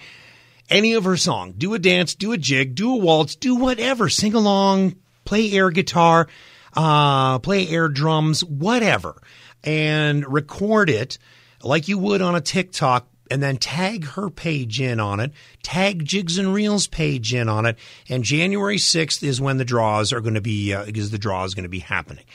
Any 0.70 0.94
of 0.94 1.06
her 1.06 1.18
song. 1.18 1.56
Do 1.58 1.74
a 1.74 1.80
dance, 1.80 2.14
do 2.14 2.34
a 2.34 2.38
jig, 2.38 2.76
do 2.76 2.94
a 2.94 2.98
waltz, 2.98 3.36
do 3.36 3.56
whatever. 3.56 4.10
Sing 4.10 4.36
along, 4.36 4.98
play 5.26 5.52
air 5.52 5.72
guitar, 5.72 6.28
uh, 6.76 7.40
play 7.40 7.68
air 7.68 7.90
drums, 7.90 8.44
whatever. 8.44 9.20
And 9.64 10.32
record 10.32 10.92
it 10.92 11.18
like 11.64 11.88
you 11.88 11.98
would 11.98 12.22
on 12.22 12.36
a 12.36 12.42
TikTok 12.42 13.08
and 13.32 13.42
then 13.42 13.58
tag 13.58 14.06
her 14.06 14.30
page 14.30 14.82
in 14.82 15.00
on 15.00 15.20
it, 15.20 15.32
tag 15.64 16.06
Jigs 16.06 16.38
and 16.38 16.54
Reels 16.54 16.88
page 16.88 17.34
in 17.34 17.50
on 17.50 17.66
it, 17.66 17.78
and 18.10 18.24
January 18.24 18.78
6th 18.78 19.24
is 19.24 19.42
when 19.42 19.58
the 19.58 19.66
draws 19.66 20.14
are 20.14 20.22
going 20.22 20.34
to 20.36 20.42
be, 20.42 20.74
uh, 20.74 20.84
the 20.86 21.18
draw 21.18 21.44
is 21.44 21.56
going 21.56 21.64
to 21.64 21.70
be 21.70 21.80
happening. 21.80 22.26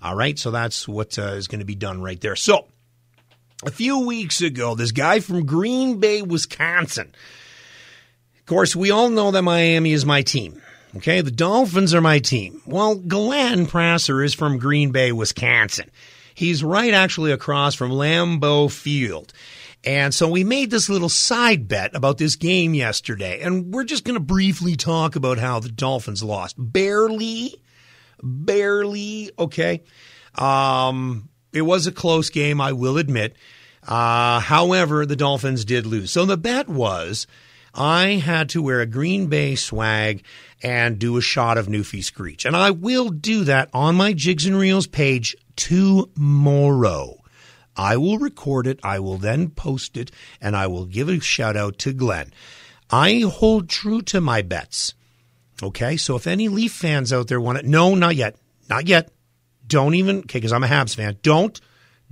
All 0.00 0.14
right, 0.14 0.38
so 0.38 0.50
that's 0.50 0.86
what 0.86 1.18
uh, 1.18 1.32
is 1.32 1.48
going 1.48 1.58
to 1.58 1.66
be 1.66 1.74
done 1.74 2.00
right 2.00 2.20
there. 2.20 2.36
So, 2.36 2.68
a 3.64 3.70
few 3.70 4.00
weeks 4.00 4.40
ago, 4.40 4.74
this 4.74 4.92
guy 4.92 5.20
from 5.20 5.46
Green 5.46 5.98
Bay, 5.98 6.22
Wisconsin. 6.22 7.14
Of 8.38 8.46
course, 8.46 8.76
we 8.76 8.90
all 8.90 9.08
know 9.08 9.30
that 9.32 9.42
Miami 9.42 9.92
is 9.92 10.06
my 10.06 10.22
team. 10.22 10.62
Okay, 10.96 11.20
the 11.20 11.30
Dolphins 11.30 11.92
are 11.92 12.00
my 12.00 12.20
team. 12.20 12.62
Well, 12.64 12.94
Glenn 12.94 13.66
Prasser 13.66 14.22
is 14.22 14.32
from 14.32 14.58
Green 14.58 14.92
Bay, 14.92 15.12
Wisconsin. 15.12 15.90
He's 16.36 16.62
right 16.62 16.92
actually 16.92 17.32
across 17.32 17.74
from 17.74 17.90
Lambeau 17.90 18.70
Field. 18.70 19.32
And 19.84 20.12
so 20.12 20.28
we 20.28 20.44
made 20.44 20.70
this 20.70 20.90
little 20.90 21.08
side 21.08 21.66
bet 21.66 21.96
about 21.96 22.18
this 22.18 22.36
game 22.36 22.74
yesterday. 22.74 23.40
And 23.40 23.72
we're 23.72 23.84
just 23.84 24.04
going 24.04 24.16
to 24.18 24.20
briefly 24.20 24.76
talk 24.76 25.16
about 25.16 25.38
how 25.38 25.60
the 25.60 25.70
Dolphins 25.70 26.22
lost. 26.22 26.56
Barely, 26.58 27.54
barely, 28.22 29.30
okay. 29.38 29.82
Um, 30.34 31.30
it 31.54 31.62
was 31.62 31.86
a 31.86 31.92
close 31.92 32.28
game, 32.28 32.60
I 32.60 32.72
will 32.72 32.98
admit. 32.98 33.34
Uh, 33.88 34.40
however, 34.40 35.06
the 35.06 35.16
Dolphins 35.16 35.64
did 35.64 35.86
lose. 35.86 36.10
So 36.10 36.26
the 36.26 36.36
bet 36.36 36.68
was 36.68 37.26
I 37.72 38.16
had 38.16 38.50
to 38.50 38.60
wear 38.60 38.82
a 38.82 38.86
Green 38.86 39.28
Bay 39.28 39.54
swag 39.54 40.22
and 40.62 40.98
do 40.98 41.16
a 41.16 41.22
shot 41.22 41.56
of 41.56 41.66
Newfie 41.66 42.04
Screech. 42.04 42.44
And 42.44 42.54
I 42.54 42.72
will 42.72 43.08
do 43.08 43.44
that 43.44 43.70
on 43.72 43.94
my 43.94 44.12
Jigs 44.12 44.44
and 44.44 44.58
Reels 44.58 44.86
page 44.86 45.34
tomorrow. 45.56 47.22
I 47.76 47.96
will 47.96 48.18
record 48.18 48.66
it. 48.66 48.80
I 48.82 49.00
will 49.00 49.18
then 49.18 49.50
post 49.50 49.96
it 49.96 50.10
and 50.40 50.56
I 50.56 50.66
will 50.66 50.86
give 50.86 51.08
a 51.08 51.20
shout 51.20 51.56
out 51.56 51.78
to 51.78 51.92
Glenn. 51.92 52.32
I 52.90 53.20
hold 53.20 53.68
true 53.68 54.02
to 54.02 54.20
my 54.20 54.42
bets. 54.42 54.94
Okay. 55.62 55.96
So 55.96 56.16
if 56.16 56.26
any 56.26 56.48
Leaf 56.48 56.72
fans 56.72 57.12
out 57.12 57.28
there 57.28 57.40
want 57.40 57.58
it, 57.58 57.64
no, 57.64 57.94
not 57.94 58.16
yet. 58.16 58.36
Not 58.68 58.86
yet. 58.88 59.10
Don't 59.66 59.94
even, 59.94 60.18
okay, 60.18 60.38
because 60.38 60.52
I'm 60.52 60.64
a 60.64 60.68
Habs 60.68 60.94
fan. 60.94 61.18
Don't, 61.22 61.60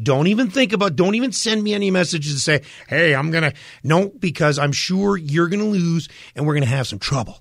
don't 0.03 0.27
even 0.27 0.51
think 0.51 0.73
about, 0.73 0.97
don't 0.97 1.15
even 1.15 1.31
send 1.31 1.63
me 1.63 1.73
any 1.73 1.91
messages 1.91 2.35
to 2.35 2.41
say, 2.41 2.63
hey, 2.89 3.15
I'm 3.15 3.31
going 3.31 3.45
to, 3.45 3.53
no, 3.85 4.09
because 4.09 4.59
I'm 4.59 4.73
sure 4.73 5.17
you're 5.17 5.49
going 5.49 5.61
to 5.61 5.67
lose 5.67 6.09
and 6.35 6.47
we're 6.47 6.55
going 6.55 6.65
to 6.65 6.69
have 6.69 6.89
some 6.89 6.99
trouble. 6.99 7.41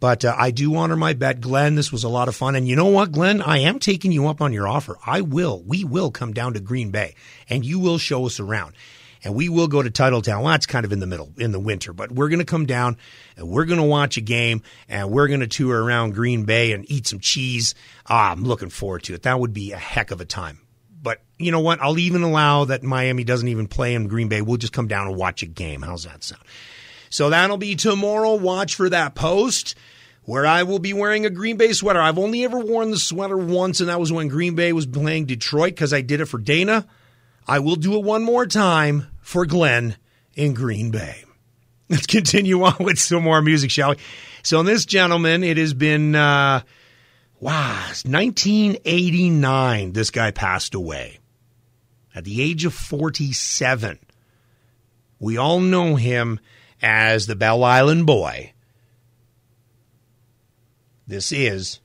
But 0.00 0.24
uh, 0.24 0.34
I 0.36 0.50
do 0.50 0.74
honor 0.74 0.96
my 0.96 1.12
bet. 1.12 1.42
Glenn, 1.42 1.74
this 1.74 1.92
was 1.92 2.04
a 2.04 2.08
lot 2.08 2.28
of 2.28 2.34
fun. 2.34 2.56
And 2.56 2.66
you 2.66 2.74
know 2.74 2.86
what, 2.86 3.12
Glenn? 3.12 3.42
I 3.42 3.58
am 3.58 3.78
taking 3.78 4.12
you 4.12 4.26
up 4.28 4.40
on 4.40 4.52
your 4.52 4.66
offer. 4.66 4.96
I 5.06 5.20
will. 5.20 5.62
We 5.62 5.84
will 5.84 6.10
come 6.10 6.32
down 6.32 6.54
to 6.54 6.60
Green 6.60 6.90
Bay 6.90 7.14
and 7.50 7.64
you 7.64 7.78
will 7.78 7.98
show 7.98 8.24
us 8.24 8.40
around. 8.40 8.74
And 9.22 9.34
we 9.34 9.50
will 9.50 9.68
go 9.68 9.82
to 9.82 9.90
Titletown. 9.90 10.40
Well, 10.40 10.52
that's 10.52 10.64
kind 10.64 10.86
of 10.86 10.92
in 10.92 11.00
the 11.00 11.06
middle, 11.06 11.30
in 11.36 11.52
the 11.52 11.60
winter, 11.60 11.92
but 11.92 12.10
we're 12.10 12.30
going 12.30 12.38
to 12.38 12.46
come 12.46 12.64
down 12.64 12.96
and 13.36 13.50
we're 13.50 13.66
going 13.66 13.78
to 13.78 13.84
watch 13.84 14.16
a 14.16 14.22
game 14.22 14.62
and 14.88 15.10
we're 15.10 15.28
going 15.28 15.40
to 15.40 15.46
tour 15.46 15.84
around 15.84 16.14
Green 16.14 16.44
Bay 16.44 16.72
and 16.72 16.90
eat 16.90 17.06
some 17.06 17.20
cheese. 17.20 17.74
Ah, 18.08 18.32
I'm 18.32 18.44
looking 18.44 18.70
forward 18.70 19.02
to 19.04 19.14
it. 19.14 19.24
That 19.24 19.38
would 19.38 19.52
be 19.52 19.72
a 19.72 19.76
heck 19.76 20.10
of 20.10 20.22
a 20.22 20.24
time. 20.24 20.60
But 21.02 21.22
you 21.38 21.52
know 21.52 21.60
what? 21.60 21.80
I'll 21.82 21.98
even 21.98 22.22
allow 22.22 22.64
that 22.64 22.82
Miami 22.82 23.24
doesn't 23.24 23.48
even 23.48 23.66
play 23.66 23.94
in 23.94 24.08
Green 24.08 24.28
Bay. 24.28 24.40
We'll 24.40 24.56
just 24.56 24.72
come 24.72 24.88
down 24.88 25.06
and 25.06 25.16
watch 25.16 25.42
a 25.42 25.46
game. 25.46 25.82
How's 25.82 26.04
that 26.04 26.24
sound? 26.24 26.42
So 27.10 27.28
that'll 27.30 27.58
be 27.58 27.74
tomorrow. 27.74 28.34
Watch 28.34 28.76
for 28.76 28.88
that 28.88 29.14
post 29.14 29.74
where 30.22 30.46
I 30.46 30.62
will 30.62 30.78
be 30.78 30.92
wearing 30.92 31.26
a 31.26 31.30
Green 31.30 31.56
Bay 31.56 31.72
sweater. 31.72 32.00
I've 32.00 32.18
only 32.18 32.44
ever 32.44 32.60
worn 32.60 32.92
the 32.92 32.98
sweater 32.98 33.36
once, 33.36 33.80
and 33.80 33.88
that 33.88 33.98
was 33.98 34.12
when 34.12 34.28
Green 34.28 34.54
Bay 34.54 34.72
was 34.72 34.86
playing 34.86 35.26
Detroit 35.26 35.72
because 35.72 35.92
I 35.92 36.02
did 36.02 36.20
it 36.20 36.26
for 36.26 36.38
Dana. 36.38 36.86
I 37.48 37.58
will 37.58 37.74
do 37.76 37.96
it 37.96 38.04
one 38.04 38.22
more 38.22 38.46
time 38.46 39.08
for 39.20 39.44
Glenn 39.44 39.96
in 40.34 40.54
Green 40.54 40.92
Bay. 40.92 41.24
Let's 41.88 42.06
continue 42.06 42.62
on 42.62 42.76
with 42.78 43.00
some 43.00 43.24
more 43.24 43.42
music, 43.42 43.72
shall 43.72 43.90
we? 43.90 43.96
So, 44.44 44.62
this 44.62 44.84
gentleman, 44.86 45.42
it 45.42 45.56
has 45.56 45.74
been, 45.74 46.14
uh, 46.14 46.62
wow, 47.40 47.86
1989. 48.04 49.92
This 49.92 50.10
guy 50.10 50.30
passed 50.30 50.76
away 50.76 51.18
at 52.14 52.24
the 52.24 52.40
age 52.40 52.64
of 52.64 52.72
47. 52.72 53.98
We 55.18 55.36
all 55.36 55.58
know 55.58 55.96
him 55.96 56.38
as 56.82 57.26
the 57.26 57.36
Bell 57.36 57.62
Island 57.64 58.06
Boy. 58.06 58.52
This 61.06 61.32
is 61.32 61.80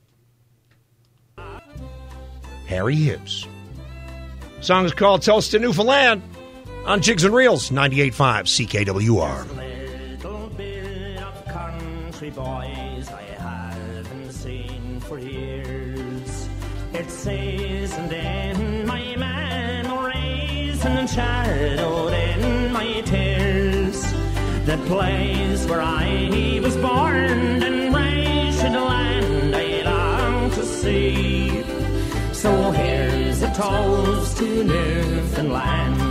Harry 2.66 2.94
Hibbs. 2.94 3.46
Song 4.60 4.84
is 4.84 4.92
called 4.92 5.22
Toast 5.22 5.50
to 5.50 5.58
Newfoundland 5.58 6.22
on 6.84 7.00
Jigs 7.00 7.24
and 7.24 7.34
Reels, 7.34 7.70
98.5 7.70 8.14
CKWR. 8.84 9.56
little 9.56 10.48
bit 10.50 11.22
of 11.22 11.44
country 11.46 12.30
boys 12.30 13.08
I 13.08 13.22
haven't 13.38 14.32
seen 14.32 15.00
for 15.00 15.18
years. 15.18 16.48
It 16.92 17.10
seasoned 17.10 18.12
in 18.12 18.86
my 18.86 19.16
memories 19.16 20.84
and 20.84 21.10
shadowed 21.10 21.80
oh, 21.80 22.08
in 22.08 22.72
my 22.72 23.00
tears. 23.02 23.45
The 24.66 24.78
place 24.78 25.64
where 25.66 25.80
I 25.80 26.58
was 26.60 26.76
born 26.78 27.62
and 27.62 27.94
raised 27.94 28.64
the 28.64 28.80
land 28.80 29.54
I 29.54 29.82
long 29.82 30.50
to 30.50 30.64
see. 30.64 31.62
So 32.32 32.72
here's 32.72 33.42
a 33.42 33.54
toast 33.54 34.38
to 34.38 34.64
Newfoundland, 34.64 36.05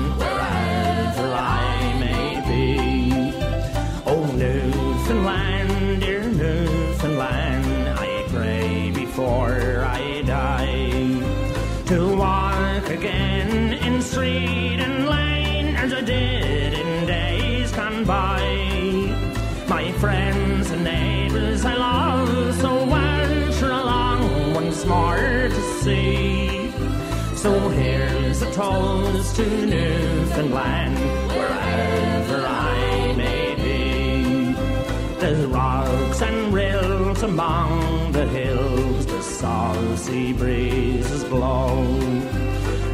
more 24.88 25.50
to 25.50 25.62
see 25.82 26.72
So 27.36 27.70
here's 27.70 28.42
a 28.42 28.52
toast 28.52 29.36
to 29.36 29.66
Newfoundland, 29.66 30.98
wherever 31.30 32.46
I 32.46 33.14
may 33.16 33.56
be. 33.56 34.54
There's 35.20 35.46
rocks 35.46 36.22
and 36.22 36.54
rills 36.54 37.22
among 37.24 38.12
the 38.12 38.28
hills, 38.28 39.06
the 39.06 39.22
saucy 39.22 40.34
breezes 40.34 41.24
blow. 41.26 41.86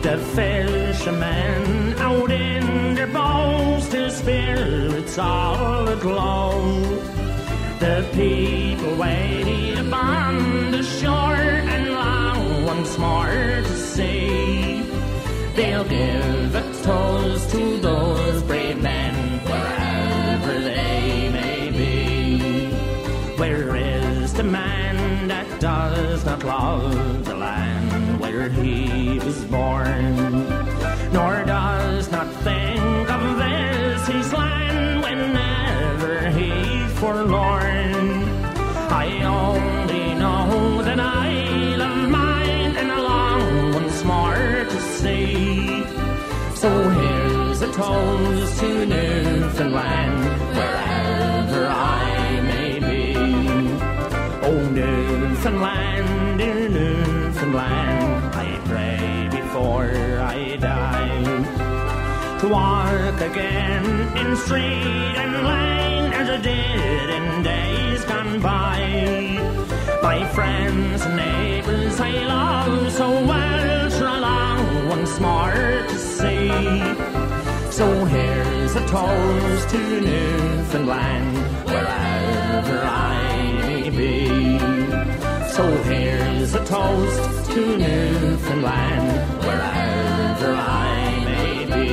The 0.02 0.18
fishermen 0.36 1.94
out 2.00 2.32
in 2.32 2.96
their 2.96 3.08
boats, 3.08 3.88
their 3.88 4.10
spirits 4.10 5.18
all 5.18 5.88
aglow. 5.88 7.11
The 7.82 8.08
people 8.14 8.96
waiting 8.96 9.88
upon 9.88 10.70
the 10.70 10.84
shore 10.84 11.34
and 11.34 11.90
long 11.90 12.64
once 12.64 12.96
more 13.00 13.26
to 13.26 13.76
see. 13.76 14.84
They'll 15.56 15.86
give 15.86 16.54
a 16.54 16.62
toast 16.84 17.50
to 17.50 17.80
those 17.80 18.44
brave 18.44 18.80
men 18.84 19.16
wherever 19.50 20.60
they 20.60 21.32
may 21.34 21.72
be. 21.72 22.70
Where 23.38 23.76
is 23.76 24.32
the 24.32 24.44
man 24.44 25.28
that 25.30 25.60
does 25.60 26.24
not 26.24 26.44
love 26.44 27.26
the 27.26 27.34
land 27.36 28.20
where 28.20 28.48
he 28.50 29.18
was 29.26 29.44
born, 29.46 30.48
nor 31.12 31.44
does 31.46 32.12
not 32.12 32.32
think 32.44 32.71
toast 47.74 48.60
to 48.60 48.86
Newfoundland, 48.86 50.24
wherever 50.56 51.68
I 51.68 52.42
may 52.42 52.80
be. 52.80 53.16
Oh, 54.44 54.70
Newfoundland, 54.70 56.40
dear 56.40 56.70
Newfoundland, 56.70 58.36
I 58.36 58.60
pray 58.66 59.30
before 59.32 59.90
I 60.20 60.58
die 60.58 62.40
to 62.42 62.48
walk 62.50 63.22
again 63.22 63.86
in 64.18 64.36
street 64.36 65.16
and 65.24 65.34
lane 65.48 66.12
as 66.14 66.30
I 66.30 66.38
did 66.38 67.10
in 67.18 67.44
days 67.44 68.04
gone 68.06 68.42
by. 68.42 68.80
My 70.04 70.26
friends 70.36 71.04
and 71.04 71.16
neighbors 71.16 72.00
I 72.02 72.12
love 72.26 72.92
so 72.92 73.10
well, 73.10 73.92
I 74.04 74.20
long 74.20 74.90
once 74.90 75.20
more 75.22 75.54
to 75.88 75.98
see. 75.98 77.31
So 77.72 77.88
here's 78.04 78.76
a 78.76 78.86
toast 78.86 79.70
to 79.70 80.02
Newfoundland, 80.02 81.38
wherever 81.66 82.80
I 82.84 83.54
may 83.62 83.90
be. 83.90 84.60
So 85.54 85.64
here's 85.84 86.54
a 86.54 86.66
toast 86.66 87.52
to 87.52 87.78
Newfoundland, 87.78 89.08
wherever 89.46 90.54
I 90.54 91.24
may 91.26 91.66
be. 91.74 91.88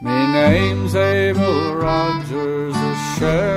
Me 0.00 0.18
name's 0.32 0.94
Abel 0.94 1.74
Rogers, 1.74 2.76
a 2.76 2.94
I, 3.18 3.49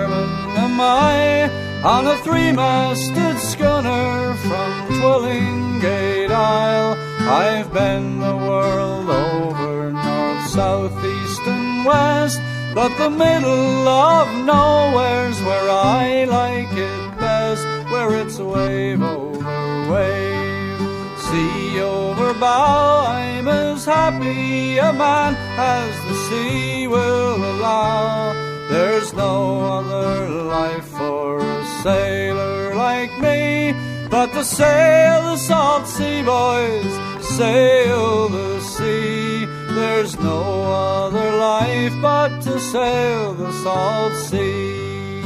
on 1.84 2.08
a 2.08 2.18
three-masted 2.20 3.38
schooner 3.40 4.34
from 4.36 4.88
Twillingate 4.88 6.32
Isle. 6.32 6.96
I've 7.30 7.74
been 7.74 8.20
the 8.20 8.38
world 8.38 9.10
over, 9.10 9.92
north, 9.92 10.48
south, 10.48 10.98
east 11.04 11.42
and 11.46 11.86
west, 11.86 12.40
but 12.74 12.98
the 12.98 13.10
middle 13.10 13.88
of 13.88 14.28
nowhere's 14.46 15.42
where 15.42 15.70
I 15.70 16.24
like 16.24 16.72
it 16.72 17.20
best, 17.20 17.66
where 17.92 18.16
it's 18.16 18.40
wave 18.40 19.04
over 19.04 19.92
wave. 19.92 20.80
Sea 21.20 21.82
over 21.82 22.34
bow, 22.36 23.06
I'm 23.08 23.48
as 23.50 23.84
happy 23.84 24.78
a 24.78 24.94
man 24.94 25.36
as 25.58 25.94
the 26.08 26.16
sea 26.30 26.88
will 26.88 27.36
allow. 27.36 28.33
There's 28.74 29.14
no 29.14 29.62
other 29.78 30.30
life 30.46 30.86
for 30.86 31.38
a 31.38 31.66
sailor 31.84 32.74
like 32.74 33.12
me 33.20 33.72
but 34.10 34.34
to 34.34 34.44
sail 34.44 35.22
the 35.22 35.38
salt 35.38 35.86
sea, 35.86 36.24
boys, 36.24 36.94
sail 37.38 38.30
the 38.30 38.60
sea. 38.62 39.46
There's 39.78 40.20
no 40.20 40.42
other 40.64 41.38
life 41.38 41.94
but 42.02 42.42
to 42.46 42.60
sail 42.60 43.36
the 43.36 43.52
salt 43.64 44.14
sea. 44.14 45.22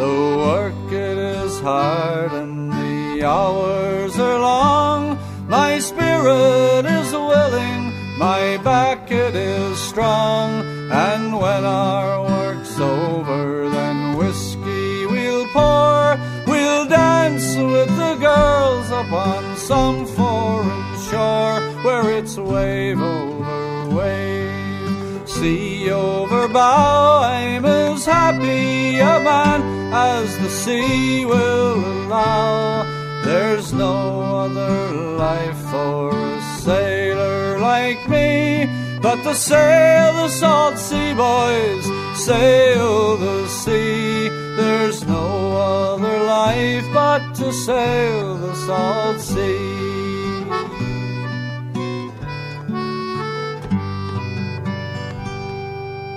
The 0.00 0.14
work 0.46 0.90
it 0.90 1.18
is 1.18 1.60
hard 1.60 2.32
and 2.32 2.72
the 2.72 3.26
hours 3.26 4.18
are 4.18 4.40
long. 4.40 5.18
My 5.48 5.78
spirit 5.78 6.86
is 6.86 7.12
willing, 7.12 7.92
my 8.16 8.56
back 8.64 9.10
it 9.10 9.34
is 9.34 9.78
strong. 9.78 10.69
And 10.90 11.38
when 11.38 11.64
our 11.64 12.22
work's 12.22 12.78
over, 12.80 13.68
then 13.70 14.16
whiskey 14.16 15.06
we'll 15.06 15.46
pour. 15.48 16.18
We'll 16.48 16.86
dance 16.86 17.56
with 17.56 17.96
the 17.96 18.16
girls 18.16 18.90
upon 18.90 19.56
some 19.56 20.04
foreign 20.04 20.98
shore 21.08 21.60
where 21.84 22.10
it's 22.10 22.36
wave 22.36 23.00
over 23.00 23.88
wave, 23.94 25.28
sea 25.28 25.92
over 25.92 26.48
bow. 26.48 27.22
I'm 27.22 27.64
as 27.64 28.04
happy 28.04 28.98
a 28.98 29.20
man 29.20 29.92
as 29.92 30.36
the 30.38 30.48
sea 30.48 31.24
will 31.24 31.76
allow. 31.76 32.82
There's 33.24 33.72
no 33.72 34.22
other 34.44 34.92
life 35.16 35.58
for 35.70 36.10
a 36.10 36.42
sailor 36.62 37.60
like 37.60 38.08
me 38.08 38.79
but 39.00 39.22
to 39.22 39.34
sail 39.34 40.12
the 40.12 40.28
salt 40.28 40.78
sea, 40.78 41.14
boys, 41.14 41.84
sail 42.14 43.16
the 43.16 43.48
sea. 43.48 44.28
There's 44.56 45.06
no 45.06 45.56
other 45.56 46.22
life 46.24 46.84
but 46.92 47.34
to 47.36 47.52
sail 47.52 48.36
the 48.36 48.54
salt 48.54 49.20
sea. 49.20 49.80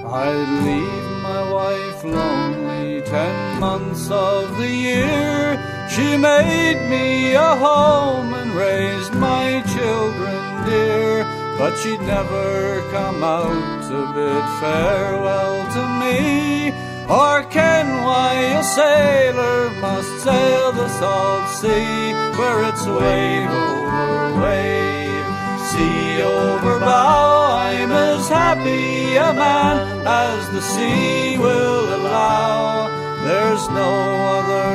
I'd 0.06 0.50
leave 0.66 1.22
my 1.24 1.52
wife 1.52 2.04
lonely 2.04 3.02
ten 3.02 3.60
months 3.62 4.12
of 4.12 4.58
the 4.58 4.70
year. 4.70 5.88
She 5.90 6.18
made 6.18 6.90
me 6.90 7.34
a 7.34 7.56
home 7.56 8.34
and 8.34 8.52
raised 8.54 9.14
my 9.16 9.64
children 9.74 10.66
dear. 10.66 11.43
But 11.58 11.78
she'd 11.78 12.01
never 12.01 12.82
come 12.91 13.24
out 13.24 13.84
to 13.88 13.97
bid 14.14 14.45
farewell 14.60 15.58
to 15.76 15.84
me, 16.01 16.72
or 17.08 17.43
ken 17.43 17.88
why 18.04 18.34
a 18.60 18.64
sailor 18.64 19.70
must 19.80 20.24
sail 20.24 20.72
the 20.72 20.89
salt 20.99 21.49
sea, 21.49 22.14
where 22.38 22.64
it's 22.70 22.86
wave 22.86 23.49
over 23.49 24.41
wave, 24.41 25.26
sea 25.70 26.22
over 26.24 26.80
bow. 26.80 27.58
I'm 27.68 27.91
as 27.91 28.28
happy 28.28 29.16
a 29.16 29.32
man 29.34 29.78
as 30.08 30.49
the 30.49 30.62
sea 30.62 31.38
will 31.38 31.95
allow. 31.95 32.89
There's 33.24 33.70
no 33.70 33.91
other 34.38 34.70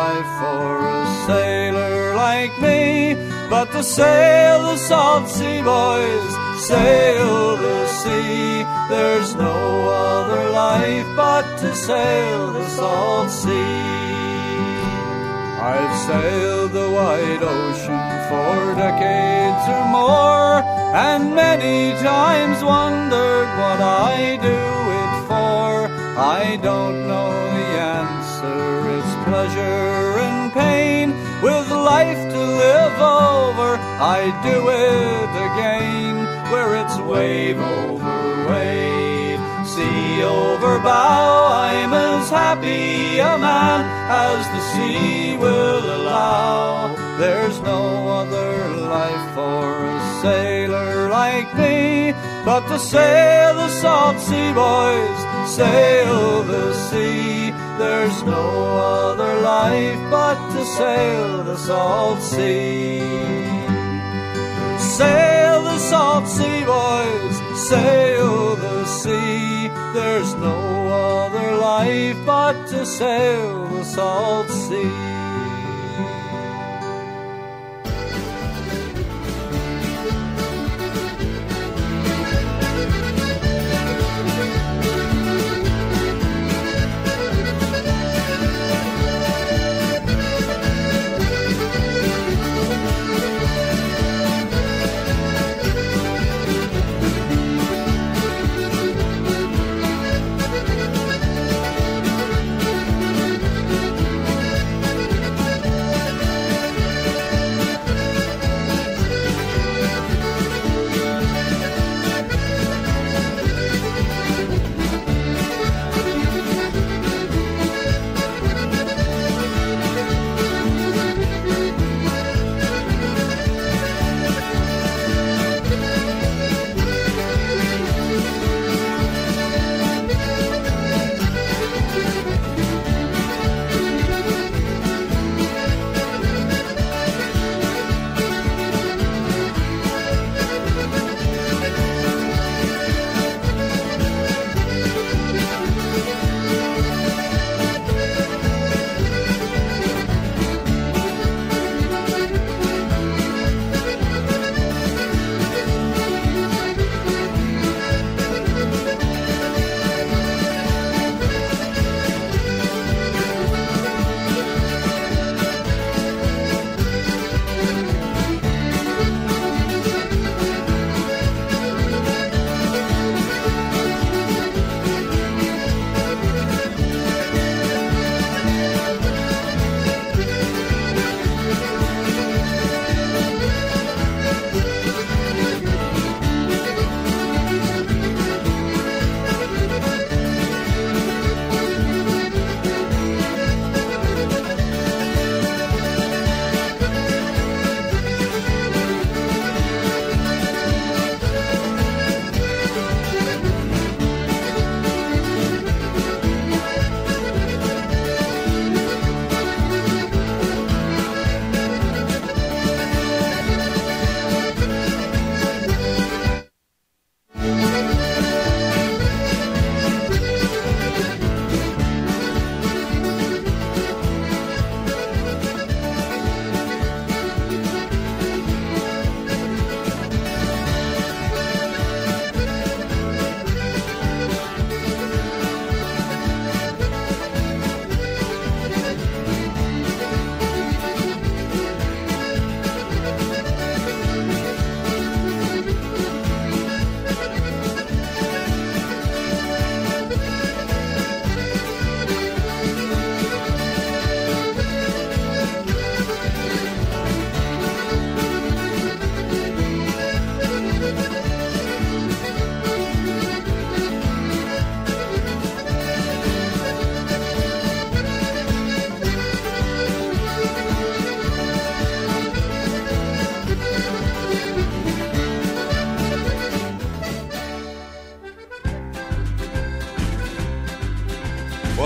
life 0.00 0.30
for 0.40 0.86
a 0.86 1.26
sailor 1.26 2.14
like 2.16 2.52
me 2.60 3.33
but 3.54 3.70
to 3.70 3.84
sail 3.84 4.62
the 4.62 4.76
salt 4.76 5.28
sea, 5.28 5.62
boys, 5.62 6.30
sail 6.58 7.56
the 7.56 7.86
sea. 8.00 8.64
There's 8.92 9.36
no 9.36 9.58
other 9.90 10.50
life 10.50 11.06
but 11.14 11.46
to 11.58 11.72
sail 11.72 12.52
the 12.52 12.68
salt 12.68 13.30
sea. 13.30 13.92
I've 15.72 15.96
sailed 16.08 16.72
the 16.72 16.90
wide 16.98 17.44
ocean 17.56 18.02
for 18.28 18.56
decades 18.86 19.64
or 19.76 19.84
more, 19.98 20.54
and 21.08 21.22
many 21.44 21.92
times 22.02 22.58
wondered 22.64 23.48
what 23.60 23.80
I 23.80 24.36
do 24.50 24.62
it 25.02 25.12
for. 25.30 25.68
I 26.40 26.58
don't 26.68 27.06
know 27.06 27.30
the 27.58 27.68
answer, 28.02 28.58
it's 28.96 29.14
pleasure 29.28 30.03
life 31.96 32.24
to 32.34 32.40
live 32.66 32.98
over, 33.22 33.70
I 34.16 34.20
do 34.48 34.58
it 34.90 35.30
again, 35.48 36.14
where 36.50 36.70
it's 36.80 36.96
wave 37.12 37.60
over 37.76 38.24
wave, 38.52 39.42
sea 39.74 40.22
over 40.22 40.74
bow. 40.88 41.28
I'm 41.70 41.92
as 41.92 42.26
happy 42.30 43.20
a 43.32 43.34
man 43.48 43.80
as 44.26 44.42
the 44.54 44.62
sea 44.72 45.36
will 45.44 45.84
allow. 45.98 46.94
There's 47.22 47.58
no 47.72 47.82
other 48.20 48.52
life 48.96 49.26
for 49.36 49.64
a 49.94 50.00
sailor 50.22 51.08
like 51.20 51.48
me 51.62 52.12
but 52.48 52.62
to 52.70 52.78
sail 52.78 53.54
the 53.62 53.70
salt 53.82 54.18
sea, 54.26 54.50
boys, 54.52 55.18
sail 55.58 56.42
the 56.52 56.66
sea. 56.88 57.43
There's 57.84 58.22
no 58.22 58.46
other 59.10 59.34
life 59.42 60.00
but 60.10 60.38
to 60.54 60.64
sail 60.64 61.42
the 61.44 61.56
salt 61.56 62.20
sea. 62.22 63.00
Sail 64.78 65.62
the 65.70 65.78
salt 65.78 66.26
sea, 66.26 66.64
boys, 66.64 67.36
sail 67.68 68.56
the 68.56 68.86
sea. 68.86 69.68
There's 69.92 70.34
no 70.36 70.58
other 70.88 71.56
life 71.56 72.16
but 72.24 72.56
to 72.68 72.86
sail 72.86 73.66
the 73.68 73.84
salt 73.84 74.48
sea. 74.48 75.13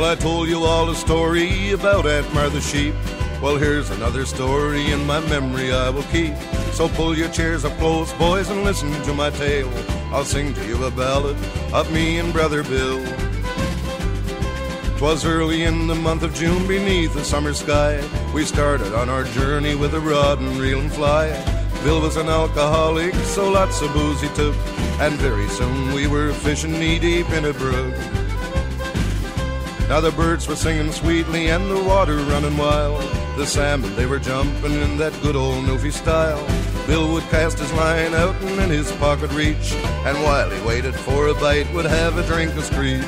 I 0.08 0.14
told 0.14 0.48
you 0.48 0.64
all 0.64 0.88
a 0.88 0.94
story 0.94 1.72
about 1.72 2.06
Aunt 2.06 2.32
Martha 2.32 2.62
Sheep. 2.62 2.94
Well, 3.42 3.58
here's 3.58 3.90
another 3.90 4.24
story 4.24 4.90
in 4.90 5.06
my 5.06 5.20
memory 5.28 5.70
I 5.70 5.90
will 5.90 6.02
keep. 6.04 6.34
So 6.72 6.88
pull 6.88 7.14
your 7.14 7.28
chairs 7.28 7.66
up 7.66 7.76
close, 7.76 8.10
boys, 8.14 8.48
and 8.48 8.64
listen 8.64 8.90
to 9.02 9.12
my 9.12 9.28
tale. 9.28 9.70
I'll 10.10 10.24
sing 10.24 10.54
to 10.54 10.66
you 10.66 10.82
a 10.82 10.90
ballad 10.90 11.36
of 11.74 11.92
me 11.92 12.18
and 12.18 12.32
Brother 12.32 12.62
Bill. 12.62 13.04
'Twas 14.96 15.26
early 15.26 15.64
in 15.64 15.88
the 15.88 15.94
month 15.94 16.22
of 16.22 16.34
June 16.34 16.66
beneath 16.66 17.12
the 17.12 17.22
summer 17.22 17.52
sky. 17.52 18.00
We 18.32 18.46
started 18.46 18.94
on 18.94 19.10
our 19.10 19.24
journey 19.24 19.74
with 19.74 19.92
a 19.92 20.00
rod 20.00 20.40
and 20.40 20.56
reel 20.56 20.80
and 20.80 20.90
fly. 20.90 21.28
Bill 21.84 22.00
was 22.00 22.16
an 22.16 22.30
alcoholic, 22.30 23.14
so 23.36 23.50
lots 23.50 23.82
of 23.82 23.92
booze 23.92 24.22
he 24.22 24.28
took. 24.28 24.56
And 25.00 25.14
very 25.16 25.48
soon 25.48 25.92
we 25.92 26.06
were 26.06 26.32
fishing 26.32 26.72
knee 26.72 26.98
deep 26.98 27.28
in 27.28 27.44
a 27.44 27.52
brook. 27.52 28.27
Now 29.88 30.02
the 30.02 30.12
birds 30.12 30.46
were 30.46 30.54
singing 30.54 30.92
sweetly 30.92 31.48
and 31.48 31.70
the 31.70 31.82
water 31.82 32.16
running 32.16 32.58
wild. 32.58 33.00
The 33.38 33.46
salmon, 33.46 33.96
they 33.96 34.04
were 34.04 34.18
jumping 34.18 34.72
in 34.72 34.98
that 34.98 35.18
good 35.22 35.34
old 35.34 35.64
Newfie 35.64 35.92
style. 35.92 36.46
Bill 36.86 37.10
would 37.12 37.22
cast 37.30 37.58
his 37.58 37.72
line 37.72 38.12
out 38.12 38.34
and 38.36 38.60
in 38.60 38.68
his 38.68 38.92
pocket 38.92 39.32
reach. 39.32 39.72
And 40.04 40.22
while 40.22 40.50
he 40.50 40.60
waited 40.66 40.94
for 40.94 41.28
a 41.28 41.34
bite, 41.34 41.72
would 41.72 41.86
have 41.86 42.18
a 42.18 42.26
drink 42.26 42.54
of 42.54 42.64
screech. 42.64 43.00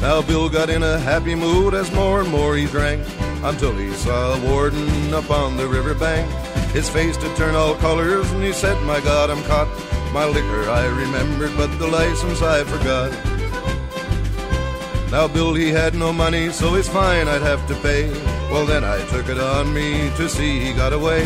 Now 0.00 0.22
Bill 0.22 0.48
got 0.48 0.70
in 0.70 0.82
a 0.82 0.98
happy 0.98 1.34
mood 1.34 1.74
as 1.74 1.92
more 1.92 2.22
and 2.22 2.30
more 2.30 2.56
he 2.56 2.64
drank. 2.64 3.06
Until 3.44 3.76
he 3.76 3.92
saw 3.92 4.32
a 4.32 4.40
warden 4.50 5.12
up 5.12 5.30
on 5.30 5.58
the 5.58 5.68
river 5.68 5.92
bank. 5.92 6.30
His 6.70 6.88
face 6.88 7.18
to 7.18 7.36
turn 7.36 7.54
all 7.54 7.74
colors 7.74 8.30
and 8.32 8.42
he 8.42 8.52
said, 8.54 8.82
My 8.84 9.00
God, 9.00 9.28
I'm 9.28 9.42
caught. 9.44 9.68
My 10.14 10.24
liquor 10.24 10.70
I 10.70 10.86
remembered, 10.86 11.54
but 11.58 11.78
the 11.78 11.86
license 11.86 12.40
I 12.40 12.64
forgot. 12.64 13.35
Now 15.16 15.26
Bill 15.26 15.54
he 15.54 15.70
had 15.70 15.94
no 15.94 16.12
money, 16.12 16.50
so 16.50 16.74
his 16.74 16.90
fine 16.90 17.26
I'd 17.26 17.40
have 17.40 17.66
to 17.68 17.74
pay. 17.76 18.10
Well 18.50 18.66
then 18.66 18.84
I 18.84 19.02
took 19.06 19.30
it 19.30 19.40
on 19.40 19.72
me 19.72 20.10
to 20.18 20.28
see 20.28 20.60
he 20.60 20.74
got 20.74 20.92
away. 20.92 21.22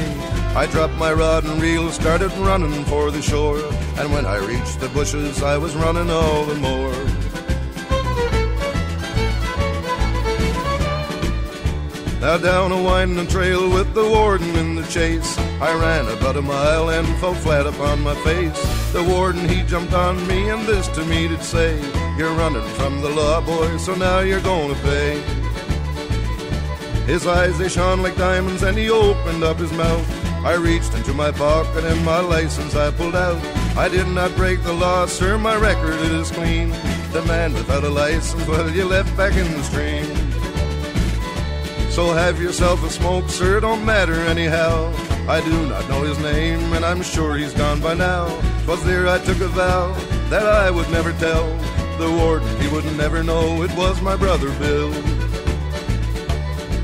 I 0.55 0.67
dropped 0.67 0.95
my 0.95 1.13
rod 1.13 1.43
and 1.43 1.61
reel, 1.61 1.91
started 1.91 2.31
running 2.35 2.85
for 2.85 3.11
the 3.11 3.21
shore, 3.21 3.59
and 3.99 4.13
when 4.13 4.27
I 4.27 4.37
reached 4.37 4.79
the 4.79 4.91
bushes, 4.91 5.43
I 5.43 5.59
was 5.59 5.75
running 5.75 6.09
all 6.09 6.45
the 6.45 6.55
more. 6.55 7.10
Now 12.21 12.37
down 12.37 12.71
a 12.71 12.83
winding 12.83 13.29
trail 13.29 13.71
with 13.71 13.95
the 13.95 14.07
warden 14.07 14.55
in 14.55 14.75
the 14.75 14.87
chase, 14.89 15.39
I 15.59 15.73
ran 15.73 16.07
about 16.07 16.37
a 16.37 16.43
mile 16.43 16.91
and 16.91 17.09
fell 17.17 17.33
flat 17.33 17.67
upon 17.67 18.03
my 18.03 18.15
face. 18.17 18.93
The 18.93 19.03
warden 19.03 19.49
he 19.49 19.63
jumped 19.63 19.95
on 19.95 20.27
me 20.29 20.51
and 20.51 20.69
this 20.69 20.87
to 20.89 21.05
me 21.07 21.29
did 21.29 21.43
say, 21.43 21.81
You're 22.19 22.35
running 22.35 22.69
from 22.75 23.01
the 23.01 23.09
law, 23.09 23.41
boy, 23.41 23.75
so 23.79 23.95
now 23.95 24.21
you're 24.21 24.43
gonna 24.43 24.75
pay. 24.75 25.19
His 27.07 27.27
eyes 27.27 27.57
they 27.57 27.71
shone 27.71 28.03
like 28.03 28.17
diamonds 28.17 28.65
and 28.65 28.77
he 28.77 28.91
opened 28.91 29.43
up 29.43 29.57
his 29.57 29.73
mouth. 29.73 30.07
I 30.45 30.57
reached 30.57 30.93
into 30.93 31.15
my 31.15 31.33
pocket 31.33 31.85
and 31.85 32.05
my 32.05 32.21
license 32.21 32.77
I 32.77 32.91
pulled 32.91 33.17
out. 33.17 33.43
I 33.79 33.89
did 33.89 34.09
not 34.09 34.37
break 34.37 34.63
the 34.63 34.75
law, 34.75 35.07
sir, 35.07 35.39
my 35.39 35.57
record 35.57 35.95
is 35.95 36.31
clean. 36.31 36.69
The 37.13 37.25
man 37.27 37.55
without 37.55 37.85
a 37.85 37.89
license, 37.89 38.47
well, 38.47 38.69
you 38.71 38.85
left 38.85 39.17
back 39.17 39.33
in 39.33 39.51
the 39.53 39.63
stream. 39.63 40.40
So 41.91 42.13
have 42.13 42.41
yourself 42.41 42.85
a 42.85 42.91
smoke, 42.91 43.29
sir, 43.29 43.59
it 43.59 43.63
don't 43.63 43.85
matter 43.85 44.15
anyhow. 44.15 44.93
I 45.29 45.41
do 45.41 45.67
not 45.67 45.89
know 45.89 46.03
his 46.03 46.19
name, 46.21 46.73
and 46.73 46.85
I'm 46.85 47.03
sure 47.03 47.37
he's 47.37 47.53
gone 47.53 47.81
by 47.81 47.95
now. 47.95 48.29
'Twas 48.65 48.85
there 48.85 49.09
I 49.09 49.19
took 49.19 49.41
a 49.41 49.49
vow 49.49 49.93
that 50.31 50.47
I 50.47 50.71
would 50.71 50.89
never 50.91 51.13
tell. 51.15 51.47
The 51.99 52.09
warden, 52.09 52.49
he 52.61 52.69
would 52.69 52.87
never 52.97 53.25
know 53.25 53.63
it 53.65 53.75
was 53.77 54.01
my 54.01 54.15
brother 54.15 54.51
Bill. 54.61 54.91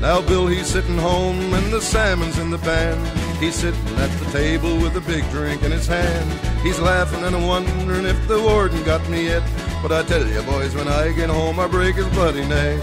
Now 0.01 0.21
Bill, 0.21 0.45
he's 0.45 0.67
sitting 0.67 0.97
home, 0.97 1.53
and 1.53 1.71
the 1.71 1.81
salmon's 1.81 2.37
in 2.37 2.51
the 2.51 2.59
pan. 2.59 2.97
He's 3.39 3.55
sitting 3.55 3.97
at 3.97 4.11
the 4.19 4.29
table 4.31 4.75
with 4.75 4.97
a 4.97 5.01
big 5.01 5.23
drink 5.31 5.63
in 5.63 5.71
his 5.71 5.87
hand. 5.87 6.29
He's 6.63 6.79
laughing 6.79 7.23
and 7.23 7.47
wondering 7.47 8.05
if 8.05 8.27
the 8.27 8.41
warden 8.41 8.83
got 8.83 9.07
me 9.09 9.27
yet. 9.27 9.43
But 9.81 9.93
I 9.93 10.03
tell 10.03 10.27
you, 10.27 10.41
boys, 10.41 10.75
when 10.75 10.89
I 10.89 11.13
get 11.13 11.29
home, 11.29 11.59
I 11.59 11.67
break 11.67 11.95
his 11.95 12.09
bloody 12.09 12.45
neck. 12.45 12.81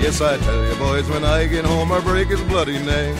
Yes, 0.00 0.20
I 0.20 0.38
tell 0.38 0.66
you, 0.66 0.74
boys, 0.76 1.08
when 1.10 1.24
I 1.24 1.46
get 1.46 1.64
home, 1.64 1.92
I 1.92 2.00
break 2.00 2.28
his 2.28 2.40
bloody 2.42 2.78
neck. 2.82 3.16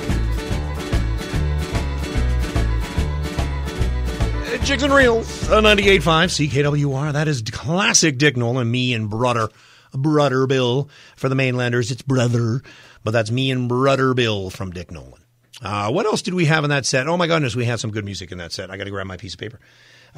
Jigs 4.64 4.82
and 4.82 4.92
Reels, 4.92 5.48
uh, 5.50 5.60
98.5 5.60 6.02
CKWR. 6.48 7.12
That 7.12 7.28
is 7.28 7.42
classic 7.42 8.18
Dick 8.18 8.36
Nolan, 8.36 8.70
me 8.70 8.94
and 8.94 9.10
brother, 9.10 9.48
brother 9.92 10.46
Bill. 10.46 10.88
For 11.16 11.28
the 11.28 11.34
mainlanders, 11.34 11.90
it's 11.90 12.02
brother, 12.02 12.62
but 13.02 13.10
that's 13.10 13.30
me 13.30 13.50
and 13.50 13.68
brother 13.68 14.14
Bill 14.14 14.48
from 14.48 14.70
Dick 14.70 14.90
Nolan. 14.90 15.22
Uh, 15.62 15.90
what 15.90 16.06
else 16.06 16.22
did 16.22 16.34
we 16.34 16.44
have 16.46 16.64
in 16.64 16.70
that 16.70 16.86
set? 16.86 17.08
Oh 17.08 17.16
my 17.16 17.26
goodness, 17.26 17.56
we 17.56 17.64
had 17.64 17.80
some 17.80 17.90
good 17.90 18.04
music 18.04 18.32
in 18.32 18.38
that 18.38 18.52
set. 18.52 18.70
I 18.70 18.76
got 18.76 18.84
to 18.84 18.90
grab 18.90 19.06
my 19.06 19.16
piece 19.16 19.34
of 19.34 19.40
paper. 19.40 19.60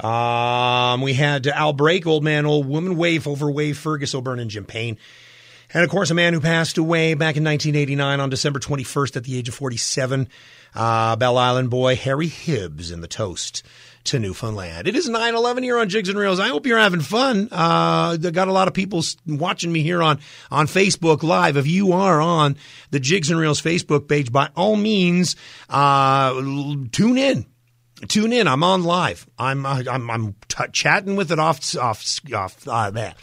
Um, 0.05 1.01
we 1.01 1.13
had 1.13 1.45
Al 1.47 1.73
Break, 1.73 2.05
Old 2.07 2.23
Man, 2.23 2.45
Old 2.45 2.67
Woman, 2.67 2.95
Wave 2.95 3.27
Over 3.27 3.51
Wave, 3.51 3.77
Fergus 3.77 4.15
O'Byrne, 4.15 4.39
and 4.39 4.49
Jim 4.49 4.65
Payne. 4.65 4.97
And 5.73 5.83
of 5.83 5.89
course, 5.89 6.11
a 6.11 6.13
man 6.13 6.33
who 6.33 6.39
passed 6.39 6.77
away 6.77 7.15
back 7.15 7.35
in 7.35 7.43
1989 7.43 8.19
on 8.19 8.29
December 8.29 8.59
21st 8.59 9.15
at 9.17 9.23
the 9.23 9.37
age 9.37 9.49
of 9.49 9.55
47, 9.55 10.27
uh, 10.75 11.15
Bell 11.15 11.37
Island 11.37 11.69
boy 11.71 11.95
Harry 11.95 12.27
Hibbs 12.27 12.91
in 12.91 13.01
the 13.01 13.07
toast 13.07 13.63
to 14.05 14.19
Newfoundland. 14.19 14.87
It 14.87 14.95
is 14.95 15.09
9 15.09 15.33
11 15.33 15.63
here 15.63 15.79
on 15.79 15.89
Jigs 15.89 16.09
and 16.09 16.19
Reels. 16.19 16.39
I 16.39 16.49
hope 16.49 16.67
you're 16.67 16.77
having 16.77 17.01
fun. 17.01 17.47
Uh, 17.51 18.17
got 18.17 18.47
a 18.47 18.51
lot 18.51 18.67
of 18.67 18.73
people 18.73 19.01
watching 19.25 19.71
me 19.71 19.81
here 19.81 20.03
on, 20.03 20.19
on 20.51 20.67
Facebook 20.67 21.23
Live. 21.23 21.57
If 21.57 21.65
you 21.65 21.93
are 21.93 22.21
on 22.21 22.57
the 22.91 22.99
Jigs 22.99 23.31
and 23.31 23.39
Reels 23.39 23.61
Facebook 23.61 24.07
page, 24.07 24.31
by 24.31 24.49
all 24.55 24.75
means, 24.75 25.35
uh, 25.69 26.33
tune 26.91 27.17
in 27.17 27.47
tune 28.07 28.33
in. 28.33 28.47
I'm 28.47 28.63
on 28.63 28.83
live. 28.83 29.25
I'm 29.37 29.65
uh, 29.65 29.83
I'm, 29.89 30.09
I'm 30.09 30.35
t- 30.47 30.65
chatting 30.71 31.15
with 31.15 31.31
it 31.31 31.39
off 31.39 31.75
off 31.77 32.19
off 32.33 32.67
uh, 32.67 32.89
there. 32.91 33.15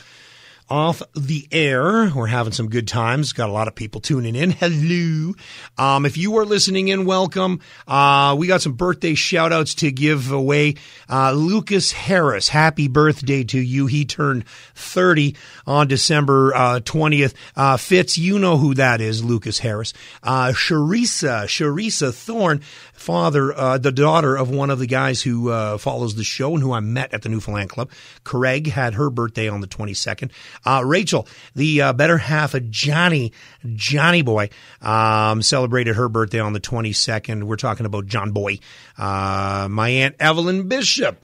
Off 0.70 1.02
the 1.16 1.48
air, 1.50 2.12
we're 2.14 2.28
having 2.28 2.52
some 2.52 2.68
good 2.68 2.86
times. 2.86 3.32
Got 3.32 3.48
a 3.48 3.52
lot 3.52 3.66
of 3.66 3.74
people 3.74 4.00
tuning 4.00 4.36
in. 4.36 4.52
Hello. 4.52 5.34
Um, 5.76 6.06
if 6.06 6.16
you 6.16 6.38
are 6.38 6.44
listening 6.44 6.86
in, 6.86 7.06
welcome. 7.06 7.58
Uh, 7.88 8.36
we 8.38 8.46
got 8.46 8.62
some 8.62 8.74
birthday 8.74 9.16
shout 9.16 9.52
outs 9.52 9.74
to 9.76 9.90
give 9.90 10.30
away. 10.30 10.76
Uh, 11.08 11.32
Lucas 11.32 11.90
Harris, 11.90 12.48
happy 12.48 12.86
birthday 12.86 13.42
to 13.42 13.58
you. 13.58 13.86
He 13.86 14.04
turned 14.04 14.46
30 14.76 15.34
on 15.66 15.88
December 15.88 16.54
uh, 16.54 16.78
20th. 16.78 17.34
Uh, 17.56 17.76
Fitz, 17.76 18.16
you 18.16 18.38
know 18.38 18.56
who 18.56 18.74
that 18.74 19.00
is, 19.00 19.24
Lucas 19.24 19.58
Harris. 19.58 19.92
Uh, 20.22 20.52
Sharisa, 20.52 21.46
Sharisa 21.46 22.14
Thorne, 22.14 22.60
father, 22.92 23.52
uh, 23.52 23.76
the 23.78 23.90
daughter 23.90 24.36
of 24.36 24.50
one 24.50 24.70
of 24.70 24.78
the 24.78 24.86
guys 24.86 25.20
who 25.20 25.50
uh, 25.50 25.78
follows 25.78 26.14
the 26.14 26.22
show 26.22 26.54
and 26.54 26.62
who 26.62 26.72
I 26.72 26.78
met 26.78 27.12
at 27.12 27.22
the 27.22 27.28
Newfoundland 27.28 27.70
Club. 27.70 27.90
Craig 28.22 28.68
had 28.68 28.94
her 28.94 29.10
birthday 29.10 29.48
on 29.48 29.60
the 29.60 29.66
22nd. 29.66 30.30
Uh, 30.64 30.82
Rachel, 30.84 31.26
the 31.54 31.82
uh, 31.82 31.92
better 31.92 32.18
half 32.18 32.54
of 32.54 32.70
Johnny, 32.70 33.32
Johnny 33.74 34.22
Boy, 34.22 34.50
um, 34.80 35.42
celebrated 35.42 35.96
her 35.96 36.08
birthday 36.08 36.40
on 36.40 36.52
the 36.52 36.60
22nd. 36.60 37.44
We're 37.44 37.56
talking 37.56 37.86
about 37.86 38.06
John 38.06 38.32
Boy. 38.32 38.58
Uh, 38.98 39.68
my 39.70 39.88
Aunt 39.88 40.16
Evelyn 40.18 40.68
Bishop. 40.68 41.18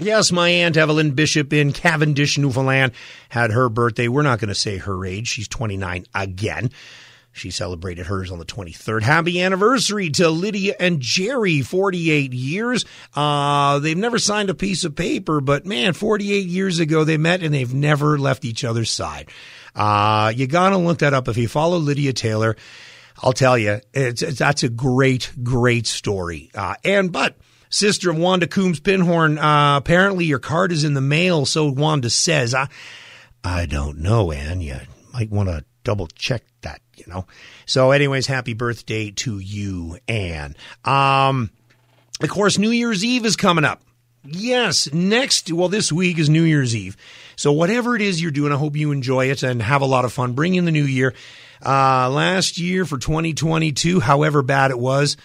Yes, 0.00 0.32
my 0.32 0.48
Aunt 0.48 0.76
Evelyn 0.76 1.10
Bishop 1.10 1.52
in 1.52 1.72
Cavendish, 1.72 2.38
Newfoundland, 2.38 2.92
had 3.28 3.50
her 3.50 3.68
birthday. 3.68 4.08
We're 4.08 4.22
not 4.22 4.38
going 4.38 4.48
to 4.48 4.54
say 4.54 4.78
her 4.78 5.04
age. 5.04 5.28
She's 5.28 5.48
29 5.48 6.06
again. 6.14 6.70
She 7.32 7.50
celebrated 7.50 8.06
hers 8.06 8.30
on 8.30 8.38
the 8.38 8.44
23rd. 8.44 9.02
Happy 9.02 9.40
anniversary 9.40 10.10
to 10.10 10.28
Lydia 10.28 10.74
and 10.78 11.00
Jerry, 11.00 11.62
48 11.62 12.32
years. 12.32 12.84
Uh, 13.14 13.78
they've 13.78 13.96
never 13.96 14.18
signed 14.18 14.50
a 14.50 14.54
piece 14.54 14.84
of 14.84 14.94
paper, 14.94 15.40
but 15.40 15.64
man, 15.64 15.94
48 15.94 16.46
years 16.46 16.78
ago 16.78 17.04
they 17.04 17.16
met 17.16 17.42
and 17.42 17.54
they've 17.54 17.72
never 17.72 18.18
left 18.18 18.44
each 18.44 18.64
other's 18.64 18.90
side. 18.90 19.30
Uh, 19.74 20.32
you 20.34 20.46
gotta 20.46 20.76
look 20.76 20.98
that 20.98 21.14
up. 21.14 21.28
If 21.28 21.38
you 21.38 21.48
follow 21.48 21.78
Lydia 21.78 22.12
Taylor, 22.12 22.56
I'll 23.22 23.32
tell 23.32 23.56
you, 23.56 23.80
it's, 23.94 24.20
it's 24.20 24.38
that's 24.38 24.62
a 24.62 24.68
great, 24.68 25.32
great 25.42 25.86
story. 25.86 26.50
Uh, 26.54 26.74
and, 26.84 27.10
but, 27.10 27.36
sister 27.70 28.10
of 28.10 28.18
Wanda 28.18 28.46
Coombs 28.46 28.80
Pinhorn, 28.80 29.38
uh, 29.38 29.78
apparently 29.78 30.26
your 30.26 30.38
card 30.38 30.72
is 30.72 30.84
in 30.84 30.94
the 30.94 31.00
mail, 31.00 31.46
so 31.46 31.70
Wanda 31.70 32.10
says. 32.10 32.54
I, 32.54 32.68
I 33.42 33.66
don't 33.66 33.98
know, 33.98 34.30
Anne. 34.32 34.60
You 34.60 34.76
might 35.12 35.30
want 35.30 35.48
to 35.48 35.64
double 35.84 36.06
check 36.08 36.44
that, 36.62 36.80
you 37.04 37.12
know. 37.12 37.26
So, 37.66 37.90
anyways, 37.90 38.26
happy 38.26 38.54
birthday 38.54 39.10
to 39.10 39.38
you, 39.38 39.98
Anne. 40.08 40.56
Um, 40.84 41.50
of 42.22 42.28
course, 42.30 42.58
New 42.58 42.70
Year's 42.70 43.04
Eve 43.04 43.24
is 43.26 43.36
coming 43.36 43.64
up. 43.64 43.82
Yes, 44.24 44.92
next, 44.92 45.52
well, 45.52 45.68
this 45.68 45.90
week 45.90 46.18
is 46.18 46.30
New 46.30 46.44
Year's 46.44 46.76
Eve. 46.76 46.96
So, 47.36 47.52
whatever 47.52 47.96
it 47.96 48.02
is 48.02 48.22
you're 48.22 48.30
doing, 48.30 48.52
I 48.52 48.56
hope 48.56 48.76
you 48.76 48.92
enjoy 48.92 49.30
it 49.30 49.42
and 49.42 49.60
have 49.60 49.82
a 49.82 49.86
lot 49.86 50.04
of 50.04 50.12
fun. 50.12 50.32
Bring 50.32 50.54
in 50.54 50.64
the 50.64 50.70
new 50.70 50.84
year. 50.84 51.14
Uh, 51.64 52.10
last 52.10 52.58
year 52.58 52.84
for 52.84 52.98
2022, 52.98 54.00
however 54.00 54.42
bad 54.42 54.72
it 54.72 54.78
was, 54.78 55.16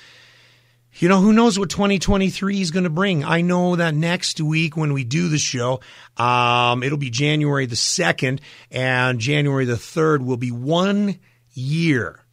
you 0.99 1.09
know, 1.09 1.19
who 1.19 1.31
knows 1.31 1.59
what 1.59 1.69
2023 1.69 2.59
is 2.59 2.71
going 2.71 2.85
to 2.85 2.89
bring? 2.89 3.23
I 3.23 3.41
know 3.41 3.75
that 3.75 3.93
next 3.93 4.41
week 4.41 4.75
when 4.75 4.93
we 4.93 5.03
do 5.03 5.29
the 5.29 5.37
show, 5.37 5.79
um, 6.17 6.81
it'll 6.81 6.97
be 6.97 7.11
January 7.11 7.67
the 7.67 7.75
2nd, 7.75 8.39
and 8.71 9.19
January 9.19 9.65
the 9.65 9.75
3rd 9.75 10.25
will 10.25 10.37
be 10.37 10.51
one 10.51 11.19
year 11.57 12.23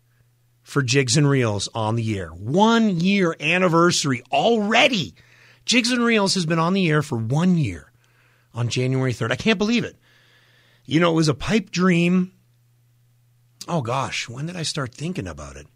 for 0.62 0.82
Jigs 0.82 1.16
and 1.16 1.28
Reels 1.28 1.68
on 1.74 1.96
the 1.96 2.18
air. 2.18 2.28
One 2.28 3.00
year 3.00 3.36
anniversary 3.40 4.22
already. 4.32 5.14
Jigs 5.64 5.90
and 5.90 6.04
Reels 6.04 6.34
has 6.34 6.46
been 6.46 6.58
on 6.58 6.74
the 6.74 6.88
air 6.88 7.02
for 7.02 7.16
one 7.16 7.56
year 7.56 7.90
on 8.54 8.68
January 8.68 9.12
3rd. 9.12 9.32
I 9.32 9.36
can't 9.36 9.58
believe 9.58 9.84
it. 9.84 9.96
You 10.84 11.00
know, 11.00 11.12
it 11.12 11.16
was 11.16 11.28
a 11.28 11.34
pipe 11.34 11.70
dream. 11.70 12.32
Oh 13.66 13.80
gosh, 13.80 14.28
when 14.28 14.46
did 14.46 14.56
I 14.56 14.62
start 14.62 14.94
thinking 14.94 15.26
about 15.26 15.56
it? 15.56 15.66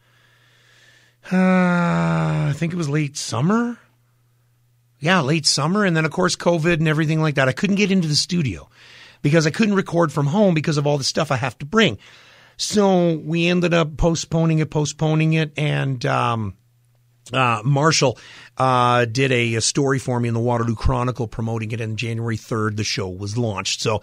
Uh, 1.32 2.48
I 2.48 2.52
think 2.54 2.72
it 2.72 2.76
was 2.76 2.88
late 2.88 3.16
summer. 3.16 3.78
Yeah, 5.00 5.20
late 5.20 5.46
summer. 5.46 5.84
And 5.84 5.96
then, 5.96 6.04
of 6.04 6.10
course, 6.10 6.36
COVID 6.36 6.74
and 6.74 6.88
everything 6.88 7.20
like 7.20 7.36
that. 7.36 7.48
I 7.48 7.52
couldn't 7.52 7.76
get 7.76 7.90
into 7.90 8.08
the 8.08 8.16
studio 8.16 8.68
because 9.22 9.46
I 9.46 9.50
couldn't 9.50 9.74
record 9.74 10.12
from 10.12 10.26
home 10.26 10.54
because 10.54 10.76
of 10.76 10.86
all 10.86 10.98
the 10.98 11.04
stuff 11.04 11.30
I 11.30 11.36
have 11.36 11.58
to 11.58 11.66
bring. 11.66 11.98
So 12.58 13.16
we 13.16 13.46
ended 13.46 13.72
up 13.72 13.96
postponing 13.96 14.58
it, 14.58 14.68
postponing 14.68 15.32
it. 15.32 15.52
And, 15.56 16.04
um, 16.04 16.54
uh, 17.32 17.62
Marshall 17.64 18.18
uh, 18.56 19.04
did 19.04 19.32
a, 19.32 19.54
a 19.54 19.60
story 19.60 19.98
for 19.98 20.18
me 20.18 20.28
in 20.28 20.34
the 20.34 20.40
Waterloo 20.40 20.74
Chronicle 20.74 21.28
promoting 21.28 21.72
it, 21.72 21.80
and 21.80 21.98
January 21.98 22.36
3rd, 22.36 22.76
the 22.76 22.84
show 22.84 23.08
was 23.08 23.36
launched. 23.36 23.80
So, 23.80 24.02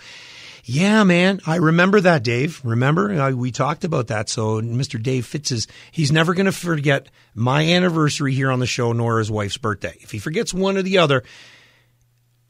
yeah, 0.63 1.03
man, 1.03 1.41
I 1.45 1.57
remember 1.57 2.01
that, 2.01 2.23
Dave. 2.23 2.61
Remember? 2.63 3.11
Uh, 3.11 3.31
we 3.31 3.51
talked 3.51 3.83
about 3.83 4.07
that. 4.07 4.29
So, 4.29 4.61
Mr. 4.61 5.01
Dave 5.01 5.25
Fitz 5.25 5.51
is, 5.51 5.67
he's 5.91 6.11
never 6.11 6.33
going 6.33 6.47
to 6.47 6.51
forget 6.51 7.09
my 7.33 7.63
anniversary 7.63 8.33
here 8.33 8.51
on 8.51 8.59
the 8.59 8.65
show, 8.65 8.91
nor 8.91 9.19
his 9.19 9.29
wife's 9.29 9.57
birthday. 9.57 9.95
If 10.01 10.11
he 10.11 10.19
forgets 10.19 10.53
one 10.53 10.77
or 10.77 10.81
the 10.81 10.97
other, 10.97 11.23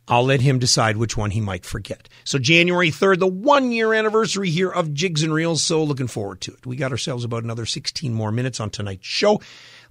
I'll 0.08 0.26
let 0.26 0.42
him 0.42 0.60
decide 0.60 0.98
which 0.98 1.18
one 1.18 1.32
he 1.32 1.42
might 1.42 1.66
forget. 1.66 2.08
So 2.24 2.38
January 2.38 2.92
3rd, 2.92 3.20
the 3.20 3.28
one 3.28 3.72
year 3.72 3.94
anniversary 3.94 4.50
here 4.50 4.70
of 4.70 4.94
Jigs 4.94 5.24
and 5.24 5.34
Reels. 5.34 5.64
So 5.64 5.84
looking 5.84 6.08
forward 6.08 6.42
to 6.42 6.54
it. 6.54 6.66
We 6.66 6.76
got 6.76 6.92
ourselves 6.92 7.24
about 7.24 7.44
another 7.44 7.66
16 7.66 8.14
more 8.14 8.32
minutes 8.32 8.60
on 8.60 8.70
tonight's 8.70 9.08
show. 9.08 9.42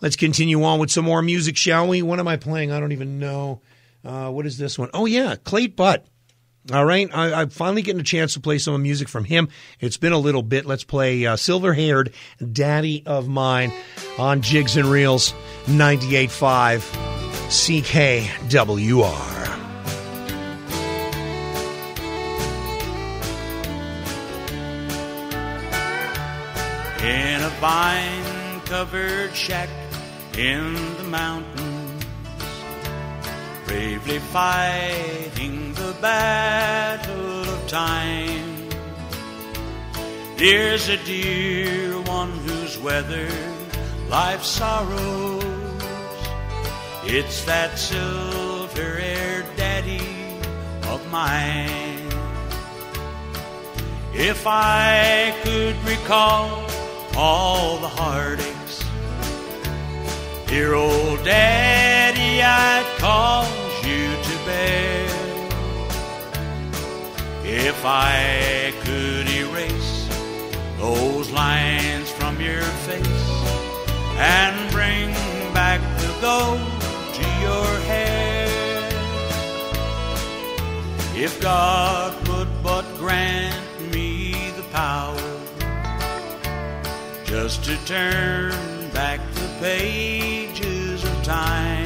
Let's 0.01 0.17
continue 0.17 0.63
on 0.63 0.79
with 0.79 0.91
some 0.91 1.05
more 1.05 1.23
music, 1.23 1.57
shall 1.57 1.89
we? 1.89 2.03
What 2.03 2.21
am 2.21 2.29
I 2.29 2.37
playing? 2.37 2.71
I 2.71 2.79
don't 2.81 2.93
even 2.93 3.19
know. 3.19 3.63
Uh, 4.05 4.31
what 4.31 4.47
is 4.47 4.59
this 4.59 4.79
one? 4.79 4.91
Oh 4.93 5.07
yeah, 5.07 5.35
Clayt 5.37 5.77
Butt. 5.77 6.07
All 6.73 6.85
right, 6.85 7.11
I, 7.13 7.43
I'm 7.43 7.51
finally 7.51 7.83
getting 7.83 8.01
a 8.01 8.05
chance 8.05 8.33
to 8.35 8.41
play 8.41 8.57
some 8.57 8.83
music 8.83 9.07
from 9.09 9.25
him. 9.25 9.51
It's 9.81 9.99
been 9.99 10.15
a 10.15 10.19
little 10.19 10.43
bit. 10.43 10.65
Let's 10.65 10.85
play 10.85 11.27
uh, 11.27 11.37
Silver 11.37 11.75
Haired 11.75 12.15
Daddy 12.53 13.03
of 13.05 13.29
Mine 13.29 13.71
on 14.19 14.41
Jigs 14.41 14.77
and 14.77 14.87
Reels 14.87 15.35
98.5 15.67 16.81
CKWR. 17.51 19.44
Vine 27.65 28.61
covered 28.67 29.35
shack 29.35 29.71
in 30.37 30.75
the 30.99 31.05
mountains, 31.05 32.05
bravely 33.65 34.19
fighting 34.19 35.73
the 35.73 35.97
battle 36.03 37.41
of 37.55 37.67
time. 37.67 38.69
There's 40.37 40.91
a 40.91 40.99
dear 41.05 42.03
one 42.03 42.33
who's 42.45 42.77
weathered 42.77 43.33
life's 44.11 44.49
sorrows. 44.49 45.43
It's 47.05 47.47
that 47.47 47.79
silver 47.79 48.91
haired 49.07 49.47
daddy 49.57 50.07
of 50.93 51.01
mine. 51.11 52.11
If 54.13 54.47
I 54.47 55.35
could 55.43 55.77
recall 55.89 56.74
all 57.17 57.79
the 57.79 57.89
heartaches, 57.89 58.85
dear 60.47 60.75
old 60.75 61.23
daddy, 61.25 62.43
I'd 62.43 62.87
cause 62.99 63.87
you 63.87 64.09
to 64.23 64.45
bear. 64.45 65.09
If 67.45 67.85
I 67.85 68.73
could 68.83 69.29
erase 69.29 70.09
those 70.79 71.31
lines 71.31 72.11
from 72.11 72.41
your 72.41 72.63
face 72.63 73.31
and 74.19 74.71
bring 74.73 75.13
back 75.55 75.81
the 76.01 76.13
gold 76.21 76.59
to 77.15 77.23
your 77.41 77.81
hair, 77.87 78.49
if 81.15 81.41
God 81.41 82.29
would 82.29 82.49
but 82.63 82.85
grant 82.99 83.64
just 87.35 87.65
to 87.65 87.77
turn 87.85 88.53
back 88.91 89.19
the 89.33 89.49
pages 89.59 91.03
of 91.03 91.23
time. 91.25 91.85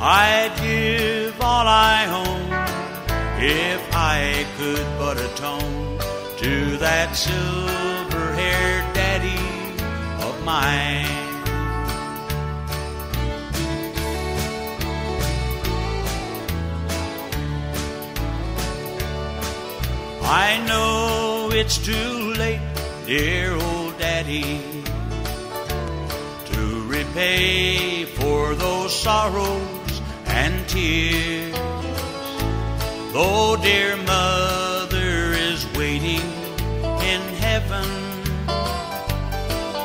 I'd 0.00 0.52
give 0.62 1.34
all 1.40 1.66
I 1.66 2.06
own 2.22 2.46
if 3.42 3.82
I 3.92 4.46
could 4.58 4.86
but 5.00 5.16
atone 5.16 5.98
to 6.38 6.76
that 6.76 7.16
silver 7.16 8.26
haired 8.40 8.94
daddy 8.94 9.42
of 10.24 10.44
mine. 10.44 11.20
I 20.22 20.64
know 20.68 21.50
it's 21.52 21.76
too 21.78 22.34
late, 22.34 22.69
dear 23.10 23.54
old 23.54 23.98
daddy, 23.98 24.60
to 26.44 26.86
repay 26.86 28.04
for 28.04 28.54
those 28.54 28.94
sorrows 28.94 30.00
and 30.26 30.54
tears. 30.68 31.52
Though 33.12 33.56
dear 33.60 33.96
mother 33.96 35.32
is 35.48 35.66
waiting 35.74 36.22
in 37.12 37.20
heaven 37.46 37.90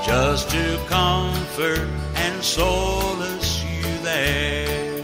just 0.06 0.52
to 0.52 0.80
comfort 0.88 1.90
and 2.18 2.44
solace 2.44 3.64
you 3.64 3.82
there. 4.04 5.04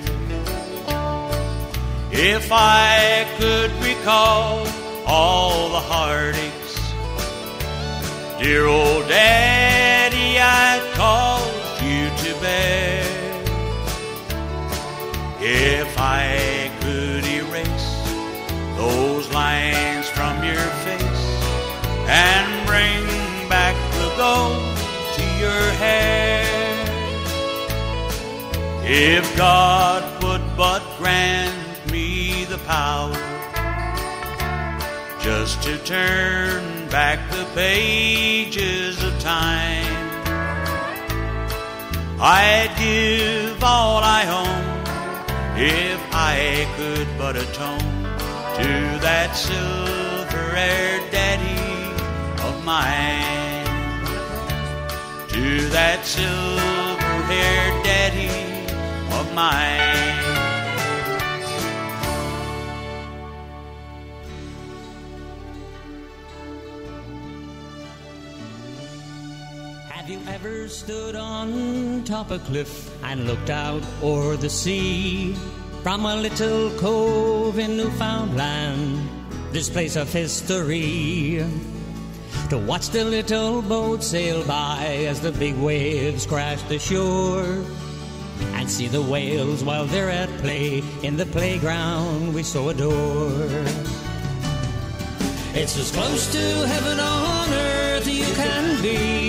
If 2.11 2.51
I 2.51 3.25
could 3.39 3.71
recall 3.83 4.67
all 5.07 5.69
the 5.69 5.79
heartaches, 5.79 6.60
dear 8.41 8.65
old 8.65 9.07
daddy, 9.07 10.39
I'd 10.39 10.93
cause 10.95 11.81
you 11.83 12.09
to 12.23 12.41
bear. 12.41 13.05
If 15.39 15.95
I 15.99 16.71
could 16.81 17.23
erase 17.23 17.91
those 18.77 19.31
lines 19.31 20.09
from 20.09 20.43
your 20.43 20.65
face 20.85 21.25
and 22.09 22.65
bring 22.65 23.05
back 23.47 23.75
the 23.99 24.09
gold 24.17 24.77
to 25.17 25.23
your 25.39 25.65
hair. 25.77 26.47
If 28.83 29.37
God 29.37 30.01
would 30.23 30.41
but 30.57 30.81
grant 30.97 31.91
me 31.91 32.45
the 32.45 32.57
power 32.59 33.13
just 35.19 35.61
to 35.61 35.77
turn 35.85 36.80
back 36.91 37.31
the 37.31 37.45
pages 37.55 39.01
of 39.01 39.17
time, 39.21 39.85
I'd 42.19 42.73
give 42.77 43.63
all 43.63 44.03
I 44.03 44.23
own 44.27 44.61
if 45.57 46.01
I 46.13 46.67
could 46.75 47.07
but 47.17 47.37
atone 47.37 48.03
to 48.57 48.99
that 48.99 49.31
silver 49.33 50.53
haired 50.53 51.09
daddy 51.11 51.63
of 52.43 52.65
mine. 52.65 53.65
To 55.29 55.69
that 55.69 56.05
silver 56.05 57.15
haired 57.31 57.83
daddy 57.85 58.29
of 59.17 59.33
mine. 59.33 59.90
Ever 70.43 70.67
stood 70.67 71.15
on 71.15 72.03
top 72.03 72.31
a 72.31 72.39
cliff 72.39 72.89
and 73.03 73.27
looked 73.27 73.51
out 73.51 73.83
o'er 74.01 74.35
the 74.35 74.49
sea 74.49 75.35
from 75.83 76.05
a 76.05 76.15
little 76.15 76.71
cove 76.79 77.59
in 77.59 77.77
Newfoundland, 77.77 79.07
this 79.51 79.69
place 79.69 79.95
of 79.95 80.11
history? 80.11 81.45
To 82.49 82.57
watch 82.57 82.89
the 82.89 83.03
little 83.03 83.61
boat 83.61 84.03
sail 84.03 84.43
by 84.45 85.05
as 85.07 85.21
the 85.21 85.31
big 85.31 85.55
waves 85.57 86.25
crash 86.25 86.61
the 86.63 86.79
shore 86.79 87.63
and 88.55 88.67
see 88.69 88.87
the 88.87 89.01
whales 89.01 89.63
while 89.63 89.85
they're 89.85 90.09
at 90.09 90.29
play 90.39 90.81
in 91.03 91.17
the 91.17 91.25
playground 91.27 92.33
we 92.33 92.41
so 92.41 92.69
adore. 92.69 93.65
It's 95.53 95.77
as 95.77 95.91
close 95.91 96.31
to 96.31 96.67
heaven 96.67 96.99
on 96.99 97.49
earth 97.53 98.07
you 98.07 98.25
can 98.33 98.81
be. 98.81 99.20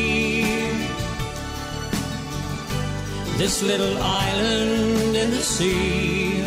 This 3.43 3.61
little 3.61 3.99
island 3.99 5.17
in 5.17 5.31
the 5.33 5.43
sea. 5.43 6.43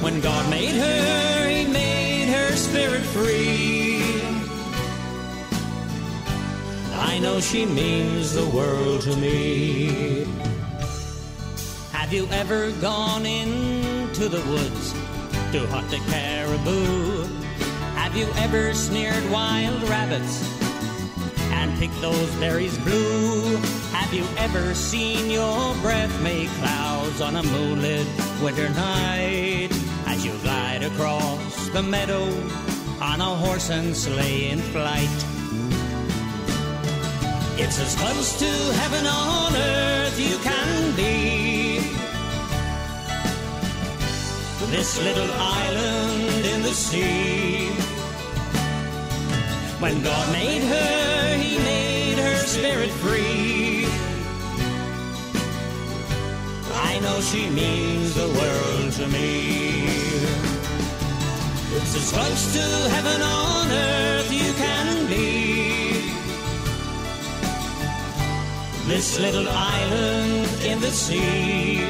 When 0.00 0.20
God 0.20 0.48
made 0.48 0.76
her, 0.76 1.48
He 1.48 1.66
made 1.66 2.28
her 2.28 2.54
spirit 2.54 3.02
free. 3.02 4.22
I 6.94 7.18
know 7.18 7.40
she 7.40 7.66
means 7.66 8.34
the 8.34 8.46
world 8.50 9.00
to 9.00 9.16
me. 9.16 10.28
Have 11.90 12.12
you 12.12 12.28
ever 12.30 12.70
gone 12.80 13.26
into 13.26 14.28
the 14.28 14.42
woods 14.48 14.92
to 15.50 15.66
hunt 15.74 15.92
a 15.92 15.98
caribou? 16.08 17.24
Have 17.96 18.16
you 18.16 18.28
ever 18.36 18.72
snared 18.74 19.28
wild 19.28 19.82
rabbits 19.88 20.48
and 21.50 21.76
picked 21.80 22.00
those 22.00 22.30
berries 22.36 22.78
blue? 22.78 23.58
Have 24.04 24.12
you 24.12 24.26
ever 24.36 24.74
seen 24.74 25.30
your 25.30 25.74
breath 25.76 26.12
make 26.22 26.50
clouds 26.60 27.22
on 27.22 27.36
a 27.36 27.42
moonlit 27.42 28.06
winter 28.42 28.68
night 28.68 29.70
as 30.06 30.22
you 30.22 30.32
glide 30.42 30.82
across 30.84 31.70
the 31.70 31.82
meadow 31.82 32.24
on 33.00 33.22
a 33.22 33.34
horse 33.42 33.70
and 33.70 33.96
sleigh 33.96 34.50
in 34.50 34.58
flight? 34.58 35.08
It's 37.56 37.80
as 37.80 37.96
close 37.96 38.38
to 38.40 38.50
heaven 38.80 39.06
on 39.06 39.56
earth 39.56 40.20
you 40.20 40.36
can 40.38 40.96
be. 40.96 41.80
this 44.70 45.00
little 45.02 45.30
island 45.32 46.44
in 46.44 46.60
the 46.62 46.74
sea. 46.74 47.68
When 49.80 50.02
God 50.02 50.32
made 50.32 50.62
her, 50.62 51.36
He 51.38 51.56
made 51.58 52.18
her 52.18 52.36
spirit 52.44 52.90
free. 52.90 53.43
I 56.94 57.00
know 57.00 57.20
she 57.20 57.50
means 57.50 58.14
the 58.14 58.28
world 58.28 58.92
to 58.92 59.08
me. 59.08 59.82
It's 61.76 61.96
as 61.96 62.12
close 62.12 62.52
to 62.54 62.66
heaven 62.94 63.20
on 63.20 63.66
earth 63.68 64.32
you 64.32 64.52
can 64.52 65.08
be. 65.08 66.14
This 68.86 69.18
little 69.18 69.48
island 69.48 70.46
in 70.62 70.80
the 70.80 70.92
sea. 70.92 71.82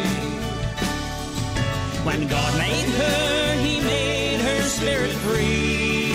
When 2.07 2.27
God 2.27 2.53
made 2.57 2.89
her, 3.03 3.61
He 3.63 3.81
made 3.83 4.41
her 4.41 4.63
spirit 4.63 5.13
free. 5.27 6.15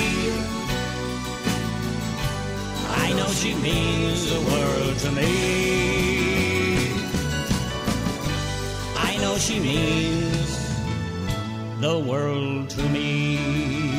I 3.06 3.14
know 3.14 3.30
she 3.41 3.53
means 3.53 4.32
the 4.34 4.41
world 4.49 4.98
to 5.06 5.11
me. 5.11 5.89
She 9.40 9.57
means 9.60 10.76
the 11.80 11.98
world 11.98 12.70
to 12.70 12.90
me. 12.90 13.99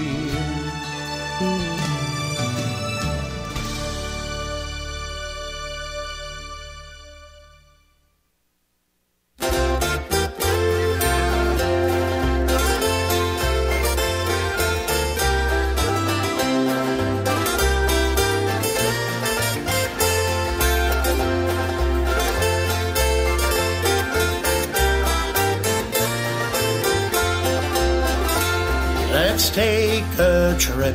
Let's 29.12 29.50
take 29.50 30.04
a 30.18 30.54
trip 30.56 30.94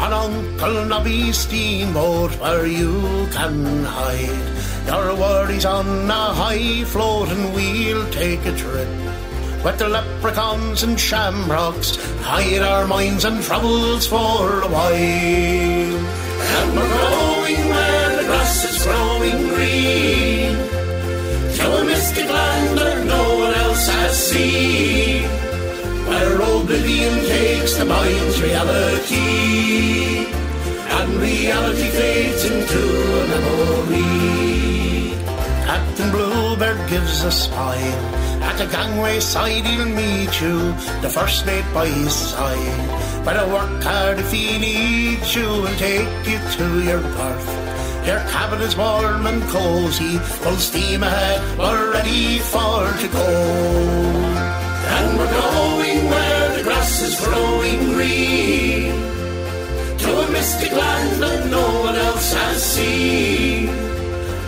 on 0.00 0.12
Uncle 0.14 0.86
Nobby's 0.86 1.36
steamboat 1.36 2.32
where 2.40 2.66
you 2.66 3.28
can 3.32 3.84
hide 3.84 4.86
your 4.86 5.14
worries 5.14 5.66
on 5.66 6.10
a 6.10 6.32
high 6.32 6.84
float 6.84 7.28
and 7.28 7.54
we'll 7.54 8.10
take 8.10 8.46
a 8.46 8.56
trip 8.56 8.88
with 9.62 9.78
the 9.78 9.88
leprechauns 9.90 10.84
and 10.84 10.98
shamrocks, 10.98 11.96
hide 12.22 12.62
our 12.62 12.86
minds 12.86 13.26
and 13.26 13.42
troubles 13.42 14.06
for 14.06 14.62
a 14.62 14.68
while. 14.68 15.98
And 16.56 16.76
we're 16.76 16.88
going 16.88 17.68
where 17.68 18.16
the 18.16 18.24
grass 18.24 18.64
is 18.64 18.82
growing 18.84 19.48
green, 19.52 20.52
to 21.56 21.76
a 21.80 21.84
mystic 21.84 22.26
land 22.26 22.76
where 22.76 23.04
no 23.04 23.38
one 23.38 23.54
else 23.54 23.86
has 23.88 24.30
seen 24.30 25.43
where 26.14 26.40
oblivion 26.40 27.14
takes 27.24 27.74
the 27.76 27.84
mind's 27.84 28.40
reality, 28.40 30.26
and 30.96 31.08
reality 31.28 31.88
fades 31.98 32.44
into 32.44 32.82
a 33.20 33.22
memory. 33.32 35.14
Captain 35.66 36.10
Bluebird 36.10 36.80
gives 36.88 37.24
a 37.24 37.32
smile. 37.32 38.00
At 38.48 38.58
the 38.58 38.66
gangway 38.66 39.18
side 39.20 39.66
he'll 39.66 39.86
meet 39.86 40.40
you, 40.40 40.58
the 41.02 41.10
first 41.10 41.46
mate 41.46 41.68
by 41.72 41.86
his 41.86 42.14
side. 42.14 43.24
Better 43.24 43.46
work 43.52 43.82
hard 43.82 44.18
if 44.18 44.30
he 44.30 44.58
needs 44.58 45.34
you 45.34 45.66
and 45.66 45.76
take 45.78 46.12
you 46.30 46.38
to 46.56 46.66
your 46.88 47.00
berth. 47.16 47.50
Your 48.06 48.20
cabin 48.34 48.60
is 48.60 48.76
warm 48.76 49.26
and 49.26 49.42
cozy, 49.44 50.18
full 50.42 50.58
steam 50.68 51.02
ahead, 51.02 51.58
we're 51.58 51.92
ready 51.92 52.38
for 52.38 52.84
to 53.02 53.08
go. 53.08 53.28
And 54.96 55.18
we're 55.18 55.30
going 55.30 55.43
grass 56.94 57.02
is 57.02 57.26
growing 57.26 57.80
green. 57.94 58.92
To 59.98 60.10
a 60.20 60.30
mystic 60.30 60.72
land 60.72 61.22
that 61.22 61.50
no 61.50 61.80
one 61.80 61.96
else 61.96 62.32
has 62.34 62.62
seen 62.62 63.68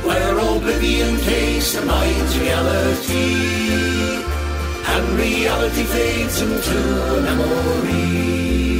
Where 0.05 0.39
oblivion 0.39 1.17
takes 1.21 1.73
the 1.73 1.83
mind's 1.83 2.39
reality 2.39 3.37
And 4.87 5.19
reality 5.19 5.85
fades 5.85 6.43
into 6.43 6.79
a 7.17 7.21
memory 7.23 8.76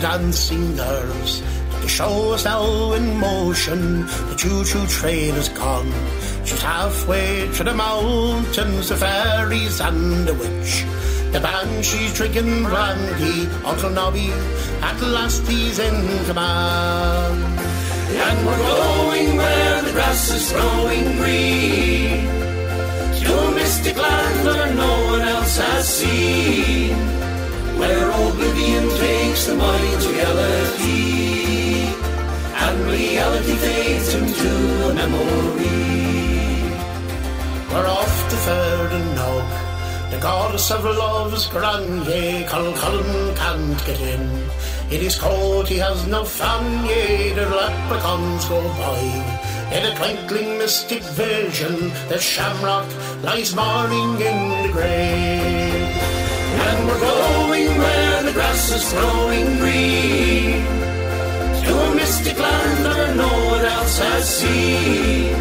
dancing 0.00 0.76
girls. 0.76 1.42
The 1.82 1.88
show 1.88 2.34
is 2.34 2.44
now 2.44 2.92
in 2.92 3.16
motion. 3.18 4.06
The 4.28 4.34
choo-choo 4.36 4.86
train 4.86 5.34
is 5.34 5.48
gone. 5.48 5.92
She's 6.44 6.62
halfway 6.62 7.50
to 7.52 7.64
the 7.64 7.74
mountains, 7.74 8.88
the 8.88 8.96
fairies 8.96 9.80
and 9.80 10.26
the 10.26 10.34
witch. 10.34 10.84
The 11.32 11.40
banshee's 11.40 12.14
drinking 12.14 12.64
brandy. 12.64 13.46
Uncle 13.64 13.90
Nobby, 13.90 14.30
at 14.82 15.00
last 15.00 15.46
he's 15.46 15.78
in 15.78 16.24
command. 16.26 17.60
And 18.26 18.46
we're 18.46 18.58
going 18.58 19.36
where 19.36 19.82
the 19.82 19.92
grass 19.92 20.30
is 20.30 20.52
growing 20.52 21.16
green. 21.16 22.26
To 23.22 23.38
a 23.38 23.50
mystic 23.52 23.96
land 23.96 24.46
where 24.46 24.74
no 24.74 24.92
one 25.12 25.20
else 25.22 25.58
has 25.58 25.88
seen 25.88 27.27
where 27.78 28.10
oblivion 28.10 28.88
takes 28.98 29.46
the 29.46 29.54
mind's 29.54 30.06
reality, 30.06 31.86
and 32.64 32.78
reality 32.90 33.54
fades 33.64 34.14
into 34.14 34.52
a 34.90 34.94
memory. 34.94 35.88
We're 37.70 37.86
off 37.86 38.16
to 38.30 38.36
Ferdinand 38.36 39.14
Nog, 39.14 39.48
the 40.10 40.18
goddess 40.18 40.70
of 40.70 40.84
love's 40.84 41.46
grand, 41.46 42.06
yea, 42.06 42.44
Culcullen 42.48 43.36
can't 43.36 43.86
get 43.86 44.00
in. 44.00 44.24
In 44.90 45.00
his 45.00 45.16
coat 45.16 45.68
he 45.68 45.76
has 45.76 46.06
no 46.06 46.24
fan, 46.24 46.86
yea, 46.86 47.32
the 47.34 47.46
leprechauns 47.48 48.44
go 48.46 48.60
by. 48.80 49.48
In 49.70 49.84
a 49.84 49.94
twinkling 49.96 50.56
mystic 50.58 51.02
vision, 51.02 51.92
the 52.08 52.18
shamrock 52.18 52.88
lies 53.22 53.54
mourning 53.54 54.18
in 54.30 54.62
the 54.62 54.72
grave. 54.72 55.77
And 56.66 56.78
we're 56.88 57.00
going 57.00 57.78
where 57.78 58.22
the 58.24 58.32
grass 58.32 58.72
is 58.72 58.92
growing 58.92 59.58
green. 59.58 60.64
To 61.64 61.72
a 61.86 61.94
mystic 61.94 62.38
land 62.38 62.84
where 62.84 63.14
no 63.14 63.32
one 63.54 63.64
else 63.64 63.98
has 63.98 64.24
seen. 64.40 65.36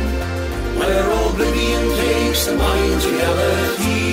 Where 0.79 1.05
oblivion 1.25 1.85
takes 2.01 2.45
the 2.45 2.55
mind's 2.55 3.05
reality. 3.05 4.07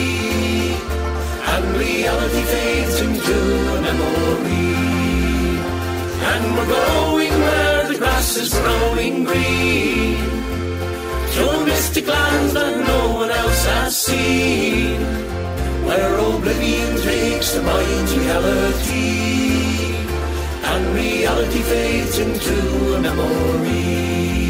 And 1.52 1.64
reality 1.76 2.42
fades 2.52 3.00
into 3.00 3.38
a 3.74 3.80
memory. 3.86 4.74
And 6.30 6.44
we're 6.56 6.72
going 6.80 7.34
where 7.46 7.88
the 7.88 7.98
grass 7.98 8.36
is 8.36 8.52
growing 8.54 9.24
green. 9.24 10.16
To 11.34 11.42
a 11.50 11.64
mystic 11.66 12.06
land 12.06 12.56
where 15.94 16.14
oblivion 16.18 16.96
takes 17.02 17.52
the 17.52 17.62
mind's 17.62 18.16
reality, 18.16 20.06
and 20.72 20.94
reality 20.94 21.62
fades 21.62 22.18
into 22.18 22.94
a 22.96 23.00
memory. 23.00 24.43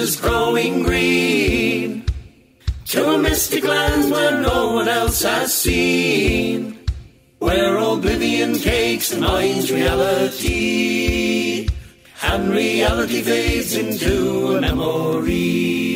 Is 0.00 0.16
growing 0.16 0.82
green. 0.82 2.04
To 2.92 3.00
a 3.14 3.18
mystic 3.18 3.64
land 3.64 4.10
where 4.10 4.40
no 4.40 4.72
one 4.72 4.88
else 4.88 5.22
has 5.22 5.52
seen. 5.52 6.78
Where 7.38 7.76
oblivion 7.76 8.54
takes 8.54 9.10
the 9.10 9.20
mind's 9.20 9.70
reality, 9.70 11.68
and 12.22 12.50
reality 12.50 13.20
fades 13.22 13.74
into 13.76 14.56
a 14.56 14.60
memory. 14.60 15.89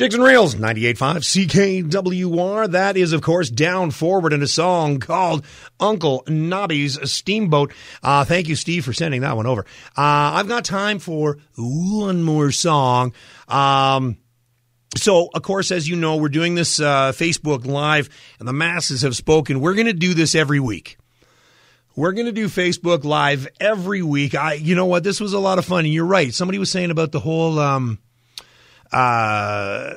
Jigs 0.00 0.14
and 0.14 0.24
Reels, 0.24 0.54
98.5 0.54 1.84
CKWR. 1.84 2.70
That 2.70 2.96
is, 2.96 3.12
of 3.12 3.20
course, 3.20 3.50
Down 3.50 3.90
Forward 3.90 4.32
in 4.32 4.42
a 4.42 4.46
song 4.46 4.98
called 4.98 5.44
Uncle 5.78 6.24
Nobby's 6.26 6.98
Steamboat. 7.10 7.74
Uh, 8.02 8.24
thank 8.24 8.48
you, 8.48 8.56
Steve, 8.56 8.86
for 8.86 8.94
sending 8.94 9.20
that 9.20 9.36
one 9.36 9.46
over. 9.46 9.66
Uh, 9.88 10.32
I've 10.38 10.48
got 10.48 10.64
time 10.64 11.00
for 11.00 11.36
one 11.54 12.22
more 12.22 12.50
song. 12.50 13.12
Um, 13.46 14.16
so, 14.96 15.28
of 15.34 15.42
course, 15.42 15.70
as 15.70 15.86
you 15.86 15.96
know, 15.96 16.16
we're 16.16 16.30
doing 16.30 16.54
this 16.54 16.80
uh, 16.80 17.12
Facebook 17.12 17.66
Live, 17.66 18.08
and 18.38 18.48
the 18.48 18.54
masses 18.54 19.02
have 19.02 19.14
spoken. 19.14 19.60
We're 19.60 19.74
going 19.74 19.86
to 19.86 19.92
do 19.92 20.14
this 20.14 20.34
every 20.34 20.60
week. 20.60 20.96
We're 21.94 22.12
going 22.12 22.24
to 22.24 22.32
do 22.32 22.46
Facebook 22.46 23.04
Live 23.04 23.48
every 23.60 24.00
week. 24.00 24.34
I, 24.34 24.54
you 24.54 24.74
know 24.74 24.86
what? 24.86 25.04
This 25.04 25.20
was 25.20 25.34
a 25.34 25.38
lot 25.38 25.58
of 25.58 25.66
fun. 25.66 25.84
And 25.84 25.92
you're 25.92 26.06
right. 26.06 26.32
Somebody 26.32 26.58
was 26.58 26.70
saying 26.70 26.90
about 26.90 27.12
the 27.12 27.20
whole, 27.20 27.58
um, 27.58 27.98
uh, 28.92 29.94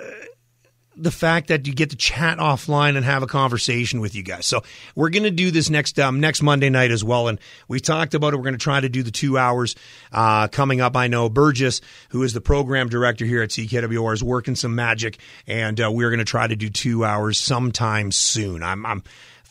the 0.95 1.11
fact 1.11 1.47
that 1.47 1.65
you 1.67 1.73
get 1.73 1.89
to 1.89 1.95
chat 1.95 2.37
offline 2.37 2.95
and 2.95 3.05
have 3.05 3.23
a 3.23 3.27
conversation 3.27 3.99
with 3.99 4.15
you 4.15 4.23
guys. 4.23 4.45
So 4.45 4.63
we're 4.95 5.09
going 5.09 5.23
to 5.23 5.31
do 5.31 5.51
this 5.51 5.69
next 5.69 5.99
um, 5.99 6.19
next 6.19 6.41
Monday 6.41 6.69
night 6.69 6.91
as 6.91 7.03
well. 7.03 7.27
And 7.27 7.39
we 7.67 7.79
talked 7.79 8.13
about 8.13 8.33
it. 8.33 8.37
We're 8.37 8.43
going 8.43 8.53
to 8.53 8.59
try 8.59 8.79
to 8.79 8.89
do 8.89 9.03
the 9.03 9.11
two 9.11 9.37
hours 9.37 9.75
uh, 10.11 10.47
coming 10.49 10.81
up. 10.81 10.95
I 10.95 11.07
know 11.07 11.29
Burgess, 11.29 11.81
who 12.09 12.23
is 12.23 12.33
the 12.33 12.41
program 12.41 12.89
director 12.89 13.25
here 13.25 13.41
at 13.41 13.49
CKWR, 13.49 14.13
is 14.13 14.23
working 14.23 14.55
some 14.55 14.75
magic, 14.75 15.19
and 15.47 15.79
uh, 15.81 15.91
we're 15.91 16.09
going 16.09 16.19
to 16.19 16.25
try 16.25 16.47
to 16.47 16.55
do 16.55 16.69
two 16.69 17.03
hours 17.03 17.37
sometime 17.37 18.11
soon. 18.11 18.61
I'm, 18.61 18.85
I'm 18.85 19.03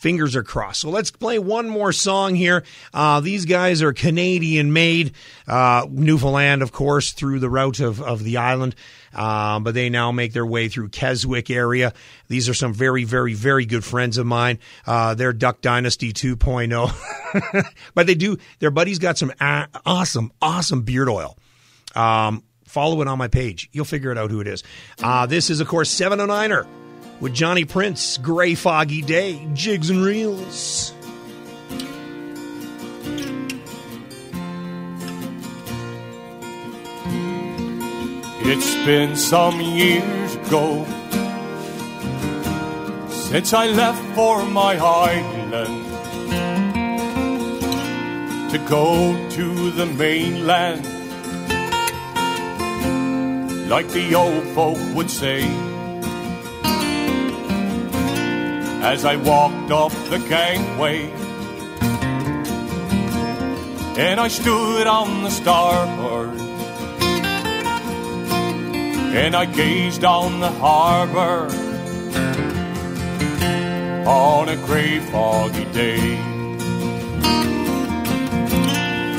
fingers 0.03 0.35
are 0.35 0.43
crossed. 0.43 0.81
So 0.81 0.89
let's 0.89 1.11
play 1.11 1.39
one 1.39 1.69
more 1.69 1.93
song 1.93 2.35
here. 2.35 2.63
Uh, 2.93 3.21
these 3.21 3.45
guys 3.45 3.81
are 3.81 3.93
Canadian 3.93 4.73
made, 4.73 5.13
uh, 5.47 5.87
Newfoundland, 5.89 6.61
of 6.61 6.73
course, 6.73 7.13
through 7.13 7.39
the 7.39 7.49
route 7.49 7.79
of, 7.79 8.01
of 8.01 8.21
the 8.25 8.35
island. 8.35 8.75
Um, 9.13 9.63
but 9.63 9.73
they 9.73 9.89
now 9.89 10.11
make 10.11 10.33
their 10.33 10.45
way 10.45 10.69
through 10.69 10.89
Keswick 10.89 11.49
area. 11.49 11.93
These 12.27 12.49
are 12.49 12.53
some 12.53 12.73
very, 12.73 13.03
very, 13.03 13.33
very 13.33 13.65
good 13.65 13.83
friends 13.83 14.17
of 14.17 14.25
mine. 14.25 14.59
Uh, 14.85 15.13
they're 15.15 15.33
Duck 15.33 15.61
Dynasty 15.61 16.13
2.0. 16.13 17.65
but 17.93 18.07
they 18.07 18.15
do, 18.15 18.37
their 18.59 18.71
buddy's 18.71 18.99
got 18.99 19.17
some 19.17 19.31
awesome, 19.85 20.31
awesome 20.41 20.81
beard 20.81 21.09
oil. 21.09 21.37
Um, 21.95 22.43
follow 22.65 23.01
it 23.01 23.07
on 23.07 23.17
my 23.17 23.27
page. 23.27 23.69
You'll 23.71 23.85
figure 23.85 24.11
it 24.11 24.17
out 24.17 24.31
who 24.31 24.41
it 24.41 24.47
is. 24.47 24.63
Uh, 25.01 25.25
this 25.25 25.49
is, 25.49 25.59
of 25.59 25.67
course, 25.67 25.93
709er 25.93 26.67
with 27.19 27.33
Johnny 27.33 27.65
Prince, 27.65 28.17
Gray 28.17 28.55
Foggy 28.55 29.01
Day, 29.01 29.47
Jigs 29.53 29.89
and 29.89 30.03
Reels. 30.03 30.93
It's 38.45 38.75
been 38.85 39.15
some 39.15 39.61
years 39.61 40.35
ago 40.35 40.85
since 43.09 43.53
I 43.53 43.67
left 43.67 44.03
for 44.15 44.45
my 44.45 44.75
island 44.77 45.85
to 48.51 48.57
go 48.67 49.15
to 49.29 49.71
the 49.71 49.85
mainland, 49.85 50.85
like 53.69 53.87
the 53.87 54.13
old 54.13 54.43
folk 54.49 54.77
would 54.93 55.09
say. 55.09 55.43
As 58.83 59.05
I 59.05 59.15
walked 59.15 59.71
up 59.71 59.93
the 60.09 60.19
gangway, 60.27 61.09
and 63.97 64.19
I 64.19 64.27
stood 64.27 64.85
on 64.85 65.23
the 65.23 65.29
starboard 65.29 66.42
and 69.15 69.35
I 69.35 69.45
gazed 69.45 70.03
on 70.03 70.39
the 70.39 70.49
harbor 70.49 71.45
on 74.07 74.49
a 74.49 74.55
gray 74.65 74.99
foggy 74.99 75.65
day. 75.65 76.17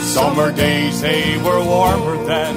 Summer 0.01 0.51
days 0.51 1.01
they 1.01 1.39
were 1.39 1.65
warmer 1.65 2.17
then 2.25 2.57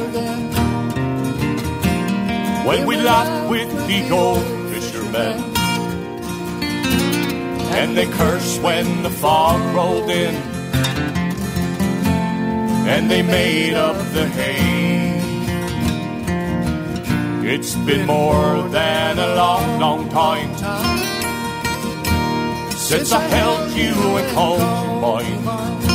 when 2.65 2.87
we 2.87 2.95
laughed 2.97 3.49
with 3.51 3.69
the 3.87 4.09
old 4.09 4.43
fishermen. 4.73 5.37
And 7.79 7.95
they 7.95 8.07
cursed 8.07 8.63
when 8.63 9.03
the 9.03 9.11
fog 9.11 9.61
rolled 9.75 10.09
in, 10.09 10.33
and 12.93 13.11
they 13.11 13.21
made 13.21 13.75
up 13.75 13.95
the 14.13 14.27
hay. 14.27 14.96
It's 17.49 17.75
been 17.75 18.05
more 18.05 18.67
than 18.67 19.17
a 19.17 19.35
long, 19.35 19.79
long 19.79 20.09
time 20.09 20.51
since 22.71 23.13
I 23.13 23.21
held 23.21 23.71
you 23.71 23.93
and 24.17 24.35
called 24.35 24.59
you 24.59 24.99
mine. 24.99 25.87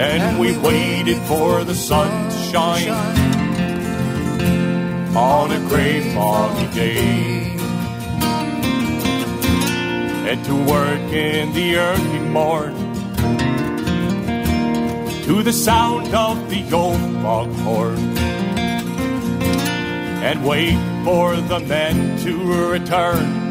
And 0.00 0.38
we 0.38 0.56
waited 0.58 1.18
for 1.22 1.64
the 1.64 1.74
sun 1.74 2.30
to 2.30 2.36
shine 2.52 2.90
on 5.16 5.50
a 5.50 5.58
gray, 5.68 6.14
foggy 6.14 6.66
day. 6.72 7.56
And 10.30 10.44
to 10.44 10.54
work 10.64 11.12
in 11.12 11.52
the 11.54 11.76
early 11.76 12.20
morn 12.20 12.74
to 15.24 15.42
the 15.42 15.52
sound 15.52 16.14
of 16.14 16.48
the 16.48 16.72
old 16.72 17.00
foghorn 17.20 18.21
and 20.22 20.46
wait 20.46 20.78
for 21.04 21.34
the 21.34 21.58
men 21.58 22.16
to 22.18 22.70
return 22.70 23.42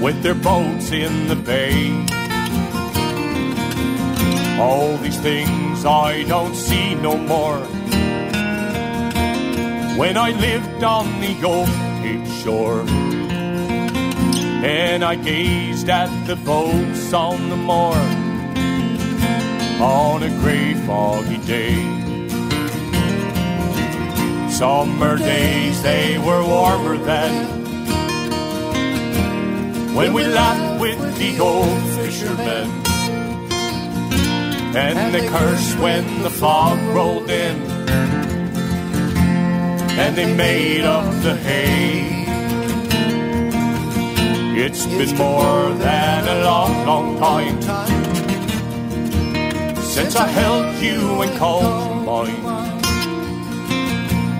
with 0.00 0.22
their 0.22 0.34
boats 0.34 0.92
in 0.92 1.28
the 1.28 1.36
bay. 1.36 1.90
All 4.58 4.96
these 4.96 5.20
things 5.20 5.84
I 5.84 6.24
don't 6.24 6.54
see 6.54 6.94
no 6.94 7.18
more. 7.18 7.60
When 9.98 10.16
I 10.16 10.30
lived 10.30 10.82
on 10.82 11.06
the 11.20 11.34
old 11.44 11.68
Cape 12.02 12.26
shore, 12.42 12.80
and 14.64 15.04
I 15.04 15.16
gazed 15.16 15.90
at 15.90 16.10
the 16.26 16.36
boats 16.36 17.12
on 17.12 17.50
the 17.50 17.56
moor 17.56 17.94
on 19.82 20.22
a 20.22 20.30
gray, 20.40 20.72
foggy 20.86 21.36
day. 21.46 22.03
Summer 24.58 25.18
days, 25.18 25.82
they 25.82 26.16
were 26.16 26.40
warmer 26.46 26.96
then. 26.96 27.34
When 29.96 30.12
we 30.12 30.24
laughed 30.24 30.80
with 30.80 31.18
the 31.18 31.40
old 31.40 31.82
fishermen. 31.96 32.70
And 34.76 35.12
they 35.12 35.26
cursed 35.26 35.76
when 35.80 36.22
the 36.22 36.30
fog 36.30 36.78
rolled 36.94 37.28
in. 37.30 37.56
And 39.98 40.16
they 40.16 40.32
made 40.32 40.84
up 40.84 41.04
the 41.24 41.34
hay. 41.34 42.24
It's 44.56 44.86
been 44.86 45.16
more 45.18 45.72
than 45.72 46.28
a 46.28 46.44
long, 46.44 46.86
long 46.86 47.18
time 47.18 47.60
since 49.82 50.14
I 50.14 50.28
held 50.28 50.76
you 50.82 51.22
and 51.22 51.38
called 51.38 51.88
you 51.88 51.94
mine 52.06 52.53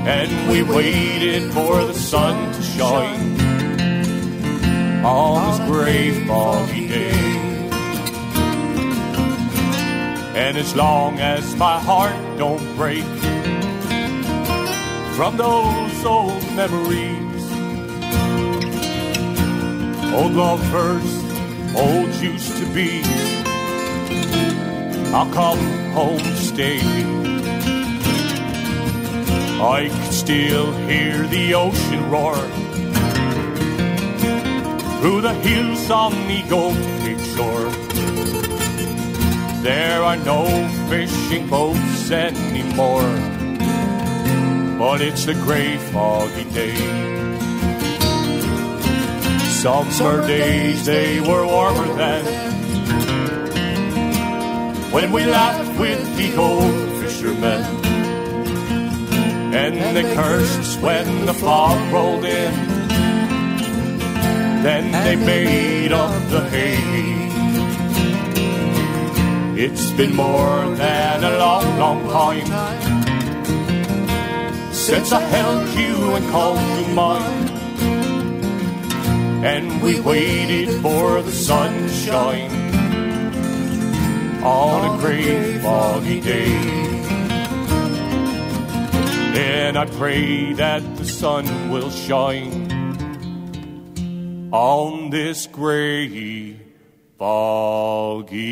and 0.07 0.51
we 0.51 0.63
waited 0.63 1.51
for 1.53 1.83
the 1.85 1.95
sun 1.95 2.53
to 2.53 2.63
shine 2.63 3.41
on 5.03 5.59
this 5.59 5.69
gray, 5.69 6.27
foggy 6.27 6.89
day. 6.89 7.11
And 10.35 10.59
as 10.59 10.75
long 10.77 11.21
as 11.21 11.57
my 11.57 11.79
heart 11.79 12.15
don't 12.37 12.77
break 12.77 13.05
from 15.17 15.39
those 15.39 16.05
old 16.05 16.43
memories, 16.55 17.45
old 20.13 20.33
lovers, 20.33 21.25
old 21.75 22.15
used 22.17 22.57
to 22.59 22.67
be, 22.75 23.01
I'll 25.15 25.33
come 25.33 25.59
home 25.93 26.19
to 26.19 26.37
stay. 26.37 27.34
I 29.61 29.89
can 29.89 30.13
still 30.13 30.73
hear 30.89 31.27
the 31.29 31.55
ocean 31.55 32.11
roar 32.11 32.35
through 35.01 35.21
the 35.21 35.35
hills 35.35 35.91
on 35.91 36.13
the 36.27 36.43
old 36.51 36.77
Cape 37.03 37.21
shore. 37.37 37.71
There 39.63 40.03
are 40.03 40.17
no 40.17 40.45
fishing 40.89 41.47
boats 41.49 42.11
anymore, 42.11 43.03
but 44.79 45.01
it's 45.01 45.27
a 45.29 45.35
gray, 45.35 45.79
foggy 45.79 46.45
day. 46.51 46.77
Summer 49.63 50.27
days, 50.27 50.85
they 50.85 51.21
were 51.21 51.47
warmer 51.47 51.95
then. 51.95 52.25
When 54.93 55.13
we 55.13 55.25
laughed 55.25 55.79
with 55.79 56.17
the 56.17 56.37
old 56.37 57.01
fishermen. 57.01 57.74
And 59.65 59.97
they 59.97 60.15
cursed 60.15 60.79
when 60.83 61.25
the 61.25 61.33
fog 61.33 61.91
rolled 61.91 62.27
in. 62.27 62.53
Then 64.63 64.93
they 64.93 65.17
made 65.17 65.91
up 65.91 66.13
the 66.29 66.43
hay. 66.51 66.77
It's 69.57 69.91
been 69.93 70.15
more 70.15 70.69
than 70.77 71.25
a 71.25 71.39
long, 71.39 71.79
long 71.79 72.07
time 72.09 72.93
since 74.75 75.13
I 75.13 75.21
held 75.21 75.67
you 75.71 76.15
and 76.15 76.31
called 76.31 76.61
you 76.79 76.95
mine. 76.95 77.49
And 79.47 79.81
we 79.81 79.99
waited 79.99 80.83
for 80.83 81.23
the 81.23 81.33
sunshine 81.33 82.53
on 84.45 84.95
a 84.95 85.01
gray, 85.01 85.59
foggy 85.61 86.21
day. 86.21 86.84
And 89.37 89.77
I 89.77 89.87
pray 89.87 90.53
that 90.53 90.97
the 90.97 91.05
sun 91.05 91.71
will 91.71 91.91
shine 91.91 92.71
on 94.53 95.11
this 95.11 95.49
gray, 95.49 96.57
foggy 97.19 98.45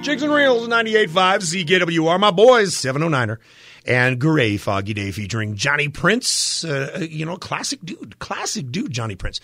Jigs 0.00 0.22
and 0.22 0.32
Reels 0.32 0.66
98.5 0.68 1.66
CKWR. 1.66 2.18
My 2.18 2.30
boys, 2.30 2.74
709er. 2.74 3.36
And 3.84 4.18
Gray 4.18 4.56
Foggy 4.56 4.94
Day 4.94 5.10
featuring 5.10 5.54
Johnny 5.56 5.88
Prince. 5.88 6.64
Uh, 6.64 7.06
you 7.08 7.26
know, 7.26 7.36
classic 7.36 7.80
dude. 7.84 8.18
Classic 8.18 8.70
dude, 8.70 8.92
Johnny 8.92 9.16
Prince. 9.16 9.40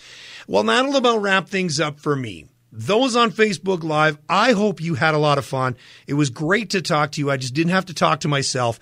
Well, 0.47 0.63
that'll 0.63 0.95
about 0.95 1.21
wrap 1.21 1.47
things 1.47 1.79
up 1.79 1.99
for 1.99 2.15
me. 2.15 2.47
Those 2.77 3.15
on 3.15 3.31
Facebook 3.31 3.83
Live, 3.83 4.17
I 4.27 4.51
hope 4.51 4.81
you 4.81 4.95
had 4.95 5.13
a 5.13 5.17
lot 5.17 5.37
of 5.37 5.45
fun. 5.45 5.77
It 6.07 6.15
was 6.15 6.29
great 6.29 6.71
to 6.71 6.81
talk 6.81 7.13
to 7.13 7.21
you. 7.21 7.31
I 7.31 7.37
just 7.37 7.53
didn't 7.53 7.71
have 7.71 7.85
to 7.85 7.93
talk 7.93 8.19
to 8.21 8.27
myself. 8.27 8.79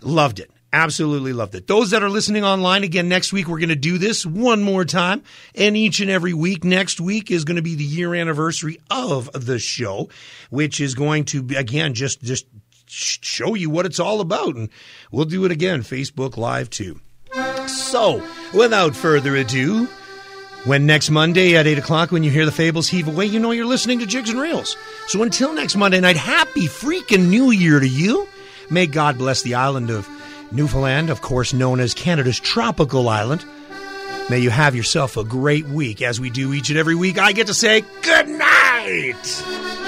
Loved 0.00 0.40
it. 0.40 0.50
Absolutely 0.72 1.32
loved 1.32 1.54
it. 1.54 1.68
Those 1.68 1.90
that 1.90 2.02
are 2.02 2.10
listening 2.10 2.42
online, 2.42 2.82
again, 2.82 3.08
next 3.08 3.32
week 3.32 3.46
we're 3.46 3.60
going 3.60 3.68
to 3.68 3.76
do 3.76 3.98
this 3.98 4.26
one 4.26 4.62
more 4.62 4.84
time. 4.84 5.22
And 5.54 5.76
each 5.76 6.00
and 6.00 6.10
every 6.10 6.34
week, 6.34 6.64
next 6.64 7.00
week 7.00 7.30
is 7.30 7.44
going 7.44 7.56
to 7.56 7.62
be 7.62 7.76
the 7.76 7.84
year 7.84 8.16
anniversary 8.16 8.80
of 8.90 9.30
the 9.32 9.60
show, 9.60 10.08
which 10.50 10.80
is 10.80 10.96
going 10.96 11.24
to 11.26 11.42
be, 11.42 11.54
again, 11.54 11.94
just, 11.94 12.22
just 12.22 12.46
show 12.86 13.54
you 13.54 13.70
what 13.70 13.86
it's 13.86 14.00
all 14.00 14.20
about. 14.20 14.56
And 14.56 14.70
we'll 15.12 15.24
do 15.24 15.44
it 15.44 15.52
again, 15.52 15.82
Facebook 15.82 16.36
Live 16.36 16.68
too. 16.68 17.00
So, 17.68 18.26
without 18.52 18.96
further 18.96 19.36
ado, 19.36 19.88
when 20.64 20.86
next 20.86 21.10
Monday 21.10 21.56
at 21.56 21.66
8 21.66 21.78
o'clock, 21.78 22.12
when 22.12 22.22
you 22.22 22.30
hear 22.30 22.44
the 22.44 22.52
fables 22.52 22.88
heave 22.88 23.08
away, 23.08 23.26
you 23.26 23.40
know 23.40 23.50
you're 23.50 23.66
listening 23.66 23.98
to 24.00 24.06
Jigs 24.06 24.30
and 24.30 24.40
Reels. 24.40 24.76
So 25.06 25.22
until 25.22 25.52
next 25.54 25.76
Monday 25.76 26.00
night, 26.00 26.16
happy 26.16 26.66
freaking 26.66 27.28
New 27.28 27.50
Year 27.50 27.80
to 27.80 27.88
you. 27.88 28.28
May 28.68 28.86
God 28.86 29.18
bless 29.18 29.42
the 29.42 29.54
island 29.54 29.90
of 29.90 30.08
Newfoundland, 30.52 31.10
of 31.10 31.22
course 31.22 31.52
known 31.52 31.80
as 31.80 31.94
Canada's 31.94 32.38
tropical 32.38 33.08
island. 33.08 33.44
May 34.28 34.38
you 34.38 34.50
have 34.50 34.76
yourself 34.76 35.16
a 35.16 35.24
great 35.24 35.66
week. 35.66 36.02
As 36.02 36.20
we 36.20 36.30
do 36.30 36.52
each 36.52 36.70
and 36.70 36.78
every 36.78 36.94
week, 36.94 37.18
I 37.18 37.32
get 37.32 37.48
to 37.48 37.54
say 37.54 37.82
good 38.02 38.28
night. 38.28 39.79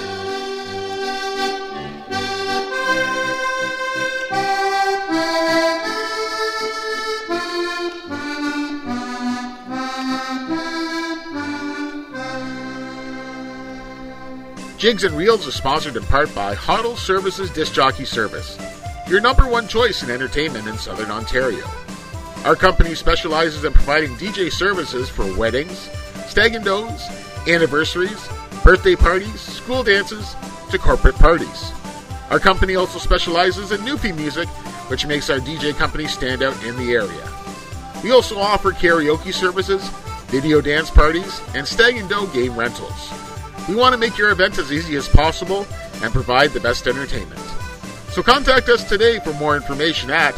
Jigs 14.82 15.04
and 15.04 15.16
Reels 15.16 15.46
is 15.46 15.54
sponsored 15.54 15.94
in 15.94 16.02
part 16.02 16.34
by 16.34 16.56
Hoddle 16.56 16.96
Services 16.96 17.52
Disc 17.52 17.72
Jockey 17.72 18.04
Service, 18.04 18.59
your 19.06 19.20
number 19.20 19.46
one 19.46 19.68
choice 19.68 20.02
in 20.02 20.10
entertainment 20.10 20.66
in 20.66 20.76
Southern 20.76 21.09
Ontario. 21.09 21.64
Our 22.44 22.56
company 22.56 22.96
specializes 22.96 23.62
in 23.62 23.72
providing 23.72 24.16
DJ 24.16 24.50
services 24.50 25.09
for 25.09 25.36
weddings, 25.36 25.88
stag 26.26 26.56
and 26.56 26.64
does, 26.64 27.00
anniversaries, 27.46 28.28
birthday 28.64 28.96
parties, 28.96 29.40
school 29.40 29.84
dances, 29.84 30.34
to 30.72 30.78
corporate 30.78 31.14
parties. 31.14 31.70
Our 32.30 32.40
company 32.40 32.74
also 32.74 32.98
specializes 32.98 33.70
in 33.70 33.82
Newfie 33.82 34.16
music, 34.16 34.48
which 34.88 35.06
makes 35.06 35.30
our 35.30 35.38
DJ 35.38 35.76
company 35.76 36.09
stand 36.09 36.42
out 36.42 36.60
in 36.64 36.76
the 36.76 36.90
area. 36.90 37.28
We 38.02 38.10
also 38.10 38.36
offer 38.36 38.72
karaoke 38.72 39.32
services, 39.32 39.88
video 40.26 40.60
dance 40.60 40.90
parties, 40.90 41.40
and 41.54 41.68
stag 41.68 41.98
and 41.98 42.09
doe 42.09 42.26
game 42.32 42.56
rentals. 42.56 43.22
We 43.68 43.74
want 43.74 43.93
to 43.93 43.98
make 43.98 44.16
your 44.18 44.30
event 44.30 44.59
as 44.59 44.72
easy 44.72 44.97
as 44.97 45.09
possible 45.09 45.66
and 46.02 46.12
provide 46.12 46.51
the 46.51 46.60
best 46.60 46.86
entertainment. 46.86 47.40
So 48.10 48.22
contact 48.22 48.68
us 48.68 48.84
today 48.84 49.18
for 49.20 49.32
more 49.34 49.56
information 49.56 50.10
at 50.10 50.34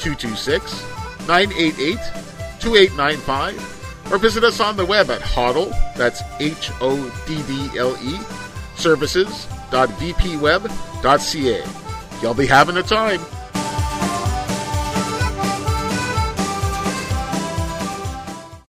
226 0.00 0.82
988 1.26 1.96
2895 2.60 4.12
or 4.12 4.18
visit 4.18 4.44
us 4.44 4.60
on 4.60 4.76
the 4.76 4.84
web 4.84 5.10
at 5.10 5.20
Hoddle, 5.20 5.70
that's 5.96 6.22
H 6.40 6.70
O 6.80 6.96
D 7.26 7.42
D 7.46 7.78
L 7.78 7.96
E, 8.02 8.18
services.vpweb.ca. 8.76 11.64
You'll 12.22 12.34
be 12.34 12.46
having 12.46 12.76
a 12.76 12.82
time. 12.82 13.20